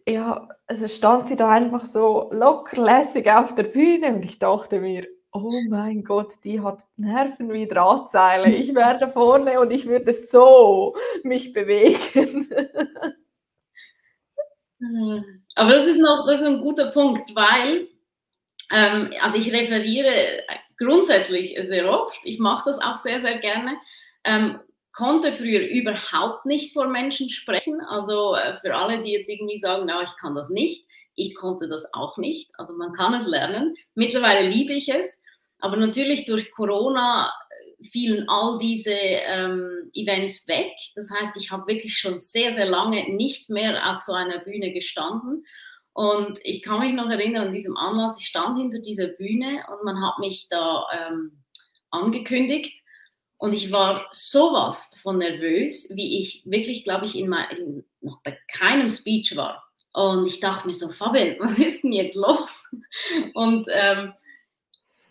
Ja. 0.07 0.47
also 0.65 0.87
stand 0.87 1.27
sie 1.27 1.35
da 1.35 1.49
einfach 1.49 1.85
so 1.85 2.31
lockerlässig 2.31 3.29
auf 3.31 3.53
der 3.53 3.63
Bühne 3.63 4.15
und 4.15 4.25
ich 4.25 4.39
dachte 4.39 4.79
mir, 4.79 5.05
oh 5.43 5.61
mein 5.69 6.03
Gott, 6.03 6.33
die 6.43 6.61
hat 6.61 6.79
Nerven 6.95 7.51
wie 7.53 7.67
Drahtseile. 7.67 8.49
Ich 8.49 8.73
werde 8.75 9.07
vorne 9.07 9.59
und 9.59 9.71
ich 9.71 9.88
würde 9.88 10.13
so 10.13 10.95
mich 11.23 11.53
bewegen. 11.53 12.47
Aber 15.55 15.71
das 15.71 15.88
ist 15.88 15.99
noch 15.99 16.25
das 16.27 16.41
ist 16.41 16.47
ein 16.47 16.61
guter 16.61 16.91
Punkt, 16.91 17.33
weil 17.35 17.88
ähm, 18.71 19.11
also 19.21 19.38
ich 19.38 19.51
referiere 19.51 20.43
grundsätzlich 20.77 21.57
sehr 21.67 21.89
oft. 21.89 22.19
Ich 22.23 22.39
mache 22.39 22.69
das 22.69 22.79
auch 22.79 22.95
sehr, 22.95 23.19
sehr 23.19 23.39
gerne. 23.39 23.77
Ähm, 24.23 24.59
konnte 24.93 25.31
früher 25.31 25.61
überhaupt 25.67 26.45
nicht 26.45 26.73
vor 26.73 26.88
Menschen 26.88 27.29
sprechen. 27.29 27.81
Also 27.81 28.35
äh, 28.35 28.55
für 28.57 28.75
alle, 28.75 29.01
die 29.01 29.11
jetzt 29.11 29.29
irgendwie 29.29 29.57
sagen, 29.57 29.85
na, 29.85 30.01
ich 30.01 30.15
kann 30.19 30.35
das 30.35 30.49
nicht. 30.49 30.85
Ich 31.15 31.35
konnte 31.35 31.67
das 31.67 31.93
auch 31.93 32.17
nicht. 32.17 32.51
Also 32.57 32.73
man 32.73 32.93
kann 32.93 33.13
es 33.13 33.27
lernen. 33.27 33.75
Mittlerweile 33.95 34.47
liebe 34.47 34.73
ich 34.73 34.89
es. 34.89 35.21
Aber 35.59 35.77
natürlich 35.77 36.25
durch 36.25 36.51
Corona 36.51 37.31
äh, 37.79 37.87
fielen 37.89 38.27
all 38.29 38.57
diese 38.59 38.93
ähm, 38.93 39.89
Events 39.93 40.47
weg. 40.47 40.73
Das 40.95 41.09
heißt, 41.11 41.37
ich 41.37 41.51
habe 41.51 41.67
wirklich 41.67 41.97
schon 41.97 42.17
sehr, 42.17 42.51
sehr 42.51 42.65
lange 42.65 43.13
nicht 43.13 43.49
mehr 43.49 43.91
auf 43.91 44.01
so 44.01 44.13
einer 44.13 44.39
Bühne 44.39 44.71
gestanden. 44.71 45.45
Und 45.93 46.39
ich 46.43 46.61
kann 46.61 46.79
mich 46.79 46.93
noch 46.93 47.09
erinnern 47.09 47.47
an 47.47 47.53
diesem 47.53 47.75
Anlass, 47.75 48.19
ich 48.19 48.27
stand 48.27 48.59
hinter 48.59 48.79
dieser 48.79 49.07
Bühne 49.07 49.63
und 49.71 49.83
man 49.83 49.99
hat 50.05 50.19
mich 50.19 50.47
da 50.47 50.85
ähm, 50.93 51.43
angekündigt. 51.89 52.83
Und 53.37 53.53
ich 53.53 53.71
war 53.71 54.07
sowas 54.11 54.91
von 55.01 55.17
nervös, 55.17 55.91
wie 55.95 56.19
ich 56.19 56.43
wirklich, 56.45 56.83
glaube 56.83 57.05
ich, 57.05 57.17
in, 57.17 57.29
mein, 57.29 57.49
in 57.49 57.85
noch 58.01 58.21
bei 58.23 58.37
keinem 58.51 58.89
Speech 58.89 59.35
war. 59.35 59.63
Und 59.93 60.27
ich 60.27 60.39
dachte 60.39 60.67
mir 60.67 60.73
so, 60.73 60.89
Fabian, 60.89 61.35
was 61.39 61.57
ist 61.57 61.83
denn 61.83 61.91
jetzt 61.91 62.15
los? 62.15 62.67
Und 63.33 63.67
ähm, 63.71 64.13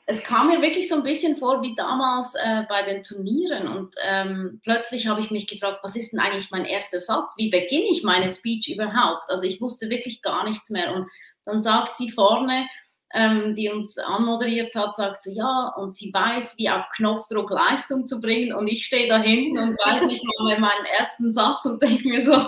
es 0.08 0.22
kam 0.22 0.46
mir 0.46 0.62
wirklich 0.62 0.88
so 0.88 0.94
ein 0.94 1.02
bisschen 1.02 1.36
vor 1.36 1.62
wie 1.62 1.74
damals 1.74 2.34
äh, 2.36 2.62
bei 2.68 2.82
den 2.82 3.02
Turnieren 3.02 3.66
und 3.66 3.94
ähm, 4.04 4.60
plötzlich 4.62 5.08
habe 5.08 5.20
ich 5.20 5.32
mich 5.32 5.48
gefragt, 5.48 5.80
was 5.82 5.96
ist 5.96 6.12
denn 6.12 6.20
eigentlich 6.20 6.52
mein 6.52 6.64
erster 6.64 7.00
Satz? 7.00 7.34
Wie 7.36 7.50
beginne 7.50 7.88
ich 7.90 8.04
meine 8.04 8.30
Speech 8.30 8.68
überhaupt? 8.68 9.28
Also 9.28 9.44
ich 9.44 9.60
wusste 9.60 9.90
wirklich 9.90 10.22
gar 10.22 10.44
nichts 10.48 10.70
mehr 10.70 10.94
und 10.94 11.10
dann 11.44 11.60
sagt 11.60 11.96
sie 11.96 12.10
vorne, 12.10 12.68
ähm, 13.14 13.56
die 13.56 13.68
uns 13.68 13.98
anmoderiert 13.98 14.74
hat, 14.76 14.94
sagt 14.94 15.22
sie, 15.22 15.34
ja, 15.34 15.72
und 15.76 15.92
sie 15.92 16.12
weiß, 16.12 16.56
wie 16.58 16.70
auf 16.70 16.88
Knopfdruck 16.94 17.50
Leistung 17.50 18.06
zu 18.06 18.20
bringen 18.20 18.52
und 18.52 18.68
ich 18.68 18.86
stehe 18.86 19.08
da 19.08 19.20
hinten 19.20 19.58
und 19.58 19.76
weiß 19.84 20.06
nicht 20.06 20.24
mal 20.24 20.46
mehr 20.46 20.60
meinen 20.60 20.84
ersten 20.86 21.32
Satz 21.32 21.64
und 21.64 21.82
denke 21.82 22.08
mir 22.08 22.20
so, 22.20 22.46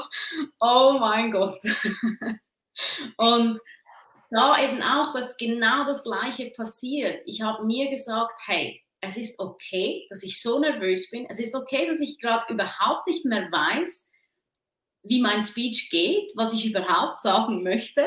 oh 0.60 0.96
mein 1.00 1.32
Gott. 1.32 1.58
und 3.16 3.58
da 4.30 4.62
eben 4.62 4.82
auch, 4.82 5.14
dass 5.14 5.36
genau 5.36 5.84
das 5.84 6.04
Gleiche 6.04 6.50
passiert. 6.50 7.22
Ich 7.26 7.42
habe 7.42 7.64
mir 7.64 7.90
gesagt, 7.90 8.34
hey, 8.46 8.82
es 9.00 9.16
ist 9.16 9.38
okay, 9.38 10.06
dass 10.10 10.22
ich 10.22 10.42
so 10.42 10.58
nervös 10.58 11.10
bin. 11.10 11.26
Es 11.28 11.38
ist 11.38 11.54
okay, 11.54 11.86
dass 11.86 12.00
ich 12.00 12.18
gerade 12.18 12.52
überhaupt 12.52 13.06
nicht 13.06 13.24
mehr 13.24 13.50
weiß, 13.50 14.10
wie 15.04 15.20
mein 15.20 15.42
Speech 15.42 15.90
geht, 15.90 16.32
was 16.34 16.52
ich 16.52 16.66
überhaupt 16.66 17.20
sagen 17.20 17.62
möchte. 17.62 18.06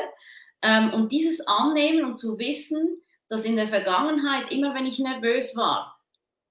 Ähm, 0.62 0.92
und 0.92 1.12
dieses 1.12 1.46
Annehmen 1.46 2.04
und 2.04 2.16
zu 2.16 2.38
wissen, 2.38 3.02
dass 3.28 3.44
in 3.44 3.56
der 3.56 3.68
Vergangenheit, 3.68 4.52
immer 4.52 4.74
wenn 4.74 4.86
ich 4.86 4.98
nervös 4.98 5.56
war, 5.56 5.98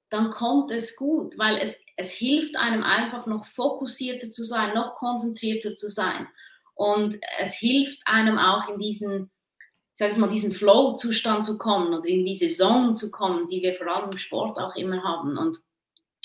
dann 0.10 0.32
kommt 0.32 0.72
es 0.72 0.98
gut, 0.98 1.38
weil 1.38 1.58
es, 1.58 1.86
es 1.96 2.12
hilft 2.12 2.58
einem 2.58 2.84
einfach 2.84 3.28
noch 3.28 3.46
fokussierter 3.46 4.30
zu 4.30 4.44
sein, 4.44 4.74
noch 4.74 4.96
konzentrierter 4.96 5.76
zu 5.76 5.90
sein. 5.90 6.28
Und 6.74 7.18
es 7.40 7.54
hilft 7.54 8.02
einem 8.06 8.38
auch 8.38 8.68
in 8.68 8.80
diesen 8.80 9.32
sage 10.02 10.20
mal, 10.20 10.30
diesen 10.30 10.52
Flow-Zustand 10.52 11.46
zu 11.46 11.60
kommen 11.60 11.94
oder 11.94 12.08
in 12.08 12.26
diese 12.26 12.50
Zone 12.50 12.94
zu 12.94 13.12
kommen, 13.12 13.48
die 13.48 13.62
wir 13.62 13.76
vor 13.76 13.88
allem 13.88 14.12
im 14.12 14.18
Sport 14.18 14.58
auch 14.58 14.76
immer 14.76 15.04
haben. 15.04 15.38
Und 15.38 15.60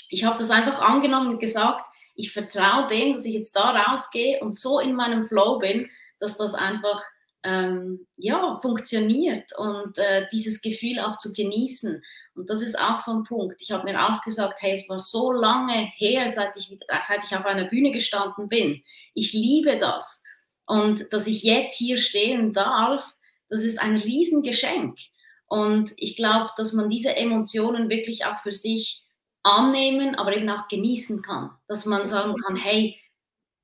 ich 0.09 0.23
habe 0.23 0.37
das 0.39 0.49
einfach 0.49 0.79
angenommen 0.79 1.27
und 1.33 1.39
gesagt, 1.39 1.85
ich 2.15 2.31
vertraue 2.31 2.87
dem, 2.87 3.13
dass 3.13 3.25
ich 3.25 3.35
jetzt 3.35 3.55
da 3.55 3.69
rausgehe 3.69 4.39
und 4.39 4.55
so 4.55 4.79
in 4.79 4.95
meinem 4.95 5.27
Flow 5.27 5.59
bin, 5.59 5.87
dass 6.19 6.37
das 6.37 6.55
einfach 6.55 7.03
ähm, 7.43 8.07
ja, 8.15 8.57
funktioniert 8.63 9.55
und 9.57 9.95
äh, 9.99 10.27
dieses 10.31 10.59
Gefühl 10.61 10.99
auch 10.99 11.19
zu 11.19 11.31
genießen. 11.31 12.01
Und 12.33 12.49
das 12.49 12.63
ist 12.63 12.79
auch 12.79 12.99
so 12.99 13.11
ein 13.11 13.25
Punkt. 13.25 13.57
Ich 13.59 13.69
habe 13.69 13.83
mir 13.83 14.03
auch 14.03 14.23
gesagt, 14.23 14.55
hey, 14.59 14.73
es 14.73 14.89
war 14.89 14.99
so 14.99 15.31
lange 15.31 15.91
her, 15.97 16.27
seit 16.29 16.57
ich, 16.57 16.75
seit 17.01 17.23
ich 17.23 17.37
auf 17.37 17.45
einer 17.45 17.65
Bühne 17.65 17.91
gestanden 17.91 18.49
bin. 18.49 18.81
Ich 19.13 19.33
liebe 19.33 19.77
das. 19.77 20.23
Und 20.65 21.13
dass 21.13 21.27
ich 21.27 21.43
jetzt 21.43 21.77
hier 21.77 21.99
stehen 21.99 22.53
darf, 22.53 23.13
das 23.49 23.63
ist 23.63 23.79
ein 23.79 23.97
Riesengeschenk. 23.97 24.97
Und 25.47 25.93
ich 25.97 26.15
glaube, 26.15 26.49
dass 26.57 26.73
man 26.73 26.89
diese 26.89 27.15
Emotionen 27.15 27.89
wirklich 27.89 28.25
auch 28.25 28.39
für 28.39 28.51
sich 28.51 29.05
annehmen, 29.43 30.15
aber 30.15 30.35
eben 30.35 30.49
auch 30.49 30.67
genießen 30.67 31.21
kann. 31.21 31.51
Dass 31.67 31.85
man 31.85 32.07
sagen 32.07 32.35
kann, 32.45 32.55
hey, 32.55 32.99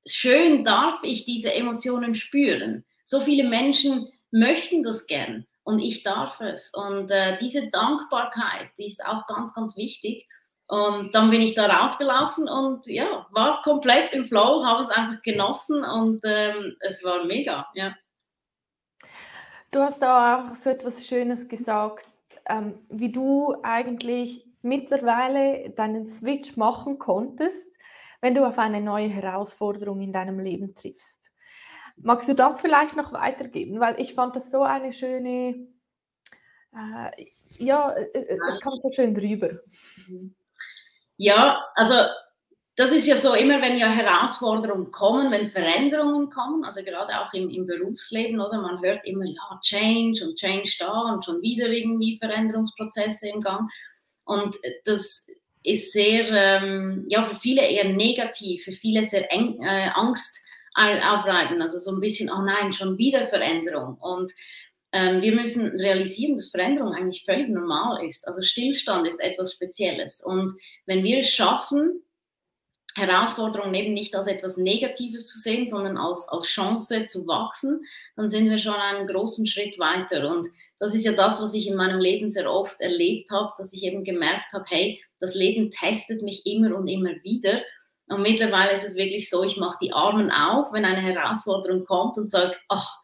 schön 0.06 0.64
darf 0.64 1.02
ich 1.02 1.24
diese 1.24 1.52
Emotionen 1.52 2.14
spüren. 2.14 2.84
So 3.04 3.20
viele 3.20 3.44
Menschen 3.44 4.08
möchten 4.30 4.82
das 4.82 5.06
gern 5.06 5.46
und 5.62 5.78
ich 5.80 6.02
darf 6.02 6.40
es. 6.40 6.72
Und 6.74 7.10
äh, 7.10 7.36
diese 7.38 7.70
Dankbarkeit, 7.70 8.70
die 8.78 8.86
ist 8.86 9.04
auch 9.04 9.26
ganz, 9.26 9.54
ganz 9.54 9.76
wichtig. 9.76 10.26
Und 10.66 11.14
dann 11.14 11.30
bin 11.30 11.42
ich 11.42 11.54
da 11.54 11.66
rausgelaufen 11.66 12.48
und 12.48 12.86
ja, 12.86 13.26
war 13.30 13.60
komplett 13.62 14.12
im 14.14 14.24
Flow, 14.24 14.64
habe 14.64 14.82
es 14.82 14.88
einfach 14.88 15.20
genossen 15.22 15.84
und 15.84 16.20
ähm, 16.24 16.76
es 16.80 17.04
war 17.04 17.24
mega, 17.24 17.66
ja. 17.74 17.94
Du 19.74 19.80
hast 19.80 20.02
da 20.02 20.36
auch 20.36 20.54
so 20.54 20.70
etwas 20.70 21.04
Schönes 21.04 21.48
gesagt, 21.48 22.06
ähm, 22.48 22.78
wie 22.90 23.10
du 23.10 23.56
eigentlich 23.64 24.46
mittlerweile 24.62 25.70
deinen 25.70 26.06
Switch 26.06 26.56
machen 26.56 27.00
konntest, 27.00 27.76
wenn 28.20 28.36
du 28.36 28.46
auf 28.46 28.60
eine 28.60 28.80
neue 28.80 29.08
Herausforderung 29.08 30.00
in 30.00 30.12
deinem 30.12 30.38
Leben 30.38 30.76
triffst. 30.76 31.32
Magst 31.96 32.28
du 32.28 32.34
das 32.34 32.60
vielleicht 32.60 32.94
noch 32.94 33.12
weitergeben? 33.12 33.80
Weil 33.80 34.00
ich 34.00 34.14
fand 34.14 34.36
das 34.36 34.52
so 34.52 34.62
eine 34.62 34.92
schöne, 34.92 35.66
äh, 36.72 37.24
ja, 37.58 37.90
äh, 37.94 38.38
es 38.48 38.60
kam 38.60 38.74
so 38.80 38.92
schön 38.92 39.12
drüber. 39.12 39.58
Ja, 41.16 41.60
also 41.74 41.94
das 42.76 42.90
ist 42.90 43.06
ja 43.06 43.16
so, 43.16 43.34
immer 43.34 43.62
wenn 43.62 43.78
ja 43.78 43.88
Herausforderungen 43.88 44.90
kommen, 44.90 45.30
wenn 45.30 45.48
Veränderungen 45.48 46.28
kommen, 46.30 46.64
also 46.64 46.82
gerade 46.82 47.20
auch 47.20 47.32
im, 47.32 47.48
im 47.48 47.66
Berufsleben, 47.66 48.40
oder 48.40 48.60
man 48.60 48.82
hört 48.82 49.06
immer, 49.06 49.26
ja, 49.26 49.60
Change 49.62 50.24
und 50.26 50.36
Change 50.36 50.74
da 50.80 51.12
und 51.12 51.24
schon 51.24 51.40
wieder 51.40 51.68
irgendwie 51.68 52.18
Veränderungsprozesse 52.18 53.28
im 53.28 53.40
Gang. 53.40 53.70
Und 54.24 54.56
das 54.84 55.28
ist 55.62 55.92
sehr, 55.92 56.28
ähm, 56.30 57.04
ja, 57.08 57.24
für 57.24 57.36
viele 57.36 57.62
eher 57.66 57.88
negativ, 57.88 58.64
für 58.64 58.72
viele 58.72 59.04
sehr 59.04 59.32
eng, 59.32 59.60
äh, 59.62 59.90
Angst 59.94 60.40
aufreiben, 60.76 61.62
also 61.62 61.78
so 61.78 61.92
ein 61.92 62.00
bisschen, 62.00 62.28
oh 62.28 62.42
nein, 62.42 62.72
schon 62.72 62.98
wieder 62.98 63.28
Veränderung. 63.28 63.96
Und 64.00 64.32
ähm, 64.90 65.22
wir 65.22 65.32
müssen 65.32 65.68
realisieren, 65.78 66.34
dass 66.34 66.50
Veränderung 66.50 66.92
eigentlich 66.92 67.24
völlig 67.24 67.48
normal 67.48 68.04
ist. 68.04 68.26
Also 68.26 68.42
Stillstand 68.42 69.06
ist 69.06 69.20
etwas 69.20 69.52
Spezielles. 69.52 70.24
Und 70.24 70.52
wenn 70.86 71.04
wir 71.04 71.20
es 71.20 71.30
schaffen, 71.30 72.02
Herausforderungen 72.96 73.74
eben 73.74 73.92
nicht 73.92 74.14
als 74.14 74.28
etwas 74.28 74.56
Negatives 74.56 75.26
zu 75.26 75.38
sehen, 75.38 75.66
sondern 75.66 75.96
als, 75.96 76.28
als 76.28 76.46
Chance 76.46 77.06
zu 77.06 77.26
wachsen, 77.26 77.84
dann 78.16 78.28
sind 78.28 78.48
wir 78.48 78.58
schon 78.58 78.74
einen 78.74 79.06
großen 79.06 79.46
Schritt 79.46 79.78
weiter. 79.78 80.30
Und 80.30 80.48
das 80.78 80.94
ist 80.94 81.04
ja 81.04 81.12
das, 81.12 81.42
was 81.42 81.54
ich 81.54 81.66
in 81.66 81.76
meinem 81.76 81.98
Leben 81.98 82.30
sehr 82.30 82.50
oft 82.50 82.80
erlebt 82.80 83.30
habe, 83.30 83.52
dass 83.58 83.72
ich 83.72 83.82
eben 83.82 84.04
gemerkt 84.04 84.52
habe, 84.52 84.64
hey, 84.68 85.02
das 85.18 85.34
Leben 85.34 85.70
testet 85.70 86.22
mich 86.22 86.46
immer 86.46 86.76
und 86.76 86.86
immer 86.86 87.10
wieder. 87.22 87.62
Und 88.08 88.22
mittlerweile 88.22 88.72
ist 88.72 88.84
es 88.84 88.96
wirklich 88.96 89.28
so, 89.28 89.42
ich 89.42 89.56
mache 89.56 89.78
die 89.80 89.92
Armen 89.92 90.30
auf, 90.30 90.72
wenn 90.72 90.84
eine 90.84 91.00
Herausforderung 91.00 91.84
kommt 91.86 92.16
und 92.16 92.30
sage, 92.30 92.56
ach, 92.68 92.98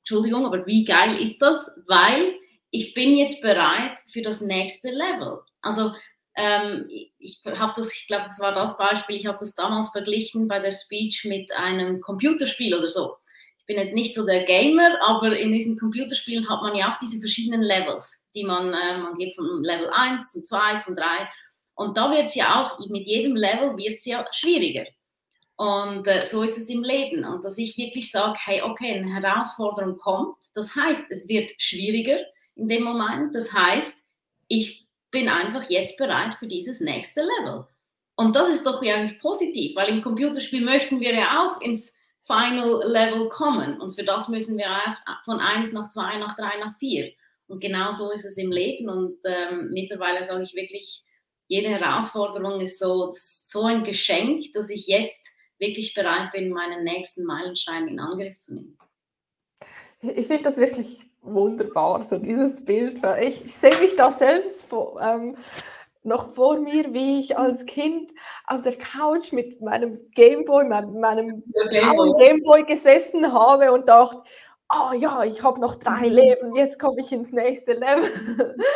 Entschuldigung, 0.00 0.46
aber 0.46 0.66
wie 0.66 0.84
geil 0.84 1.20
ist 1.20 1.42
das? 1.42 1.70
Weil 1.86 2.34
ich 2.70 2.94
bin 2.94 3.14
jetzt 3.14 3.42
bereit 3.42 3.98
für 4.10 4.22
das 4.22 4.40
nächste 4.40 4.90
Level. 4.90 5.40
Also 5.60 5.92
ähm, 6.36 6.86
ich 7.18 7.40
habe 7.44 7.72
das, 7.76 7.94
ich 7.94 8.06
glaube, 8.06 8.24
das 8.24 8.38
war 8.40 8.52
das 8.52 8.76
Beispiel, 8.76 9.16
ich 9.16 9.26
habe 9.26 9.38
das 9.38 9.54
damals 9.54 9.88
verglichen 9.88 10.48
bei 10.48 10.58
der 10.58 10.72
Speech 10.72 11.24
mit 11.24 11.50
einem 11.52 12.00
Computerspiel 12.00 12.74
oder 12.74 12.88
so. 12.88 13.16
Ich 13.58 13.66
bin 13.66 13.78
jetzt 13.78 13.94
nicht 13.94 14.14
so 14.14 14.24
der 14.24 14.44
Gamer, 14.44 14.96
aber 15.02 15.36
in 15.36 15.50
diesen 15.52 15.78
Computerspielen 15.78 16.48
hat 16.48 16.62
man 16.62 16.76
ja 16.76 16.92
auch 16.92 16.98
diese 16.98 17.18
verschiedenen 17.18 17.62
Levels, 17.62 18.28
die 18.34 18.44
man, 18.44 18.72
äh, 18.72 18.98
man 18.98 19.16
geht 19.16 19.34
von 19.34 19.64
Level 19.64 19.90
1 19.90 20.32
zum 20.32 20.44
2 20.44 20.78
zum 20.78 20.94
3 20.94 21.04
und 21.74 21.96
da 21.96 22.10
wird 22.10 22.26
es 22.26 22.34
ja 22.34 22.62
auch, 22.62 22.78
mit 22.88 23.06
jedem 23.06 23.36
Level 23.36 23.76
wird 23.76 23.94
es 23.94 24.04
ja 24.04 24.26
schwieriger. 24.32 24.86
Und 25.56 26.06
äh, 26.06 26.22
so 26.24 26.42
ist 26.42 26.58
es 26.58 26.68
im 26.68 26.82
Leben. 26.82 27.24
Und 27.24 27.44
dass 27.44 27.58
ich 27.58 27.76
wirklich 27.76 28.10
sage, 28.10 28.38
hey, 28.44 28.62
okay, 28.62 28.92
eine 28.92 29.14
Herausforderung 29.14 29.96
kommt, 29.96 30.36
das 30.54 30.74
heißt, 30.74 31.10
es 31.10 31.28
wird 31.28 31.50
schwieriger 31.58 32.18
in 32.54 32.68
dem 32.68 32.82
Moment. 32.82 33.34
Das 33.34 33.52
heißt, 33.52 34.04
ich 34.48 34.85
bin 35.10 35.28
einfach 35.28 35.68
jetzt 35.70 35.96
bereit 35.96 36.34
für 36.34 36.46
dieses 36.46 36.80
nächste 36.80 37.22
Level. 37.22 37.66
Und 38.16 38.34
das 38.34 38.48
ist 38.48 38.66
doch 38.66 38.82
eigentlich 38.82 39.18
positiv, 39.20 39.76
weil 39.76 39.90
im 39.90 40.02
Computerspiel 40.02 40.64
möchten 40.64 41.00
wir 41.00 41.14
ja 41.14 41.46
auch 41.46 41.60
ins 41.60 41.98
Final 42.26 42.80
Level 42.84 43.28
kommen. 43.28 43.80
Und 43.80 43.94
für 43.94 44.04
das 44.04 44.28
müssen 44.28 44.58
wir 44.58 44.66
von 45.24 45.38
1 45.38 45.72
nach 45.72 45.90
2, 45.90 46.18
nach 46.18 46.36
3, 46.36 46.58
nach 46.58 46.78
4. 46.78 47.12
Und 47.46 47.60
genau 47.60 47.90
so 47.92 48.10
ist 48.10 48.24
es 48.24 48.36
im 48.38 48.50
Leben. 48.50 48.88
Und 48.88 49.18
ähm, 49.24 49.70
mittlerweile 49.70 50.24
sage 50.24 50.42
ich 50.42 50.54
wirklich, 50.54 51.04
jede 51.46 51.68
Herausforderung 51.68 52.60
ist 52.60 52.78
so, 52.78 53.12
so 53.14 53.62
ein 53.62 53.84
Geschenk, 53.84 54.52
dass 54.54 54.70
ich 54.70 54.86
jetzt 54.86 55.28
wirklich 55.58 55.94
bereit 55.94 56.32
bin, 56.32 56.50
meinen 56.50 56.84
nächsten 56.84 57.24
Meilenstein 57.24 57.86
in 57.86 58.00
Angriff 58.00 58.38
zu 58.38 58.54
nehmen. 58.54 58.78
Ich 60.00 60.26
finde 60.26 60.42
das 60.42 60.56
wirklich 60.58 61.00
wunderbar, 61.26 62.02
so 62.02 62.18
dieses 62.18 62.64
Bild. 62.64 63.00
Ich, 63.20 63.44
ich 63.44 63.54
sehe 63.54 63.76
mich 63.78 63.96
da 63.96 64.10
selbst 64.10 64.66
vor, 64.66 65.00
ähm, 65.00 65.36
noch 66.02 66.28
vor 66.28 66.58
mir, 66.58 66.92
wie 66.94 67.20
ich 67.20 67.36
als 67.36 67.66
Kind 67.66 68.12
auf 68.46 68.62
der 68.62 68.76
Couch 68.76 69.32
mit 69.32 69.60
meinem 69.60 69.98
Gameboy, 70.14 70.64
meinem, 70.64 71.00
meinem 71.00 71.42
Gameboy. 71.70 72.14
Gameboy 72.18 72.62
gesessen 72.64 73.32
habe 73.32 73.72
und 73.72 73.88
dachte, 73.88 74.22
oh 74.72 74.92
ja, 74.96 75.24
ich 75.24 75.42
habe 75.42 75.60
noch 75.60 75.74
drei 75.76 76.08
Leben, 76.08 76.54
jetzt 76.54 76.78
komme 76.78 77.00
ich 77.00 77.12
ins 77.12 77.32
nächste 77.32 77.72
Level. 77.72 78.10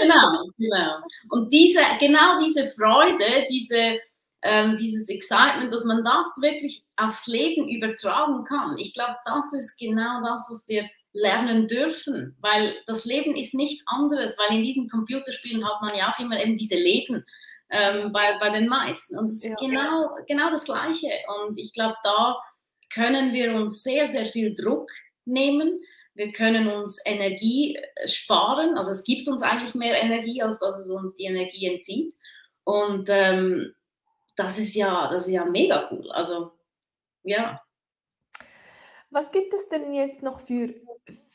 Genau, 0.00 0.44
genau. 0.58 0.96
Und 1.30 1.52
diese, 1.52 1.80
genau 1.98 2.40
diese 2.40 2.66
Freude, 2.66 3.46
diese, 3.48 3.98
ähm, 4.42 4.76
dieses 4.76 5.08
Excitement, 5.08 5.72
dass 5.72 5.84
man 5.84 6.04
das 6.04 6.38
wirklich 6.40 6.84
aufs 6.96 7.26
Leben 7.26 7.68
übertragen 7.68 8.44
kann. 8.44 8.76
Ich 8.78 8.94
glaube, 8.94 9.16
das 9.24 9.52
ist 9.52 9.78
genau 9.78 10.20
das, 10.24 10.48
was 10.50 10.66
wir 10.66 10.84
lernen 11.12 11.66
dürfen, 11.66 12.36
weil 12.40 12.74
das 12.86 13.04
Leben 13.04 13.36
ist 13.36 13.54
nichts 13.54 13.82
anderes, 13.86 14.38
weil 14.38 14.56
in 14.58 14.64
diesen 14.64 14.88
Computerspielen 14.88 15.64
hat 15.64 15.80
man 15.82 15.96
ja 15.96 16.12
auch 16.12 16.18
immer 16.20 16.40
eben 16.40 16.56
diese 16.56 16.76
Leben 16.76 17.24
ähm, 17.70 18.12
bei, 18.12 18.38
bei 18.38 18.50
den 18.50 18.68
meisten. 18.68 19.18
Und 19.18 19.30
es 19.30 19.44
ist 19.44 19.60
ja. 19.60 19.68
genau, 19.68 20.10
genau 20.28 20.50
das 20.50 20.64
Gleiche. 20.64 21.10
Und 21.46 21.58
ich 21.58 21.72
glaube, 21.72 21.96
da 22.04 22.36
können 22.92 23.32
wir 23.32 23.54
uns 23.54 23.82
sehr, 23.82 24.06
sehr 24.06 24.26
viel 24.26 24.54
Druck 24.54 24.90
nehmen, 25.24 25.80
wir 26.14 26.32
können 26.32 26.68
uns 26.68 27.00
Energie 27.06 27.76
äh, 27.76 28.08
sparen, 28.08 28.76
also 28.76 28.90
es 28.90 29.04
gibt 29.04 29.28
uns 29.28 29.42
eigentlich 29.42 29.74
mehr 29.74 30.00
Energie, 30.02 30.42
als 30.42 30.58
dass 30.58 30.76
es 30.76 30.90
uns 30.90 31.16
die 31.16 31.24
Energie 31.24 31.66
entzieht. 31.66 32.14
Und 32.64 33.08
ähm, 33.08 33.74
das 34.36 34.58
ist 34.58 34.74
ja, 34.74 35.08
das 35.10 35.26
ist 35.26 35.32
ja 35.32 35.44
mega 35.44 35.88
cool, 35.90 36.10
also 36.10 36.52
ja. 37.22 37.62
Was 39.10 39.32
gibt 39.32 39.54
es 39.54 39.68
denn 39.68 39.94
jetzt 39.94 40.22
noch 40.22 40.40
für, 40.40 40.74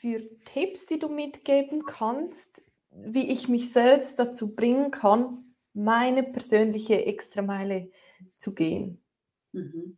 für 0.05 0.29
Tipps, 0.45 0.85
die 0.85 0.99
du 0.99 1.09
mitgeben 1.09 1.83
kannst, 1.83 2.63
wie 2.91 3.31
ich 3.31 3.47
mich 3.47 3.73
selbst 3.73 4.19
dazu 4.19 4.55
bringen 4.55 4.91
kann, 4.91 5.55
meine 5.73 6.21
persönliche 6.21 7.05
Extrameile 7.05 7.89
zu 8.37 8.53
gehen? 8.53 9.03
Mhm. 9.51 9.97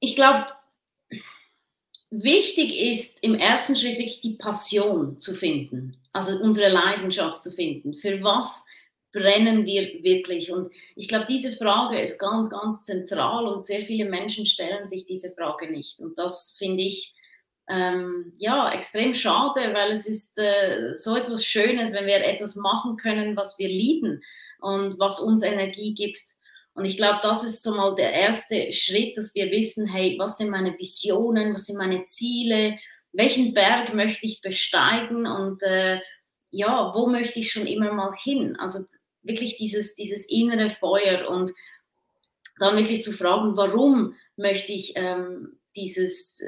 Ich 0.00 0.16
glaube, 0.16 0.46
wichtig 2.10 2.82
ist 2.82 3.22
im 3.22 3.36
ersten 3.36 3.76
Schritt 3.76 3.98
wirklich 3.98 4.18
die 4.18 4.34
Passion 4.34 5.20
zu 5.20 5.34
finden, 5.34 6.02
also 6.12 6.36
unsere 6.42 6.68
Leidenschaft 6.68 7.44
zu 7.44 7.52
finden. 7.52 7.94
Für 7.94 8.24
was 8.24 8.66
brennen 9.12 9.66
wir 9.66 10.02
wirklich? 10.02 10.50
Und 10.50 10.74
ich 10.96 11.06
glaube, 11.06 11.26
diese 11.28 11.52
Frage 11.52 12.00
ist 12.00 12.18
ganz, 12.18 12.50
ganz 12.50 12.82
zentral 12.82 13.46
und 13.46 13.64
sehr 13.64 13.82
viele 13.82 14.10
Menschen 14.10 14.46
stellen 14.46 14.84
sich 14.84 15.06
diese 15.06 15.30
Frage 15.30 15.70
nicht. 15.70 16.00
Und 16.00 16.18
das 16.18 16.56
finde 16.58 16.82
ich 16.82 17.14
ähm, 17.68 18.32
ja 18.38 18.72
extrem 18.72 19.14
schade, 19.14 19.72
weil 19.72 19.92
es 19.92 20.06
ist 20.06 20.38
äh, 20.38 20.94
so 20.94 21.16
etwas 21.16 21.44
Schönes, 21.44 21.92
wenn 21.92 22.06
wir 22.06 22.16
etwas 22.24 22.56
machen 22.56 22.96
können, 22.96 23.36
was 23.36 23.58
wir 23.58 23.68
lieben 23.68 24.22
und 24.60 24.98
was 24.98 25.20
uns 25.20 25.42
Energie 25.42 25.94
gibt. 25.94 26.22
Und 26.74 26.84
ich 26.84 26.96
glaube, 26.96 27.20
das 27.22 27.44
ist 27.44 27.62
so 27.62 27.74
mal 27.74 27.94
der 27.94 28.12
erste 28.12 28.72
Schritt, 28.72 29.16
dass 29.16 29.34
wir 29.34 29.50
wissen, 29.50 29.86
hey, 29.86 30.16
was 30.18 30.38
sind 30.38 30.50
meine 30.50 30.76
Visionen, 30.78 31.54
was 31.54 31.66
sind 31.66 31.76
meine 31.76 32.04
Ziele, 32.04 32.78
welchen 33.12 33.52
Berg 33.52 33.94
möchte 33.94 34.26
ich 34.26 34.40
besteigen 34.40 35.26
und 35.26 35.62
äh, 35.62 36.00
ja, 36.50 36.92
wo 36.94 37.06
möchte 37.06 37.40
ich 37.40 37.50
schon 37.52 37.66
immer 37.66 37.92
mal 37.92 38.14
hin? 38.16 38.56
Also 38.56 38.80
wirklich 39.22 39.56
dieses, 39.56 39.94
dieses 39.94 40.24
innere 40.26 40.70
Feuer 40.70 41.28
und 41.28 41.52
dann 42.58 42.76
wirklich 42.76 43.02
zu 43.02 43.12
fragen, 43.12 43.56
warum 43.56 44.14
möchte 44.36 44.72
ich 44.72 44.92
ähm, 44.96 45.58
dieses, 45.76 46.42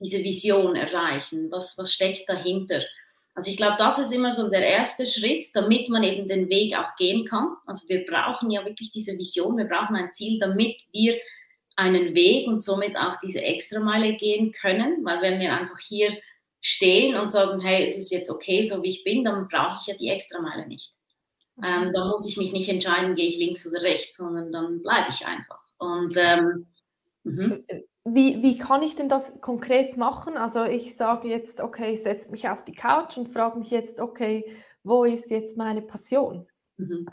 diese 0.00 0.22
Vision 0.22 0.76
erreichen? 0.76 1.50
Was, 1.50 1.76
was 1.78 1.92
steckt 1.92 2.28
dahinter? 2.28 2.82
Also 3.34 3.50
ich 3.50 3.56
glaube, 3.56 3.76
das 3.78 3.98
ist 3.98 4.12
immer 4.12 4.32
so 4.32 4.50
der 4.50 4.66
erste 4.66 5.06
Schritt, 5.06 5.46
damit 5.54 5.88
man 5.88 6.02
eben 6.02 6.28
den 6.28 6.48
Weg 6.48 6.76
auch 6.76 6.96
gehen 6.96 7.24
kann. 7.24 7.56
Also 7.66 7.88
wir 7.88 8.04
brauchen 8.04 8.50
ja 8.50 8.64
wirklich 8.64 8.90
diese 8.90 9.16
Vision, 9.16 9.56
wir 9.56 9.66
brauchen 9.66 9.94
ein 9.94 10.10
Ziel, 10.10 10.40
damit 10.40 10.82
wir 10.92 11.16
einen 11.76 12.14
Weg 12.16 12.48
und 12.48 12.60
somit 12.60 12.96
auch 12.96 13.14
diese 13.22 13.40
Extrameile 13.40 14.16
gehen 14.16 14.50
können, 14.50 15.04
weil 15.04 15.22
wenn 15.22 15.38
wir 15.38 15.56
einfach 15.56 15.78
hier 15.78 16.18
stehen 16.60 17.14
und 17.14 17.30
sagen, 17.30 17.60
hey, 17.60 17.84
es 17.84 17.96
ist 17.96 18.10
jetzt 18.10 18.28
okay, 18.28 18.64
so 18.64 18.82
wie 18.82 18.90
ich 18.90 19.04
bin, 19.04 19.24
dann 19.24 19.46
brauche 19.46 19.78
ich 19.80 19.86
ja 19.86 19.94
die 19.94 20.08
Extrameile 20.08 20.66
nicht. 20.66 20.92
Ähm, 21.62 21.92
da 21.92 22.06
muss 22.06 22.28
ich 22.28 22.36
mich 22.36 22.52
nicht 22.52 22.68
entscheiden, 22.68 23.14
gehe 23.14 23.28
ich 23.28 23.38
links 23.38 23.66
oder 23.66 23.82
rechts, 23.82 24.16
sondern 24.16 24.50
dann 24.50 24.82
bleibe 24.82 25.10
ich 25.10 25.24
einfach. 25.24 25.60
Und 25.78 26.14
ähm, 26.16 26.66
mhm. 27.22 27.64
Wie, 28.14 28.42
wie 28.42 28.58
kann 28.58 28.82
ich 28.82 28.96
denn 28.96 29.08
das 29.08 29.40
konkret 29.40 29.96
machen? 29.96 30.36
Also 30.36 30.64
ich 30.64 30.96
sage 30.96 31.28
jetzt, 31.28 31.60
okay, 31.60 31.92
ich 31.92 32.02
setze 32.02 32.30
mich 32.30 32.48
auf 32.48 32.64
die 32.64 32.74
Couch 32.74 33.16
und 33.16 33.28
frage 33.28 33.58
mich 33.58 33.70
jetzt, 33.70 34.00
okay, 34.00 34.44
wo 34.82 35.04
ist 35.04 35.30
jetzt 35.30 35.56
meine 35.56 35.82
Passion? 35.82 36.46
Mhm. 36.76 37.06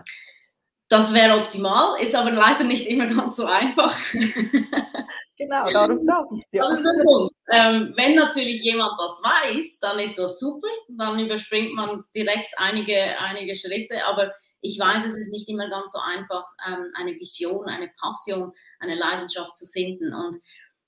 Das 0.87 1.13
wäre 1.13 1.41
optimal, 1.41 1.99
ist 2.01 2.15
aber 2.15 2.31
leider 2.31 2.63
nicht 2.63 2.87
immer 2.87 3.07
ganz 3.07 3.35
so 3.35 3.45
einfach. 3.45 3.95
Genau, 5.37 5.69
darum 5.69 5.99
frage 6.01 6.29
ich 6.35 6.43
es 6.43 6.51
ja. 6.53 6.63
Ähm, 7.51 7.93
wenn 7.95 8.15
natürlich 8.15 8.61
jemand 8.63 8.93
das 8.97 9.21
weiß, 9.21 9.79
dann 9.79 9.99
ist 9.99 10.17
das 10.17 10.39
super, 10.39 10.67
dann 10.97 11.19
überspringt 11.19 11.75
man 11.75 12.03
direkt 12.15 12.49
einige, 12.57 13.19
einige 13.19 13.55
Schritte, 13.55 14.03
aber 14.07 14.33
ich 14.61 14.79
weiß, 14.79 15.05
es 15.05 15.15
ist 15.15 15.31
nicht 15.31 15.47
immer 15.47 15.69
ganz 15.69 15.91
so 15.91 15.99
einfach, 15.99 16.43
ähm, 16.67 16.91
eine 16.95 17.13
Vision, 17.13 17.67
eine 17.67 17.91
Passion, 18.01 18.51
eine 18.79 18.95
Leidenschaft 18.95 19.55
zu 19.55 19.67
finden. 19.67 20.11
Und 20.11 20.37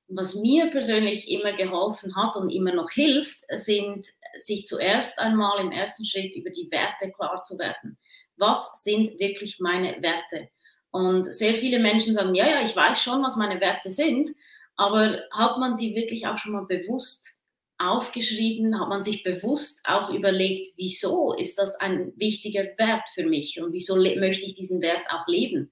was 0.08 0.36
mir 0.36 0.72
persönlich 0.72 1.30
immer 1.30 1.53
geholfen 1.53 2.16
hat 2.16 2.36
und 2.36 2.49
immer 2.49 2.74
noch 2.74 2.89
hilft, 2.91 3.43
sind, 3.55 4.08
sich 4.38 4.66
zuerst 4.66 5.20
einmal 5.20 5.60
im 5.60 5.72
ersten 5.72 6.05
Schritt 6.05 6.36
über 6.36 6.49
die 6.49 6.70
Werte 6.72 7.12
klar 7.12 7.41
zu 7.41 7.58
werden. 7.60 7.97
Was 8.38 8.84
sind 8.84 9.20
wirklich 9.20 9.60
meine 9.60 10.01
Werte? 10.01 10.49
Und 10.91 11.32
sehr 11.34 11.53
viele 11.55 11.80
Menschen 11.80 12.14
sagen, 12.14 12.36
ja, 12.36 12.47
ja, 12.47 12.64
ich 12.64 12.76
weiß 12.76 13.01
schon, 13.01 13.22
was 13.22 13.36
meine 13.36 13.60
Werte 13.60 13.91
sind, 13.91 14.32
aber 14.76 15.20
hat 15.32 15.58
man 15.58 15.76
sie 15.76 15.95
wirklich 15.95 16.28
auch 16.28 16.38
schon 16.38 16.53
mal 16.53 16.66
bewusst 16.66 17.38
aufgeschrieben? 17.78 18.80
Hat 18.80 18.89
man 18.89 19.03
sich 19.03 19.24
bewusst 19.24 19.82
auch 19.86 20.10
überlegt, 20.10 20.74
wieso 20.78 21.34
ist 21.34 21.60
das 21.60 21.76
ein 21.80 22.14
wichtiger 22.16 22.64
Wert 22.78 23.08
für 23.14 23.26
mich 23.26 23.62
und 23.62 23.74
wieso 23.74 23.95
möchte 23.95 24.45
ich 24.45 24.53
diesen 24.53 24.82
Wert 24.82 25.03
auch 25.10 25.28
leben? 25.28 25.72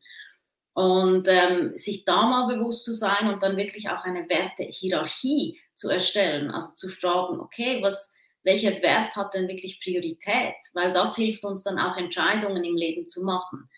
Und 0.75 1.29
ähm, 1.29 1.77
sich 1.77 2.03
da 2.03 2.27
mal 2.27 2.53
bewusst 2.53 2.83
zu 2.83 2.93
sein 2.93 3.29
und 3.29 3.41
dann 3.41 3.55
wirklich 3.55 3.89
auch 3.89 4.03
eine 4.03 4.27
Wertehierarchie 4.27 5.57
zu 5.73 5.89
erstellen, 5.89 6.51
also 6.51 6.75
zu 6.75 6.89
fragen, 6.89 7.39
okay, 7.39 7.81
was, 7.81 8.13
welcher 8.43 8.81
Wert 8.81 9.15
hat 9.15 9.33
denn 9.33 9.47
wirklich 9.47 9.79
Priorität? 9.81 10.55
Weil 10.73 10.91
das 10.91 11.15
hilft 11.15 11.45
uns 11.45 11.63
dann 11.63 11.79
auch 11.79 11.95
Entscheidungen 11.95 12.63
im 12.65 12.75
Leben 12.75 13.07
zu 13.07 13.23
machen. 13.23 13.69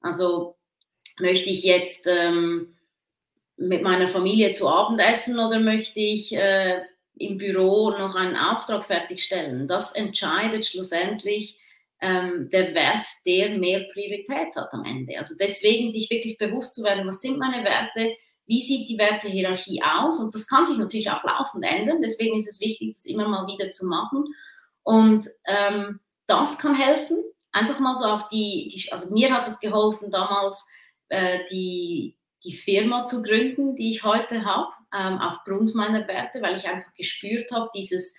Also 0.00 0.56
möchte 1.18 1.50
ich 1.50 1.62
jetzt 1.62 2.06
ähm, 2.06 2.76
mit 3.58 3.82
meiner 3.82 4.08
Familie 4.08 4.50
zu 4.52 4.66
Abend 4.66 5.00
essen 5.00 5.38
oder 5.38 5.60
möchte 5.60 6.00
ich 6.00 6.34
äh, 6.34 6.80
im 7.18 7.36
Büro 7.36 7.90
noch 7.90 8.14
einen 8.14 8.36
Auftrag 8.36 8.86
fertigstellen? 8.86 9.68
Das 9.68 9.92
entscheidet 9.92 10.66
schlussendlich 10.66 11.58
ähm, 12.00 12.48
der 12.50 12.74
Wert, 12.74 13.06
der 13.24 13.58
mehr 13.58 13.84
Priorität 13.92 14.54
hat 14.54 14.72
am 14.72 14.84
Ende. 14.84 15.18
Also 15.18 15.34
deswegen 15.38 15.88
sich 15.88 16.10
wirklich 16.10 16.38
bewusst 16.38 16.74
zu 16.74 16.82
werden, 16.82 17.06
was 17.06 17.20
sind 17.20 17.38
meine 17.38 17.64
Werte, 17.64 18.14
wie 18.46 18.60
sieht 18.60 18.88
die 18.88 18.98
Wertehierarchie 18.98 19.82
aus 19.82 20.20
und 20.20 20.32
das 20.34 20.46
kann 20.46 20.64
sich 20.64 20.78
natürlich 20.78 21.10
auch 21.10 21.24
laufend 21.24 21.64
ändern. 21.64 22.00
Deswegen 22.02 22.36
ist 22.36 22.48
es 22.48 22.60
wichtig, 22.60 22.92
das 22.92 23.06
immer 23.06 23.28
mal 23.28 23.46
wieder 23.46 23.70
zu 23.70 23.86
machen. 23.86 24.24
Und 24.82 25.26
ähm, 25.46 26.00
das 26.26 26.58
kann 26.58 26.76
helfen. 26.76 27.18
Einfach 27.50 27.80
mal 27.80 27.94
so 27.94 28.04
auf 28.04 28.28
die, 28.28 28.68
die 28.72 28.92
also 28.92 29.12
mir 29.12 29.32
hat 29.34 29.48
es 29.48 29.58
geholfen, 29.58 30.10
damals 30.10 30.64
äh, 31.08 31.40
die, 31.50 32.18
die 32.44 32.52
Firma 32.52 33.04
zu 33.04 33.22
gründen, 33.22 33.74
die 33.74 33.90
ich 33.90 34.04
heute 34.04 34.44
habe, 34.44 34.68
ähm, 34.94 35.18
aufgrund 35.18 35.74
meiner 35.74 36.06
Werte, 36.06 36.40
weil 36.40 36.56
ich 36.56 36.68
einfach 36.68 36.92
gespürt 36.94 37.50
habe, 37.50 37.68
dieses 37.74 38.16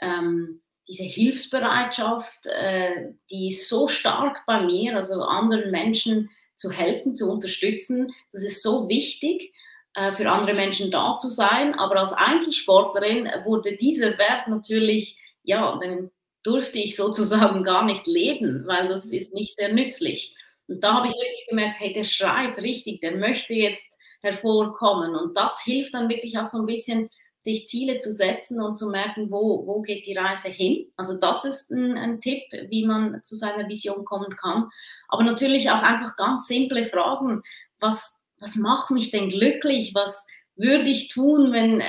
ähm, 0.00 0.62
diese 0.88 1.04
Hilfsbereitschaft, 1.04 2.46
äh, 2.46 3.12
die 3.30 3.48
ist 3.48 3.68
so 3.68 3.88
stark 3.88 4.44
bei 4.46 4.60
mir, 4.62 4.96
also 4.96 5.22
anderen 5.22 5.70
Menschen 5.70 6.30
zu 6.56 6.70
helfen, 6.70 7.16
zu 7.16 7.30
unterstützen. 7.30 8.12
Das 8.32 8.42
ist 8.42 8.62
so 8.62 8.88
wichtig, 8.88 9.52
äh, 9.94 10.12
für 10.12 10.28
andere 10.30 10.54
Menschen 10.54 10.90
da 10.90 11.16
zu 11.18 11.28
sein. 11.28 11.74
Aber 11.74 11.96
als 11.96 12.12
Einzelsportlerin 12.12 13.28
wurde 13.44 13.76
dieser 13.76 14.18
Wert 14.18 14.48
natürlich, 14.48 15.18
ja, 15.42 15.78
dann 15.80 16.10
durfte 16.42 16.78
ich 16.78 16.96
sozusagen 16.96 17.64
gar 17.64 17.84
nicht 17.84 18.06
leben, 18.06 18.64
weil 18.66 18.88
das 18.88 19.06
ist 19.06 19.34
nicht 19.34 19.56
sehr 19.56 19.72
nützlich. 19.72 20.36
Und 20.68 20.82
da 20.82 20.94
habe 20.94 21.08
ich 21.08 21.14
wirklich 21.14 21.46
gemerkt, 21.48 21.80
hey, 21.80 21.92
der 21.92 22.04
schreit 22.04 22.58
richtig, 22.58 23.00
der 23.00 23.16
möchte 23.16 23.54
jetzt 23.54 23.90
hervorkommen. 24.20 25.14
Und 25.14 25.36
das 25.36 25.62
hilft 25.62 25.94
dann 25.94 26.08
wirklich 26.08 26.38
auch 26.38 26.46
so 26.46 26.58
ein 26.58 26.66
bisschen, 26.66 27.10
sich 27.44 27.68
Ziele 27.68 27.98
zu 27.98 28.10
setzen 28.10 28.62
und 28.62 28.74
zu 28.74 28.88
merken, 28.88 29.30
wo, 29.30 29.66
wo 29.66 29.82
geht 29.82 30.06
die 30.06 30.16
Reise 30.16 30.48
hin. 30.48 30.90
Also 30.96 31.20
das 31.20 31.44
ist 31.44 31.70
ein, 31.70 31.98
ein 31.98 32.18
Tipp, 32.22 32.42
wie 32.70 32.86
man 32.86 33.22
zu 33.22 33.36
seiner 33.36 33.68
Vision 33.68 34.06
kommen 34.06 34.34
kann. 34.34 34.70
Aber 35.08 35.24
natürlich 35.24 35.70
auch 35.70 35.82
einfach 35.82 36.16
ganz 36.16 36.46
simple 36.46 36.86
Fragen. 36.86 37.42
Was, 37.80 38.18
was 38.40 38.56
macht 38.56 38.90
mich 38.90 39.10
denn 39.10 39.28
glücklich? 39.28 39.94
Was 39.94 40.26
würde 40.56 40.88
ich 40.88 41.08
tun, 41.08 41.52
wenn 41.52 41.82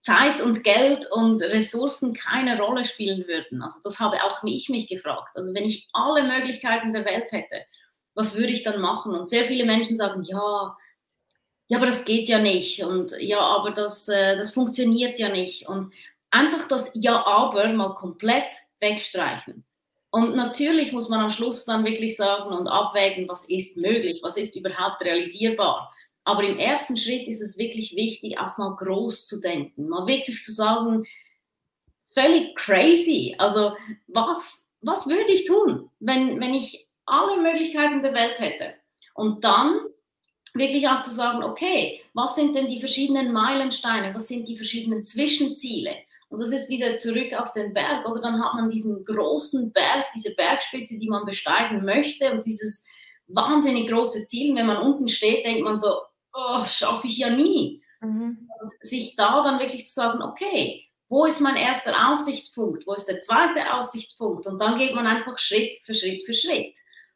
Zeit 0.00 0.40
und 0.40 0.62
Geld 0.62 1.10
und 1.10 1.42
Ressourcen 1.42 2.14
keine 2.14 2.60
Rolle 2.60 2.84
spielen 2.84 3.26
würden? 3.26 3.60
Also 3.60 3.80
das 3.82 3.98
habe 3.98 4.22
auch 4.22 4.44
ich 4.44 4.68
mich 4.68 4.86
gefragt. 4.86 5.30
Also 5.34 5.52
wenn 5.52 5.64
ich 5.64 5.88
alle 5.92 6.22
Möglichkeiten 6.22 6.92
der 6.92 7.04
Welt 7.04 7.32
hätte, 7.32 7.56
was 8.14 8.36
würde 8.36 8.52
ich 8.52 8.62
dann 8.62 8.80
machen? 8.80 9.16
Und 9.16 9.28
sehr 9.28 9.46
viele 9.46 9.64
Menschen 9.64 9.96
sagen, 9.96 10.22
ja, 10.22 10.76
ja, 11.68 11.78
aber 11.78 11.86
das 11.86 12.04
geht 12.04 12.28
ja 12.28 12.38
nicht 12.38 12.82
und 12.82 13.14
ja, 13.18 13.40
aber 13.40 13.70
das, 13.70 14.08
äh, 14.08 14.36
das 14.36 14.52
funktioniert 14.52 15.18
ja 15.18 15.28
nicht. 15.30 15.68
Und 15.68 15.92
einfach 16.30 16.66
das 16.68 16.92
Ja, 16.94 17.24
aber 17.26 17.68
mal 17.72 17.94
komplett 17.94 18.52
wegstreichen. 18.80 19.64
Und 20.10 20.36
natürlich 20.36 20.92
muss 20.92 21.08
man 21.08 21.20
am 21.20 21.30
Schluss 21.30 21.64
dann 21.64 21.86
wirklich 21.86 22.16
sagen 22.16 22.52
und 22.52 22.68
abwägen, 22.68 23.28
was 23.28 23.48
ist 23.48 23.78
möglich, 23.78 24.20
was 24.22 24.36
ist 24.36 24.56
überhaupt 24.56 25.02
realisierbar. 25.02 25.90
Aber 26.24 26.44
im 26.44 26.58
ersten 26.58 26.96
Schritt 26.96 27.26
ist 27.26 27.40
es 27.40 27.56
wirklich 27.56 27.96
wichtig, 27.96 28.38
auch 28.38 28.58
mal 28.58 28.76
groß 28.76 29.26
zu 29.26 29.40
denken, 29.40 29.88
mal 29.88 30.06
wirklich 30.06 30.44
zu 30.44 30.52
sagen, 30.52 31.04
völlig 32.14 32.54
crazy. 32.56 33.34
Also 33.38 33.74
was, 34.08 34.68
was 34.82 35.08
würde 35.08 35.32
ich 35.32 35.46
tun, 35.46 35.90
wenn, 36.00 36.38
wenn 36.40 36.54
ich 36.54 36.86
alle 37.06 37.40
Möglichkeiten 37.40 38.02
der 38.02 38.14
Welt 38.14 38.38
hätte? 38.38 38.74
Und 39.14 39.44
dann 39.44 39.80
wirklich 40.54 40.88
auch 40.88 41.00
zu 41.02 41.10
sagen, 41.10 41.42
okay, 41.42 42.02
was 42.14 42.34
sind 42.34 42.54
denn 42.54 42.68
die 42.68 42.80
verschiedenen 42.80 43.32
Meilensteine, 43.32 44.14
was 44.14 44.28
sind 44.28 44.48
die 44.48 44.56
verschiedenen 44.56 45.04
Zwischenziele? 45.04 45.94
Und 46.28 46.40
das 46.40 46.50
ist 46.50 46.68
wieder 46.70 46.96
zurück 46.96 47.34
auf 47.34 47.52
den 47.52 47.74
Berg, 47.74 48.08
oder 48.08 48.22
dann 48.22 48.42
hat 48.42 48.54
man 48.54 48.70
diesen 48.70 49.04
großen 49.04 49.72
Berg, 49.72 50.06
diese 50.14 50.34
Bergspitze, 50.34 50.98
die 50.98 51.08
man 51.08 51.26
besteigen 51.26 51.84
möchte 51.84 52.32
und 52.32 52.44
dieses 52.44 52.86
wahnsinnig 53.26 53.88
große 53.88 54.24
Ziel. 54.24 54.54
Wenn 54.54 54.66
man 54.66 54.78
unten 54.78 55.08
steht, 55.08 55.44
denkt 55.44 55.62
man 55.62 55.78
so, 55.78 55.94
oh, 56.32 56.64
schaffe 56.64 57.06
ich 57.06 57.18
ja 57.18 57.30
nie. 57.30 57.82
Mhm. 58.00 58.48
Und 58.60 58.72
sich 58.80 59.14
da 59.16 59.42
dann 59.44 59.60
wirklich 59.60 59.86
zu 59.86 59.92
sagen, 59.92 60.22
okay, 60.22 60.86
wo 61.08 61.26
ist 61.26 61.40
mein 61.42 61.56
erster 61.56 62.10
Aussichtspunkt, 62.10 62.86
wo 62.86 62.94
ist 62.94 63.04
der 63.04 63.20
zweite 63.20 63.74
Aussichtspunkt? 63.74 64.46
Und 64.46 64.58
dann 64.58 64.78
geht 64.78 64.94
man 64.94 65.06
einfach 65.06 65.38
Schritt 65.38 65.74
für 65.84 65.94
Schritt 65.94 66.24
für 66.24 66.32
Schritt. 66.32 66.74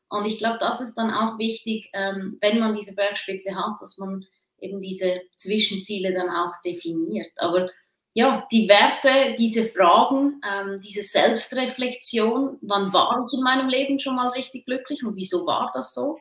Und 0.09 0.24
ich 0.24 0.38
glaube, 0.38 0.59
das 0.61 0.80
ist 0.80 0.94
dann 0.94 1.12
auch 1.12 1.38
wichtig, 1.38 1.90
ähm, 1.92 2.38
wenn 2.40 2.59
man 2.59 2.74
diese 2.74 2.94
Bergspitze 2.94 3.54
hat, 3.57 3.80
dass 3.80 3.98
man 3.98 4.24
eben 4.61 4.80
diese 4.80 5.20
Zwischenziele 5.34 6.14
dann 6.14 6.30
auch 6.30 6.52
definiert. 6.64 7.30
Aber 7.36 7.68
ja, 8.14 8.46
die 8.50 8.68
Werte, 8.68 9.34
diese 9.38 9.64
Fragen, 9.64 10.40
ähm, 10.42 10.80
diese 10.80 11.02
Selbstreflexion, 11.02 12.59
wann 12.62 12.92
war 12.92 13.22
ich 13.26 13.36
in 13.36 13.44
meinem 13.44 13.68
Leben 13.68 13.98
schon 13.98 14.16
mal 14.16 14.28
richtig 14.28 14.64
glücklich 14.64 15.04
und 15.04 15.16
wieso 15.16 15.46
war 15.46 15.70
das 15.74 15.92
so? 15.92 16.18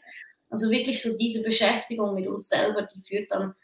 Also 0.49 0.69
wirklich 0.69 1.01
so 1.01 1.17
diese 1.17 1.41
Beschäftigung 1.41 2.13
mit 2.13 2.27
uns 2.27 2.49
selber, 2.49 2.81
die 2.81 3.01
führt 3.01 3.31
dann 3.31 3.55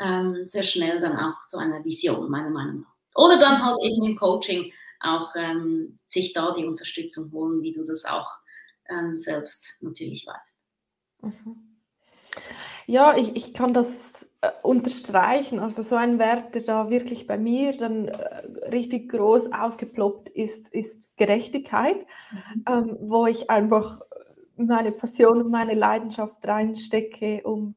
ähm, 0.00 0.46
sehr 0.48 0.62
schnell 0.62 1.00
dann 1.00 1.18
auch 1.18 1.46
zu 1.46 1.58
einer 1.58 1.84
Vision, 1.84 2.30
meiner 2.30 2.50
Meinung 2.50 2.80
nach. 2.80 2.94
Oder 3.16 3.38
dann 3.38 3.64
halt 3.64 3.78
eben 3.82 4.04
im 4.04 4.16
Coaching 4.16 4.72
auch 5.00 5.34
ähm, 5.36 5.98
sich 6.08 6.32
da 6.32 6.54
die 6.54 6.64
Unterstützung 6.64 7.30
holen, 7.32 7.62
wie 7.62 7.72
du 7.72 7.84
das 7.84 8.04
auch 8.04 8.28
ähm, 8.88 9.18
selbst 9.18 9.76
natürlich 9.80 10.26
weißt. 10.26 10.58
Mhm. 11.22 11.74
Ja, 12.86 13.16
ich, 13.16 13.34
ich 13.34 13.54
kann 13.54 13.72
das 13.72 14.28
äh, 14.40 14.50
unterstreichen. 14.62 15.58
Also 15.58 15.82
so 15.82 15.96
ein 15.96 16.18
Wert, 16.18 16.54
der 16.54 16.62
da 16.62 16.90
wirklich 16.90 17.26
bei 17.26 17.38
mir 17.38 17.76
dann 17.76 18.08
äh, 18.08 18.68
richtig 18.70 19.10
groß 19.10 19.52
aufgeploppt 19.52 20.28
ist, 20.28 20.68
ist 20.68 21.16
Gerechtigkeit, 21.16 22.06
mhm. 22.30 22.64
ähm, 22.68 22.96
wo 23.00 23.26
ich 23.26 23.50
einfach 23.50 24.02
meine 24.56 24.92
Passion 24.92 25.42
und 25.42 25.50
meine 25.50 25.74
Leidenschaft 25.74 26.46
reinstecke, 26.46 27.42
um, 27.44 27.74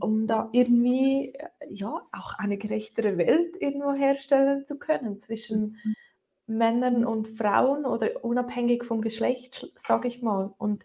um 0.00 0.26
da 0.26 0.48
irgendwie 0.52 1.34
äh, 1.34 1.48
ja 1.68 1.90
auch 2.12 2.34
eine 2.38 2.56
gerechtere 2.56 3.18
Welt 3.18 3.56
irgendwo 3.60 3.92
herstellen 3.92 4.66
zu 4.66 4.78
können 4.78 5.20
zwischen 5.20 5.78
mhm. 5.84 5.94
Männern 6.48 7.04
und 7.04 7.28
Frauen 7.28 7.84
oder 7.84 8.24
unabhängig 8.24 8.84
vom 8.84 9.00
Geschlecht, 9.00 9.72
sage 9.76 10.08
ich 10.08 10.22
mal. 10.22 10.52
Und, 10.58 10.84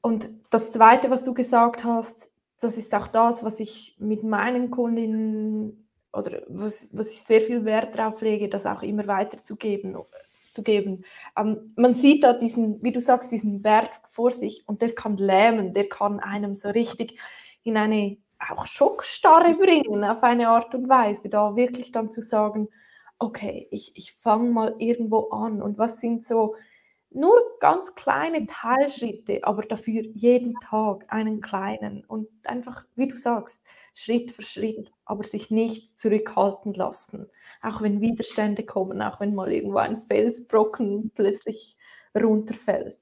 und 0.00 0.30
das 0.50 0.72
Zweite, 0.72 1.10
was 1.10 1.24
du 1.24 1.34
gesagt 1.34 1.84
hast, 1.84 2.32
das 2.60 2.78
ist 2.78 2.94
auch 2.94 3.08
das, 3.08 3.42
was 3.42 3.60
ich 3.60 3.96
mit 3.98 4.22
meinen 4.22 4.70
Kundinnen 4.70 5.88
oder 6.12 6.42
was, 6.48 6.90
was 6.92 7.10
ich 7.10 7.22
sehr 7.22 7.40
viel 7.40 7.64
Wert 7.64 7.96
drauf 7.96 8.20
lege, 8.20 8.48
das 8.48 8.66
auch 8.66 8.82
immer 8.82 9.06
weiterzugeben. 9.06 9.96
Zu 10.52 10.62
geben. 10.62 11.02
Ähm, 11.34 11.72
man 11.76 11.94
sieht 11.94 12.24
da 12.24 12.34
diesen, 12.34 12.82
wie 12.84 12.92
du 12.92 13.00
sagst, 13.00 13.32
diesen 13.32 13.62
Berg 13.62 13.88
vor 14.04 14.30
sich 14.30 14.68
und 14.68 14.82
der 14.82 14.94
kann 14.94 15.16
lähmen, 15.16 15.72
der 15.72 15.88
kann 15.88 16.20
einem 16.20 16.54
so 16.54 16.68
richtig 16.68 17.18
in 17.62 17.78
eine 17.78 18.18
auch 18.50 18.66
Schockstarre 18.66 19.54
bringen, 19.54 20.04
auf 20.04 20.22
eine 20.22 20.48
Art 20.48 20.74
und 20.74 20.88
Weise, 20.88 21.28
da 21.28 21.56
wirklich 21.56 21.92
dann 21.92 22.12
zu 22.12 22.22
sagen, 22.22 22.68
okay, 23.22 23.68
ich, 23.70 23.92
ich 23.96 24.12
fange 24.12 24.50
mal 24.50 24.74
irgendwo 24.78 25.28
an 25.30 25.62
und 25.62 25.78
was 25.78 26.00
sind 26.00 26.24
so 26.24 26.56
nur 27.10 27.38
ganz 27.60 27.94
kleine 27.94 28.46
Teilschritte, 28.46 29.40
aber 29.42 29.62
dafür 29.62 30.02
jeden 30.14 30.54
Tag 30.60 31.04
einen 31.08 31.40
kleinen 31.40 32.04
und 32.06 32.28
einfach, 32.44 32.84
wie 32.96 33.08
du 33.08 33.16
sagst, 33.16 33.66
Schritt 33.94 34.32
für 34.32 34.42
Schritt, 34.42 34.90
aber 35.04 35.22
sich 35.22 35.50
nicht 35.50 35.98
zurückhalten 35.98 36.74
lassen, 36.74 37.28
auch 37.60 37.82
wenn 37.82 38.00
Widerstände 38.00 38.64
kommen, 38.64 39.02
auch 39.02 39.20
wenn 39.20 39.34
mal 39.34 39.52
irgendwo 39.52 39.78
ein 39.78 40.02
Felsbrocken 40.06 41.12
plötzlich 41.14 41.76
runterfällt. 42.14 42.98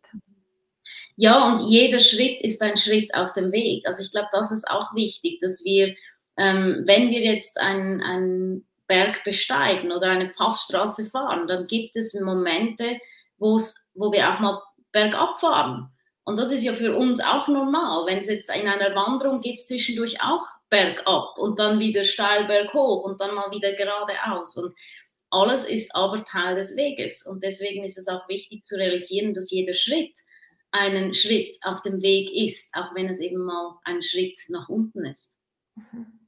Ja, 1.16 1.52
und 1.52 1.70
jeder 1.70 2.00
Schritt 2.00 2.40
ist 2.40 2.60
ein 2.62 2.76
Schritt 2.76 3.14
auf 3.14 3.32
dem 3.32 3.52
Weg. 3.52 3.86
Also 3.86 4.02
ich 4.02 4.10
glaube, 4.10 4.28
das 4.32 4.50
ist 4.50 4.68
auch 4.68 4.94
wichtig, 4.94 5.38
dass 5.40 5.64
wir, 5.64 5.94
ähm, 6.36 6.82
wenn 6.86 7.10
wir 7.10 7.20
jetzt 7.20 7.58
ein, 7.58 8.00
ein 8.00 8.66
Berg 8.90 9.22
besteigen 9.22 9.92
oder 9.92 10.08
eine 10.08 10.30
Passstraße 10.30 11.06
fahren, 11.06 11.46
dann 11.46 11.68
gibt 11.68 11.94
es 11.94 12.12
Momente, 12.20 12.98
wo 13.38 13.56
wir 13.56 14.28
auch 14.28 14.40
mal 14.40 14.60
bergab 14.90 15.40
fahren. 15.40 15.92
Und 16.24 16.36
das 16.36 16.50
ist 16.50 16.64
ja 16.64 16.72
für 16.72 16.96
uns 16.96 17.20
auch 17.20 17.46
normal. 17.46 18.06
Wenn 18.06 18.18
es 18.18 18.26
jetzt 18.26 18.50
in 18.54 18.66
einer 18.66 18.94
Wanderung 18.96 19.40
geht, 19.40 19.58
es 19.58 19.66
zwischendurch 19.68 20.20
auch 20.20 20.44
bergab 20.68 21.38
und 21.38 21.60
dann 21.60 21.78
wieder 21.78 22.02
steil 22.02 22.46
berghoch 22.46 23.04
und 23.04 23.20
dann 23.20 23.34
mal 23.34 23.50
wieder 23.52 23.72
geradeaus. 23.74 24.56
Und 24.56 24.74
alles 25.30 25.64
ist 25.64 25.94
aber 25.94 26.24
Teil 26.24 26.56
des 26.56 26.76
Weges. 26.76 27.24
Und 27.24 27.44
deswegen 27.44 27.84
ist 27.84 27.96
es 27.96 28.08
auch 28.08 28.28
wichtig 28.28 28.64
zu 28.64 28.76
realisieren, 28.76 29.34
dass 29.34 29.52
jeder 29.52 29.74
Schritt 29.74 30.18
einen 30.72 31.14
Schritt 31.14 31.56
auf 31.62 31.82
dem 31.82 32.02
Weg 32.02 32.30
ist, 32.32 32.74
auch 32.74 32.94
wenn 32.94 33.08
es 33.08 33.20
eben 33.20 33.44
mal 33.44 33.78
ein 33.84 34.02
Schritt 34.02 34.38
nach 34.48 34.68
unten 34.68 35.04
ist. 35.06 35.38
Mhm. 35.76 36.19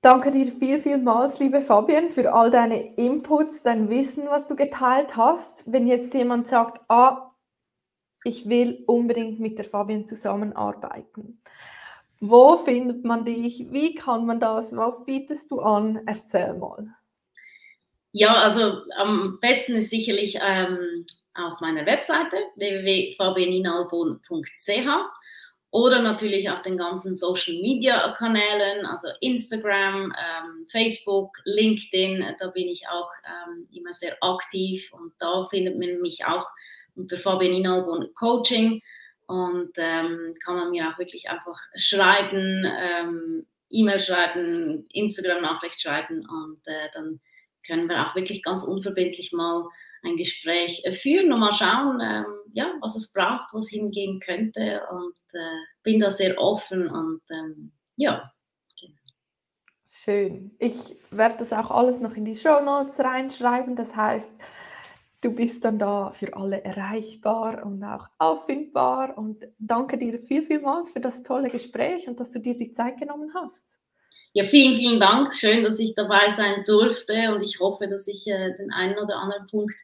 Danke 0.00 0.30
dir 0.30 0.46
viel, 0.46 0.78
vielmals, 0.78 1.40
liebe 1.40 1.60
Fabian, 1.60 2.08
für 2.08 2.32
all 2.32 2.52
deine 2.52 2.94
Inputs, 2.94 3.64
dein 3.64 3.90
Wissen, 3.90 4.28
was 4.28 4.46
du 4.46 4.54
geteilt 4.54 5.16
hast. 5.16 5.72
Wenn 5.72 5.88
jetzt 5.88 6.14
jemand 6.14 6.46
sagt, 6.46 6.80
ah, 6.88 7.32
ich 8.22 8.48
will 8.48 8.84
unbedingt 8.86 9.40
mit 9.40 9.58
der 9.58 9.64
Fabian 9.64 10.06
zusammenarbeiten. 10.06 11.42
Wo 12.20 12.56
findet 12.56 13.04
man 13.04 13.24
dich? 13.24 13.72
Wie 13.72 13.96
kann 13.96 14.24
man 14.24 14.38
das? 14.38 14.76
Was 14.76 15.04
bietest 15.04 15.50
du 15.50 15.58
an? 15.60 16.00
Erzähl 16.06 16.54
mal. 16.54 16.94
Ja, 18.12 18.34
also 18.34 18.82
am 18.96 19.38
besten 19.40 19.74
ist 19.76 19.90
sicherlich 19.90 20.38
ähm, 20.40 21.04
auf 21.34 21.60
meiner 21.60 21.84
Webseite 21.86 22.36
www.fabieninalbon.ch 22.56 24.88
oder 25.70 26.00
natürlich 26.00 26.48
auf 26.50 26.62
den 26.62 26.78
ganzen 26.78 27.14
Social 27.14 27.54
Media 27.54 28.14
Kanälen, 28.16 28.86
also 28.86 29.08
Instagram, 29.20 30.12
ähm, 30.12 30.66
Facebook, 30.70 31.36
LinkedIn, 31.44 32.24
da 32.38 32.48
bin 32.48 32.68
ich 32.68 32.88
auch 32.88 33.10
ähm, 33.26 33.68
immer 33.70 33.92
sehr 33.92 34.16
aktiv 34.22 34.90
und 34.92 35.12
da 35.18 35.46
findet 35.50 35.78
man 35.78 36.00
mich 36.00 36.24
auch 36.24 36.48
unter 36.94 37.18
Fabian 37.18 37.52
Inalbon 37.52 38.12
Coaching. 38.14 38.82
Und 39.26 39.72
ähm, 39.76 40.34
kann 40.42 40.56
man 40.56 40.70
mir 40.70 40.88
auch 40.88 40.98
wirklich 40.98 41.28
einfach 41.28 41.60
schreiben, 41.76 42.64
ähm, 42.64 43.46
E-Mail 43.68 44.00
schreiben, 44.00 44.86
Instagram-Nachricht 44.90 45.82
schreiben 45.82 46.26
und 46.26 46.66
äh, 46.66 46.88
dann 46.94 47.20
können 47.66 47.88
wir 47.88 48.06
auch 48.06 48.14
wirklich 48.14 48.42
ganz 48.42 48.64
unverbindlich 48.64 49.32
mal 49.32 49.68
ein 50.02 50.16
Gespräch 50.16 50.82
äh, 50.84 50.92
führen 50.92 51.32
und 51.32 51.40
mal 51.40 51.52
schauen, 51.52 52.00
ähm, 52.00 52.26
ja, 52.52 52.72
was 52.80 52.96
es 52.96 53.12
braucht, 53.12 53.52
wo 53.52 53.58
es 53.58 53.68
hingehen 53.68 54.20
könnte. 54.20 54.82
Und 54.90 55.18
äh, 55.32 55.56
bin 55.82 56.00
da 56.00 56.10
sehr 56.10 56.38
offen 56.38 56.88
und 56.88 57.22
ähm, 57.30 57.72
ja. 57.96 58.32
Schön. 59.90 60.54
Ich 60.58 60.96
werde 61.10 61.38
das 61.38 61.52
auch 61.52 61.70
alles 61.70 62.00
noch 62.00 62.14
in 62.14 62.24
die 62.24 62.36
Show 62.36 62.60
Notes 62.60 63.00
reinschreiben. 63.00 63.74
Das 63.74 63.96
heißt, 63.96 64.32
du 65.22 65.34
bist 65.34 65.64
dann 65.64 65.78
da 65.78 66.10
für 66.10 66.34
alle 66.36 66.62
erreichbar 66.62 67.64
und 67.64 67.82
auch 67.82 68.06
auffindbar. 68.18 69.16
Und 69.16 69.44
danke 69.58 69.98
dir 69.98 70.18
viel, 70.18 70.42
vielmals 70.42 70.92
für 70.92 71.00
das 71.00 71.22
tolle 71.22 71.50
Gespräch 71.50 72.06
und 72.06 72.20
dass 72.20 72.30
du 72.30 72.38
dir 72.38 72.56
die 72.56 72.72
Zeit 72.72 72.98
genommen 72.98 73.32
hast. 73.34 73.66
Ja, 74.34 74.44
vielen, 74.44 74.76
vielen 74.76 75.00
Dank. 75.00 75.34
Schön, 75.34 75.64
dass 75.64 75.78
ich 75.78 75.94
dabei 75.94 76.28
sein 76.30 76.62
durfte 76.66 77.34
und 77.34 77.42
ich 77.42 77.60
hoffe, 77.60 77.88
dass 77.88 78.06
ich 78.06 78.26
äh, 78.26 78.56
den 78.56 78.70
einen 78.70 78.98
oder 78.98 79.16
anderen 79.16 79.46
Punkt 79.46 79.74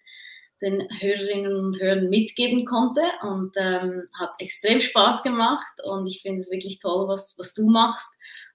den 0.64 0.88
Hörerinnen 0.98 1.54
und 1.54 1.80
Hörern 1.80 2.08
mitgeben 2.08 2.64
konnte 2.64 3.02
und 3.22 3.52
ähm, 3.56 4.08
hat 4.18 4.30
extrem 4.38 4.80
Spaß 4.80 5.22
gemacht 5.22 5.72
und 5.84 6.06
ich 6.06 6.22
finde 6.22 6.40
es 6.40 6.50
wirklich 6.50 6.78
toll, 6.78 7.06
was, 7.08 7.36
was 7.38 7.54
du 7.54 7.68
machst 7.68 8.10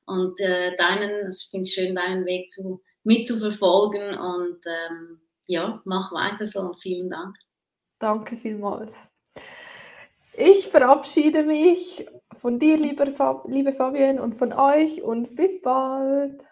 und 0.05 0.39
äh, 0.41 0.75
deinen, 0.75 1.25
also 1.25 1.43
ich 1.43 1.49
finde 1.51 1.63
es 1.63 1.73
schön, 1.73 1.95
deinen 1.95 2.25
Weg 2.25 2.49
zu, 2.49 2.81
mitzuverfolgen 3.03 4.17
und 4.17 4.59
ähm, 4.65 5.21
ja, 5.47 5.81
mach 5.85 6.11
weiter 6.11 6.45
so 6.45 6.61
und 6.61 6.81
vielen 6.81 7.09
Dank. 7.09 7.35
Danke 7.99 8.35
vielmals. 8.37 8.95
Ich 10.33 10.67
verabschiede 10.67 11.43
mich 11.43 12.07
von 12.33 12.59
dir, 12.59 12.77
liebe 12.77 13.11
Fabienne, 13.11 14.21
und 14.21 14.35
von 14.35 14.53
euch 14.53 15.01
und 15.01 15.35
bis 15.35 15.61
bald. 15.61 16.45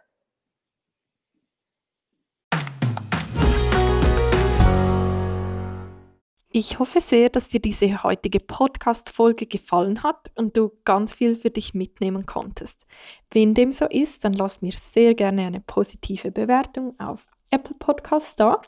Ich 6.60 6.80
hoffe 6.80 7.02
sehr, 7.02 7.30
dass 7.30 7.50
dir 7.50 7.60
diese 7.60 8.02
heutige 8.02 8.40
Podcast-Folge 8.40 9.46
gefallen 9.46 10.02
hat 10.02 10.32
und 10.34 10.58
du 10.58 10.72
ganz 10.86 11.14
viel 11.14 11.36
für 11.36 11.52
dich 11.52 11.76
mitnehmen 11.76 12.26
konntest. 12.26 12.88
Wenn 13.30 13.54
dem 13.54 13.72
so 13.72 13.86
ist, 13.86 14.26
dann 14.26 14.34
lass 14.34 14.64
mir 14.64 14.72
sehr 14.72 15.14
gerne 15.14 15.46
eine 15.46 15.60
positive 15.60 16.32
Bewertung 16.32 17.00
auf 17.00 17.28
Apple 17.52 17.76
Podcast 17.78 18.40
da 18.40 18.60